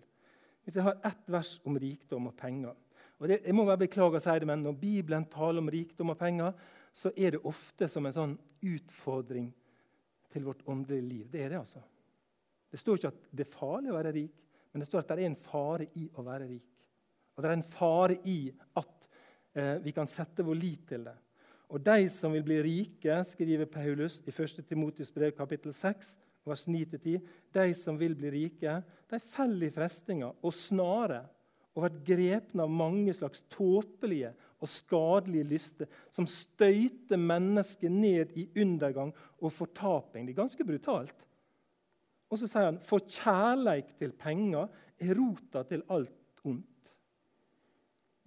Hvis 0.62 0.76
jeg 0.78 0.87
har 0.87 1.00
ett 1.09 1.31
vers 1.33 1.57
om 1.66 1.78
rikdom 1.81 2.28
og 2.31 2.37
penger 2.38 2.76
og 3.18 3.28
det, 3.31 3.40
jeg 3.44 3.54
må 3.57 3.64
bare 3.66 3.83
beklage 3.83 4.20
å 4.20 4.22
si 4.22 4.35
det, 4.38 4.46
men 4.46 4.62
Når 4.62 4.76
Bibelen 4.78 5.26
taler 5.31 5.62
om 5.62 5.70
rikdom 5.72 6.12
og 6.14 6.18
penger, 6.20 6.52
så 6.94 7.11
er 7.16 7.35
det 7.35 7.46
ofte 7.46 7.88
som 7.90 8.07
en 8.07 8.14
sånn 8.14 8.35
utfordring 8.62 9.48
til 10.33 10.44
vårt 10.46 10.62
åndelige 10.68 11.07
liv. 11.07 11.24
Det 11.31 11.42
er 11.42 11.52
det, 11.52 11.62
altså. 11.62 11.83
Det 12.70 12.78
står 12.78 12.98
ikke 12.98 13.12
at 13.12 13.31
det 13.33 13.46
er 13.46 13.57
farlig 13.57 13.92
å 13.92 13.96
være 13.96 14.14
rik, 14.14 14.35
men 14.72 14.83
det 14.83 14.88
står 14.88 15.02
at 15.02 15.11
det 15.11 15.16
er 15.16 15.31
en 15.31 15.40
fare 15.48 15.88
i 15.98 16.04
å 16.14 16.24
være 16.26 16.48
rik. 16.50 16.68
Og 17.35 17.42
det 17.42 17.50
er 17.50 17.57
en 17.57 17.70
fare 17.72 18.18
i 18.28 18.38
at 18.78 19.09
eh, 19.54 19.76
vi 19.83 19.94
kan 19.96 20.11
sette 20.11 20.44
vår 20.44 20.59
lit 20.59 20.85
til 20.90 21.07
det. 21.09 21.16
Og 21.68 21.83
de 21.85 22.09
som 22.12 22.33
vil 22.33 22.44
bli 22.44 22.59
rike, 22.64 23.18
skriver 23.28 23.68
Paulus 23.70 24.20
i 24.24 24.33
1. 24.33 24.62
Timotius 24.68 25.12
brev 25.14 25.35
kapittel 25.37 25.74
6, 25.76 26.14
vers 26.48 26.64
9-10, 26.68 27.18
de 27.54 27.66
som 27.76 27.98
vil 28.00 28.14
bli 28.16 28.31
rike, 28.33 28.78
de 29.09 29.20
faller 29.20 29.68
i 29.68 29.74
frestinga 29.74 30.31
og 30.33 30.54
snare 30.57 31.22
og 31.79 31.85
vært 31.87 32.01
grepne 32.07 32.64
av 32.67 32.75
mange 32.75 33.14
slags 33.14 33.45
tåpelige 33.55 34.33
og 34.59 34.71
skadelige 34.73 35.47
lyster 35.47 36.01
som 36.11 36.27
støyter 36.27 37.21
mennesket 37.23 37.95
ned 37.95 38.35
i 38.35 38.49
undergang 38.59 39.14
og 39.38 39.55
fortaping. 39.55 40.27
Det 40.27 40.35
er 40.35 40.43
ganske 40.43 40.67
brutalt. 40.67 41.27
Og 42.29 42.41
så 42.41 42.51
sier 42.51 42.67
han 42.73 42.83
for 42.85 43.07
kjærleik 43.07 43.95
til 44.01 44.11
penger 44.19 44.67
er 44.99 45.14
rota 45.17 45.62
til 45.71 45.87
alt 45.95 46.43
ondt 46.43 46.67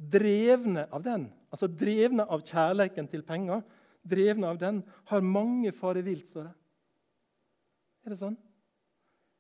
drevne 0.02 0.88
av 0.90 1.04
den, 1.06 1.28
altså 1.54 1.70
drevne 1.70 2.26
av 2.26 2.44
kjærleiken 2.48 3.10
til 3.12 3.24
penger, 3.28 3.62
drevne 4.02 4.50
av 4.50 4.60
den, 4.62 4.82
har 5.12 5.26
mange 5.26 5.74
fare 5.78 6.02
vilt, 6.06 6.30
står 6.32 6.48
det. 6.50 6.56
Er 8.02 8.14
det 8.14 8.22
sånn? 8.22 8.38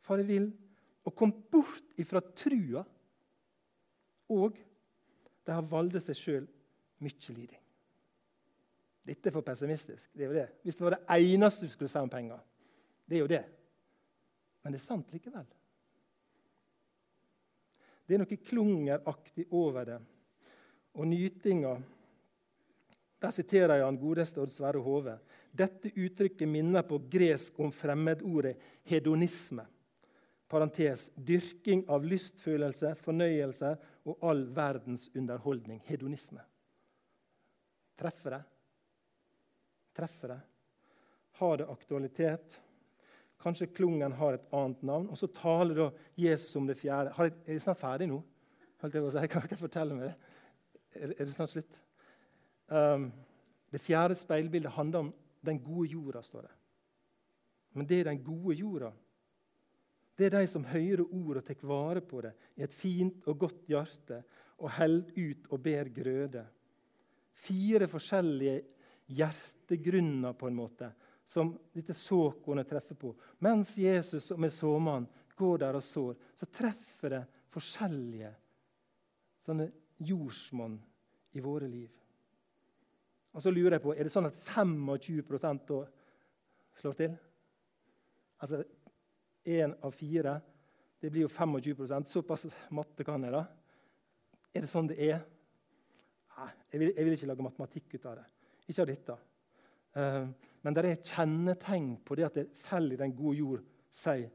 Fare 0.06 0.26
vill 0.28 0.52
og 1.08 1.16
kom 1.18 1.32
bort 1.50 1.98
ifra 2.02 2.22
trua. 2.22 2.84
Og 4.32 4.58
de 5.46 5.56
har 5.56 5.68
valgt 5.68 6.02
seg 6.06 6.18
sjøl 6.18 6.46
mye 7.02 7.36
liding. 7.36 7.60
Dette 9.02 9.30
er 9.30 9.34
for 9.34 9.46
pessimistisk. 9.46 10.12
det 10.14 10.24
er 10.24 10.30
jo 10.30 10.38
det. 10.38 10.50
Hvis 10.64 10.78
det 10.78 10.86
var 10.86 10.96
det 10.96 11.18
eneste 11.18 11.66
du 11.66 11.72
skulle 11.74 11.90
si 11.90 11.98
om 11.98 12.10
penger. 12.10 12.40
Det 13.06 13.18
er 13.18 13.24
jo 13.24 13.32
det. 13.32 13.44
Men 14.62 14.74
det 14.74 14.80
er 14.80 14.86
sant 14.86 15.14
likevel. 15.14 15.48
Det 18.06 18.16
er 18.16 18.22
noe 18.22 18.38
klungeraktig 18.46 19.48
over 19.56 19.88
det 19.88 20.00
og 20.94 21.08
nytinga. 21.08 21.76
Der 23.22 23.34
siterer 23.34 23.78
jeg 23.78 23.86
han 23.86 24.00
godeste 24.02 24.42
Odd 24.42 24.52
Sverre 24.52 24.82
Hove. 24.84 25.18
Dette 25.52 25.92
uttrykket 25.96 26.50
minner 26.50 26.84
på 26.88 27.00
gresk 27.12 27.60
om 27.60 27.72
fremmedordet 27.72 28.58
hedonisme. 28.88 29.66
Parentes, 30.52 31.08
dyrking 31.16 31.86
av 31.88 32.04
lystfølelse, 32.04 32.96
fornøyelse 33.00 33.76
og 34.06 34.26
all 34.26 34.46
verdens 34.56 35.10
underholdning. 35.16 35.82
Hedonisme. 35.86 36.42
Treffer 38.00 38.38
det? 38.38 38.42
Treffer 39.98 40.34
det? 40.34 40.40
Har 41.42 41.58
det 41.58 41.70
aktualitet? 41.70 42.60
Kanskje 43.42 43.68
klungen 43.68 44.14
har 44.14 44.38
et 44.38 44.54
annet 44.54 44.82
navn. 44.86 45.10
Og 45.10 45.18
så 45.18 45.28
taler 45.28 45.78
da 45.78 45.90
Jesus 46.18 46.56
om 46.56 46.68
det 46.68 46.78
fjerde. 46.80 47.14
Er 47.18 47.34
det 47.46 47.62
snart 47.62 47.82
ferdig 47.82 48.10
nå? 48.10 48.22
Holdt 48.82 48.98
jeg 48.98 49.04
på 49.04 49.12
å 49.12 49.14
si. 49.16 49.28
Kan 49.30 49.46
dere 49.46 49.60
fortelle 49.60 49.98
meg 49.98 50.10
det? 50.10 50.16
Er, 51.02 51.14
det 51.20 51.34
snart 51.34 51.54
slutt? 51.54 51.78
Um, 52.68 53.12
det 53.72 53.82
fjerde 53.82 54.18
speilbildet 54.18 54.74
handler 54.76 55.06
om 55.06 55.14
den 55.46 55.62
gode 55.64 55.90
jorda, 55.90 56.22
står 56.22 56.48
det. 56.48 56.54
Men 57.74 57.88
det 57.88 58.00
er 58.00 58.10
den 58.12 58.24
gode 58.24 58.56
jorda. 58.60 58.92
Det 60.22 60.28
er 60.30 60.36
de 60.36 60.50
som 60.50 60.66
hører 60.70 61.02
ord 61.02 61.40
og 61.40 61.46
tar 61.48 61.64
vare 61.66 62.02
på 62.06 62.20
det 62.22 62.36
i 62.60 62.62
et 62.62 62.74
fint 62.78 63.24
og 63.26 63.40
godt 63.42 63.70
hjerte 63.72 64.20
og 64.62 64.76
holder 64.76 65.16
ut 65.18 65.48
og 65.50 65.64
ber 65.66 65.88
grøde. 65.96 66.44
Fire 67.42 67.88
forskjellige 67.90 68.60
hjertegrunner 69.18 70.36
på 70.38 70.52
en 70.52 70.60
måte 70.60 70.92
som 71.26 71.56
dette 71.74 71.96
såkornet 71.98 72.70
treffer 72.70 73.00
på. 73.02 73.16
Mens 73.42 73.74
Jesus 73.82 74.30
med 74.38 74.54
såmannen 74.54 75.10
går 75.40 75.64
der 75.64 75.80
og 75.80 75.86
sår, 75.86 76.14
så 76.38 76.48
treffer 76.54 77.16
det 77.16 77.22
forskjellige 77.56 78.30
sånne 79.42 79.72
jordsmonn 80.06 80.76
i 81.34 81.42
våre 81.42 81.70
liv. 81.72 81.90
Og 83.34 83.42
så 83.42 83.50
lurer 83.50 83.80
jeg 83.80 83.86
på, 83.88 83.96
Er 83.96 84.06
det 84.06 84.14
sånn 84.14 84.30
at 84.30 84.38
25% 84.38 85.66
da 85.66 85.82
slår 86.78 87.00
til? 87.00 87.18
Altså 88.38 88.62
én 89.48 89.74
av 89.82 89.96
fire. 89.96 90.40
Det 91.02 91.10
blir 91.10 91.26
jo 91.26 91.32
25 91.34 92.06
Såpass 92.06 92.46
matte 92.70 93.04
kan 93.04 93.24
jeg, 93.24 93.34
da. 93.34 93.46
Er 94.54 94.66
det 94.66 94.70
sånn 94.70 94.90
det 94.92 95.00
er? 95.02 95.22
Nei, 96.38 96.50
jeg 96.72 96.82
vil, 96.82 96.94
jeg 96.96 97.06
vil 97.06 97.16
ikke 97.18 97.30
lage 97.32 97.46
matematikk 97.46 97.96
ut 97.96 98.08
av 98.10 98.20
det. 98.20 98.26
Ikke 98.68 98.84
av 98.84 98.90
dette. 98.92 99.18
Uh, 99.92 100.28
men 100.62 100.76
det 100.76 100.84
er 100.86 101.02
kjennetegn 101.04 101.96
på 102.06 102.16
det 102.18 102.28
at 102.28 102.38
det 102.38 102.50
faller 102.68 102.96
i 102.96 103.02
den 103.02 103.16
gode 103.18 103.40
jord, 103.40 103.64
sier 103.92 104.30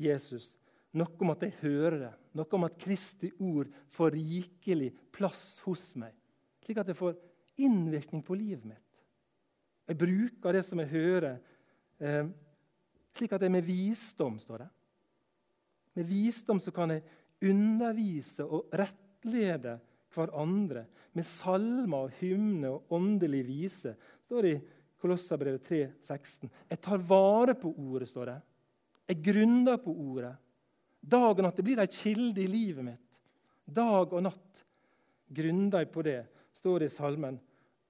Jesus. 0.00 0.54
Noe 0.96 1.12
om 1.20 1.32
at 1.34 1.44
jeg 1.44 1.58
hører 1.60 1.98
det, 2.00 2.12
noe 2.38 2.56
om 2.56 2.66
at 2.66 2.78
Kristi 2.80 3.30
ord 3.44 3.68
får 3.92 4.16
rikelig 4.16 4.90
plass 5.12 5.58
hos 5.66 5.90
meg. 6.00 6.14
Slik 6.64 6.80
at 6.80 6.88
det 6.88 6.96
får 6.98 7.18
innvirkning 7.62 8.24
på 8.24 8.36
livet 8.38 8.64
mitt. 8.64 8.82
Jeg 9.86 9.98
bruker 10.00 10.56
det 10.56 10.64
som 10.66 10.80
jeg 10.82 10.90
hører, 10.90 11.38
eh, 12.00 12.26
slik 13.16 13.34
at 13.36 13.44
jeg 13.44 13.52
med 13.52 13.64
visdom 13.66 14.38
står 14.40 14.64
det. 14.64 14.70
Med 15.96 16.08
visdom 16.10 16.60
så 16.60 16.72
kan 16.74 16.92
jeg 16.92 17.04
undervise 17.48 18.44
og 18.44 18.72
rettlede 18.76 19.78
hverandre. 20.14 20.86
Med 21.16 21.24
salmer 21.28 22.06
og 22.06 22.16
hymne 22.20 22.72
og 22.74 22.92
åndelig 22.96 23.42
vise, 23.48 23.94
står 24.26 24.44
det 24.44 24.52
i 24.56 24.62
Kolossabrevet 25.00 25.64
3, 25.64 25.80
16. 26.00 26.50
Jeg 26.70 26.82
tar 26.84 27.02
vare 27.08 27.54
på 27.56 27.72
ordet, 27.72 28.08
står 28.08 28.30
det. 28.30 28.36
Jeg 29.12 29.22
grunner 29.28 29.80
på 29.80 29.92
ordet. 29.92 30.34
Dag 31.00 31.36
og 31.36 31.44
natt. 31.44 31.58
Det 31.58 31.64
blir 31.66 31.80
ei 31.80 31.90
kilde 31.92 32.42
i 32.42 32.48
livet 32.50 32.84
mitt. 32.84 33.04
Dag 33.66 34.12
og 34.12 34.24
natt 34.24 34.64
grunner 35.36 35.84
jeg 35.84 35.92
på 35.92 36.04
det, 36.06 36.20
står 36.56 36.82
det 36.82 36.90
i 36.90 36.96
salmen. 36.96 37.38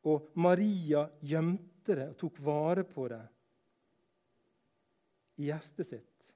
Og 0.07 0.31
Maria 0.43 1.07
gjemte 1.25 1.97
det 1.97 2.11
og 2.13 2.21
tok 2.21 2.39
vare 2.45 2.85
på 2.87 3.09
det 3.11 3.23
i 5.37 5.51
hjertet 5.51 5.89
sitt. 5.89 6.33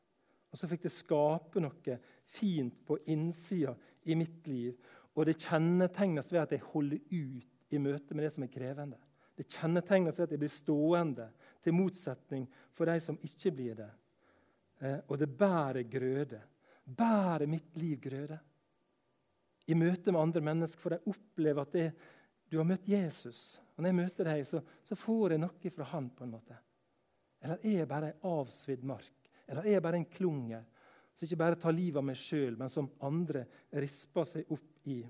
Og 0.51 0.59
så 0.59 0.69
fikk 0.71 0.87
det 0.87 0.95
skape 0.95 1.63
noe 1.63 1.99
fint 2.31 2.81
på 2.87 2.99
innsida 3.11 3.75
i 4.11 4.17
mitt 4.19 4.47
liv. 4.51 4.75
Og 5.15 5.27
det 5.27 5.39
kjennetegnes 5.43 6.31
ved 6.33 6.43
at 6.43 6.55
jeg 6.57 6.67
holder 6.73 7.01
ut 7.11 7.75
i 7.75 7.81
møte 7.83 8.17
med 8.17 8.27
det 8.27 8.35
som 8.35 8.47
er 8.47 8.53
krevende. 8.53 8.99
Det 9.37 9.49
kjennetegnes 9.49 10.19
ved 10.19 10.27
at 10.27 10.35
jeg 10.35 10.43
blir 10.43 10.53
stående, 10.53 11.31
til 11.61 11.77
motsetning 11.77 12.47
for 12.73 12.89
de 12.89 12.97
som 13.05 13.19
ikke 13.25 13.51
blir 13.53 13.75
det. 13.77 13.91
Eh, 14.81 14.99
og 15.09 15.19
det 15.21 15.29
bærer 15.29 15.85
grøde. 15.89 16.41
Bærer 16.85 17.47
mitt 17.49 17.77
liv 17.77 17.99
grøde? 18.01 18.39
I 19.69 19.77
møte 19.77 20.13
med 20.13 20.23
andre 20.23 20.43
mennesker 20.45 20.81
får 20.81 20.97
de 20.97 21.13
oppleve 21.13 21.63
at 21.63 21.77
det, 21.77 21.87
du 22.51 22.57
har 22.59 22.67
møtt 22.67 22.89
Jesus. 22.89 23.61
Og 23.77 23.83
når 23.83 23.91
jeg 23.91 23.99
møter 24.01 24.31
deg, 24.31 24.47
så, 24.49 24.63
så, 24.83 24.97
får 24.99 25.37
jeg 25.37 25.43
noe 25.45 25.73
fra 25.77 25.89
han. 25.93 26.09
på 26.11 26.25
en 26.25 26.33
måte. 26.35 26.57
Eller 27.41 27.63
er 27.65 27.79
jeg 27.79 27.89
bare 27.89 28.11
ei 28.11 28.19
avsvidd 28.31 28.83
mark? 28.85 29.31
Eller 29.49 29.67
er 29.67 29.77
jeg 29.79 29.85
bare 29.85 30.01
en 30.01 30.11
klunger 30.11 30.67
som 31.15 31.27
ikke 31.27 31.41
bare 31.41 31.59
tar 31.61 31.75
livet 31.77 32.01
av 32.01 32.07
meg 32.07 32.19
sjøl, 32.21 32.57
men 32.57 32.73
som 32.73 32.89
andre 33.05 33.45
risper 33.83 34.29
seg 34.29 34.53
opp 34.53 34.89
i? 34.89 35.01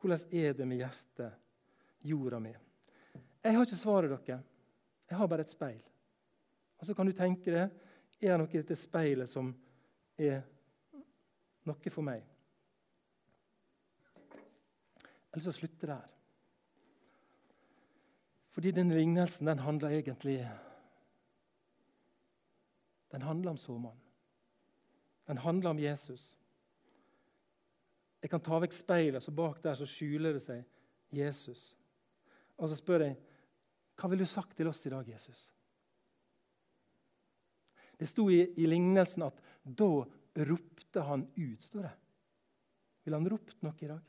Hvordan 0.00 0.34
er 0.42 0.56
det 0.56 0.66
med 0.66 0.82
hjertet, 0.82 1.38
jorda 2.06 2.40
mi? 2.42 2.52
Jeg 3.40 3.56
har 3.56 3.66
ikke 3.66 3.80
svaret 3.80 4.12
dere. 4.12 4.40
Jeg 5.10 5.18
har 5.18 5.30
bare 5.30 5.46
et 5.46 5.52
speil. 5.52 5.80
Og 6.80 6.86
så 6.86 6.94
kan 6.96 7.08
du 7.08 7.12
tenke 7.16 7.52
deg 7.52 7.88
er 8.20 8.34
det 8.34 8.38
noe 8.42 8.52
i 8.52 8.60
dette 8.60 8.76
speilet 8.76 9.30
som 9.30 9.48
er 10.20 10.42
noe 11.68 11.92
for 11.92 12.04
meg. 12.04 12.24
Eller 15.30 15.44
så 15.44 15.54
slutter 15.54 15.92
det 15.92 15.96
her. 15.96 16.16
Fordi 18.50 18.72
denne 18.74 18.98
lignelsen 18.98 19.46
den 19.46 19.62
handler 19.62 19.94
egentlig 19.94 20.40
Den 23.10 23.22
handler 23.22 23.50
om 23.50 23.58
såmannen. 23.58 24.00
Den 25.26 25.38
handler 25.38 25.70
om 25.70 25.78
Jesus. 25.78 26.36
Jeg 28.20 28.30
kan 28.30 28.42
ta 28.44 28.58
vekk 28.60 28.74
speilet, 28.74 29.22
så 29.22 29.32
bak 29.32 29.62
der 29.64 29.78
så 29.78 29.86
skjuler 29.88 30.36
det 30.36 30.42
seg 30.44 30.64
Jesus. 31.14 31.70
Og 32.58 32.68
så 32.68 32.76
spør 32.78 33.06
jeg 33.06 33.16
hva 34.00 34.08
vil 34.08 34.22
du 34.22 34.28
sagt 34.28 34.56
til 34.56 34.68
oss 34.70 34.80
i 34.88 34.92
dag, 34.92 35.08
Jesus? 35.08 35.50
Det 38.00 38.08
sto 38.08 38.30
i, 38.32 38.40
i 38.56 38.68
lignelsen 38.68 39.26
at 39.26 39.40
da 39.62 39.90
ropte 40.48 41.02
han 41.04 41.26
ut. 41.36 41.62
står 41.62 41.82
det. 41.84 41.96
Vil 43.04 43.16
han 43.16 43.28
ropt 43.28 43.58
noe 43.64 43.76
i 43.84 43.90
dag? 43.90 44.06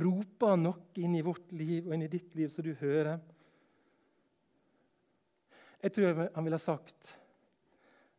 Roper 0.00 0.54
han 0.54 0.64
noe 0.64 1.02
inn 1.02 1.16
i 1.18 1.24
vårt 1.26 1.52
liv 1.52 1.88
og 1.88 1.94
inn 1.96 2.06
i 2.06 2.12
ditt 2.12 2.34
liv, 2.38 2.48
så 2.48 2.62
du 2.64 2.72
hører? 2.80 3.18
Jeg 5.80 5.94
tror 5.96 6.28
han 6.34 6.44
ville 6.44 6.60
sagt 6.60 7.14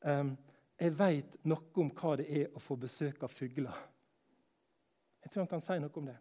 um, 0.02 0.34
Jeg 0.82 0.98
veit 0.98 1.38
noe 1.46 1.82
om 1.84 1.92
hva 1.94 2.16
det 2.18 2.28
er 2.42 2.58
å 2.58 2.62
få 2.64 2.78
besøk 2.82 3.22
av 3.24 3.34
fugler. 3.34 3.78
Jeg 5.22 5.30
tror 5.30 5.44
han 5.44 5.52
kan 5.52 5.62
si 5.62 5.78
noe 5.78 6.00
om 6.02 6.08
det. 6.10 6.18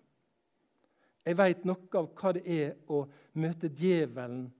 Jeg 1.24 1.36
veit 1.36 1.64
noe 1.68 2.00
av 2.00 2.10
hva 2.16 2.32
det 2.36 2.42
er 2.44 2.74
å 2.92 3.02
møte 3.40 3.70
djevelen 3.72 4.50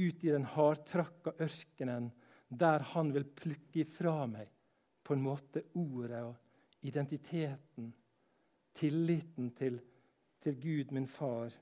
ut 0.00 0.24
i 0.24 0.32
den 0.32 0.48
hardtrakka 0.48 1.34
ørkenen, 1.40 2.10
der 2.48 2.84
han 2.92 3.12
vil 3.12 3.28
plukke 3.36 3.82
ifra 3.84 4.26
meg 4.28 4.48
på 5.04 5.16
en 5.16 5.24
måte 5.24 5.64
ordet 5.76 6.22
og 6.24 6.86
identiteten, 6.88 7.92
tilliten 8.76 9.52
til, 9.56 9.78
til 10.40 10.58
Gud, 10.60 10.92
min 10.96 11.08
far. 11.08 11.52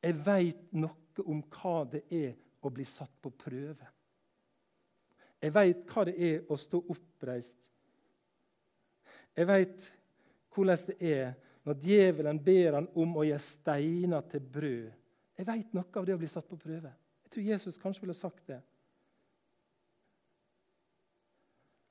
Jeg 0.00 0.20
veit 0.24 0.72
noe 0.72 1.24
om 1.28 1.40
hva 1.52 1.82
det 1.92 2.04
er 2.14 2.36
å 2.60 2.70
bli 2.74 2.84
satt 2.88 3.14
på 3.22 3.30
prøve. 3.30 3.86
Jeg 5.38 5.54
veit 5.54 5.84
hva 5.92 6.04
det 6.08 6.16
er 6.18 6.48
å 6.50 6.56
stå 6.58 6.80
oppreist. 6.90 7.58
Jeg 9.38 9.46
veit 9.46 9.92
hvordan 10.54 10.86
det 10.88 10.96
er 10.98 11.36
når 11.68 11.84
djevelen 11.84 12.40
ber 12.42 12.78
han 12.78 12.88
om 12.98 13.18
å 13.20 13.26
gjøre 13.26 13.44
steiner 13.44 14.24
til 14.32 14.42
brød. 14.42 14.88
Jeg 15.38 15.46
veit 15.46 15.76
noe 15.76 16.00
av 16.00 16.06
det 16.08 16.16
å 16.16 16.18
bli 16.18 16.30
satt 16.30 16.48
på 16.48 16.58
prøve. 16.58 16.90
Jeg 17.22 17.34
tror 17.34 17.48
Jesus 17.52 17.78
kanskje 17.78 18.02
ville 18.02 18.16
sagt 18.16 18.46
det. 18.48 18.58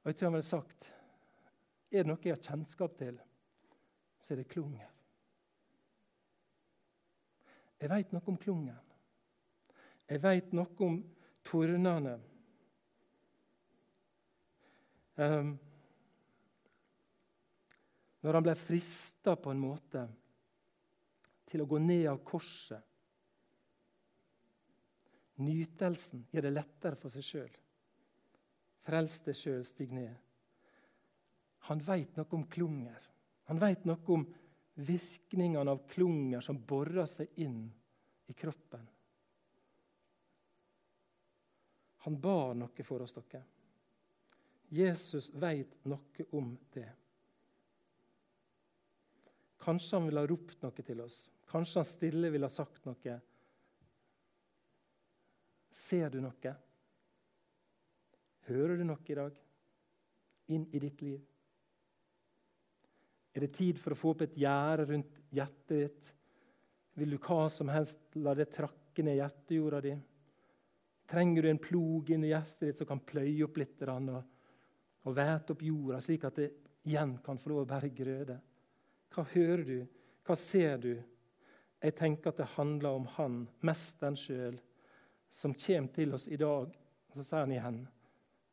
Og 0.03 0.11
jeg 0.11 0.17
tror 0.17 0.27
han 0.27 0.37
ville 0.37 0.49
sagt 0.49 0.91
er 1.87 2.03
det 2.03 2.09
noe 2.09 2.19
jeg 2.19 2.35
har 2.35 2.43
kjennskap 2.43 2.97
til, 2.99 3.15
så 4.19 4.33
er 4.33 4.41
det 4.41 4.49
klungen. 4.51 4.95
Jeg 7.79 7.91
veit 7.93 8.11
noe 8.11 8.27
om 8.27 8.39
klungen. 8.41 8.75
Jeg 10.07 10.23
veit 10.23 10.53
noe 10.55 10.83
om 10.85 10.99
tornene. 11.47 12.15
Um, 15.17 15.55
når 18.23 18.37
han 18.37 18.45
ble 18.45 18.55
frista 18.59 19.35
på 19.39 19.51
en 19.51 19.61
måte 19.61 20.03
til 21.47 21.63
å 21.63 21.67
gå 21.69 21.79
ned 21.81 22.05
av 22.11 22.21
korset. 22.27 22.83
Nytelsen 25.43 26.25
gjør 26.33 26.47
det 26.47 26.53
lettere 26.53 26.99
for 26.99 27.13
seg 27.13 27.25
sjøl. 27.25 27.53
Frels 28.87 29.19
deg 29.25 29.37
sjøl, 29.37 29.63
stig 29.67 29.93
ned. 29.93 30.15
Han 31.67 31.83
veit 31.83 32.15
noe 32.17 32.31
om 32.35 32.45
klunger. 32.49 32.99
Han 33.51 33.59
veit 33.61 33.85
noe 33.87 34.13
om 34.15 34.25
virkningene 34.87 35.73
av 35.73 35.83
klunger 35.89 36.43
som 36.45 36.59
borer 36.67 37.07
seg 37.09 37.41
inn 37.43 37.65
i 38.27 38.35
kroppen. 38.37 38.85
Han 42.07 42.15
bar 42.23 42.53
noe 42.55 42.83
for 42.87 43.03
oss, 43.03 43.11
dere. 43.11 43.41
Jesus 44.71 45.25
veit 45.35 45.73
noe 45.91 46.25
om 46.39 46.53
det. 46.71 46.87
Kanskje 49.59 49.97
han 49.97 50.07
ville 50.07 50.23
ha 50.23 50.29
ropt 50.31 50.63
noe 50.63 50.87
til 50.87 51.03
oss. 51.03 51.17
Kanskje 51.51 51.81
han 51.81 51.89
stille 51.91 52.31
ville 52.31 52.47
ha 52.47 52.55
sagt 52.55 52.87
noe. 52.87 53.17
Ser 55.83 56.15
du 56.15 56.21
noe? 56.23 56.55
Hører 58.47 58.79
du 58.79 58.87
noe 58.87 59.03
i 59.03 59.19
dag? 59.19 59.43
Inn 60.55 60.63
i 60.71 60.85
ditt 60.87 61.03
liv? 61.03 61.21
Er 63.35 63.43
det 63.43 63.55
tid 63.59 63.83
for 63.83 63.91
å 63.91 63.99
få 63.99 64.15
opp 64.15 64.29
et 64.29 64.39
gjerde 64.47 64.93
rundt 64.93 65.23
hjertet 65.35 65.81
ditt? 65.89 66.13
Vil 67.03 67.17
du 67.17 67.19
hva 67.19 67.49
som 67.51 67.67
helst 67.67 68.15
la 68.15 68.31
det 68.31 68.47
trakke 68.55 69.03
ned 69.03 69.19
hjertejorda 69.19 69.83
di? 69.91 69.99
Trenger 71.07 71.43
du 71.43 71.49
en 71.49 71.61
plog 71.63 72.09
inn 72.11 72.25
i 72.27 72.33
hjertet 72.33 72.65
ditt 72.67 72.81
som 72.81 72.89
kan 72.89 72.99
pløye 72.99 73.45
opp 73.45 73.57
litt 73.61 73.83
og, 73.87 74.23
og 75.07 75.15
væte 75.15 75.53
opp 75.55 75.61
jorda, 75.63 76.01
slik 76.03 76.25
at 76.27 76.39
det 76.41 76.47
igjen 76.87 77.17
kan 77.23 77.39
få 77.39 77.53
lov 77.53 77.63
å 77.63 77.69
bære 77.69 77.91
grøde? 77.95 78.39
Hva 79.15 79.23
hører 79.31 79.63
du? 79.63 79.77
Hva 80.27 80.35
ser 80.35 80.81
du? 80.83 80.91
Jeg 81.79 81.95
tenker 81.95 82.33
at 82.33 82.41
det 82.41 82.49
handler 82.57 82.97
om 82.99 83.05
Han, 83.15 83.45
mesteren 83.61 84.17
sjøl, 84.19 84.57
som 85.29 85.55
kommer 85.55 85.93
til 85.93 86.15
oss 86.17 86.27
i 86.27 86.39
dag. 86.39 86.73
Og 87.07 87.15
så 87.15 87.23
sier 87.23 87.45
han 87.45 87.55
igjen 87.55 87.79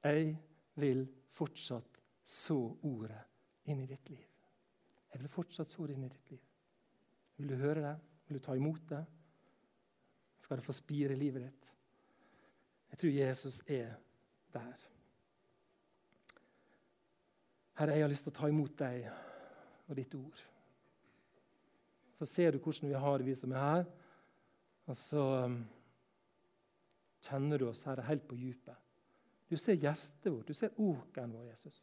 Jeg 0.04 0.36
vil 0.78 1.06
fortsatt 1.34 2.00
så 2.24 2.58
ordet 2.86 3.24
inn 3.70 3.82
i 3.82 3.88
ditt 3.88 4.10
liv. 4.12 4.24
Jeg 5.10 5.22
vil 5.22 5.32
fortsatt 5.32 5.70
så 5.70 5.86
det 5.86 5.96
inn 5.96 6.06
i 6.06 6.12
ditt 6.12 6.30
liv. 6.34 6.42
Vil 7.38 7.50
du 7.50 7.58
høre 7.58 7.82
det? 7.82 7.94
Vil 8.28 8.38
du 8.38 8.44
ta 8.44 8.56
imot 8.56 8.88
det? 8.88 9.02
Skal 10.44 10.60
det 10.60 10.66
få 10.66 10.74
spire 10.76 11.16
livet 11.18 11.48
ditt? 11.48 11.73
Jeg 12.94 12.98
tror 12.98 13.10
Jesus 13.10 13.62
er 13.66 13.94
der. 14.52 14.74
Herre, 17.78 17.92
jeg 17.92 18.02
har 18.04 18.08
lyst 18.08 18.22
til 18.22 18.30
å 18.30 18.34
ta 18.36 18.46
imot 18.46 18.76
deg 18.78 19.08
og 19.88 19.96
ditt 19.98 20.14
ord. 20.14 20.42
Så 22.14 22.28
ser 22.30 22.54
du 22.54 22.60
hvordan 22.62 22.92
vi 22.92 23.00
har 23.02 23.18
det, 23.18 23.26
vi 23.26 23.34
som 23.34 23.50
er 23.50 23.64
her. 23.64 23.82
Og 24.86 25.00
så 25.00 25.24
um, 25.48 25.56
kjenner 27.26 27.58
du 27.58 27.66
oss, 27.72 27.82
Herre, 27.82 28.06
helt 28.06 28.28
på 28.30 28.38
dypet. 28.38 28.78
Du 29.50 29.58
ser 29.58 29.74
hjertet 29.74 30.30
vårt, 30.30 30.46
du 30.46 30.54
ser 30.54 30.78
åkeren 30.78 31.34
vår, 31.34 31.50
Jesus. 31.50 31.82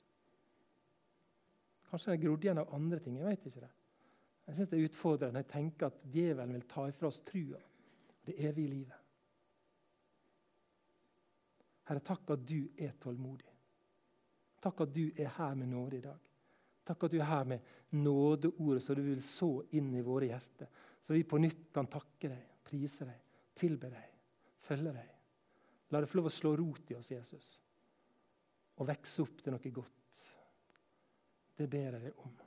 Kanskje 1.89 2.13
den 2.13 2.21
er 2.21 2.23
grodd 2.23 2.47
igjen 2.47 2.63
av 2.63 2.73
andre 2.79 3.03
ting. 3.03 3.19
Jeg 3.19 3.33
vet 3.33 3.51
ikke 3.51 3.65
det. 3.67 3.73
Jeg 4.47 4.55
synes 4.55 4.71
Det 4.71 4.79
er 4.79 4.87
utfordrende 4.87 5.41
når 5.41 5.43
jeg 5.43 5.53
tenker 5.57 5.91
at 5.91 6.01
djevelen 6.15 6.55
vil 6.55 6.67
ta 6.71 6.87
ifra 6.87 7.11
oss 7.11 7.19
trua 7.27 7.59
det 8.23 8.39
evige 8.39 8.77
livet. 8.79 9.00
Herre, 11.89 12.03
takk 12.05 12.35
at 12.35 12.43
du 12.47 12.59
er 12.77 12.93
tålmodig. 13.01 13.49
Takk 14.61 14.83
at 14.85 14.93
du 14.93 15.07
er 15.09 15.31
her 15.37 15.55
med 15.57 15.71
nåde 15.71 15.97
i 15.97 16.03
dag. 16.03 16.27
Takk 16.85 17.07
at 17.07 17.13
du 17.13 17.17
er 17.19 17.29
her 17.29 17.47
med 17.49 17.71
nådeordet 17.97 18.83
som 18.83 18.97
du 18.97 19.03
vil 19.05 19.23
så 19.25 19.49
inn 19.77 19.89
i 19.95 20.03
våre 20.05 20.29
hjerter. 20.29 20.69
Så 21.01 21.13
vi 21.13 21.23
på 21.25 21.39
nytt 21.41 21.69
kan 21.73 21.89
takke 21.89 22.29
deg, 22.29 22.43
prise 22.65 23.07
deg, 23.07 23.17
tilbe 23.57 23.89
deg, 23.91 24.13
følge 24.67 24.93
deg. 24.95 25.09
La 25.91 25.99
det 25.99 26.09
få 26.09 26.21
lov 26.21 26.29
å 26.29 26.33
slå 26.33 26.53
rot 26.55 26.93
i 26.93 26.95
oss, 26.95 27.11
Jesus, 27.11 27.47
og 28.77 28.87
vokse 28.87 29.25
opp 29.25 29.41
til 29.43 29.55
noe 29.55 29.73
godt. 29.75 30.27
Det 31.57 31.67
ber 31.69 31.89
jeg 31.89 31.97
deg 31.97 32.23
om. 32.23 32.37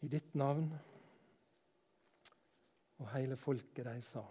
I 0.00 0.08
ditt 0.10 0.34
navn. 0.40 0.68
Og 3.00 3.08
hele 3.14 3.36
folket 3.40 3.86
de 3.86 4.00
sa. 4.04 4.24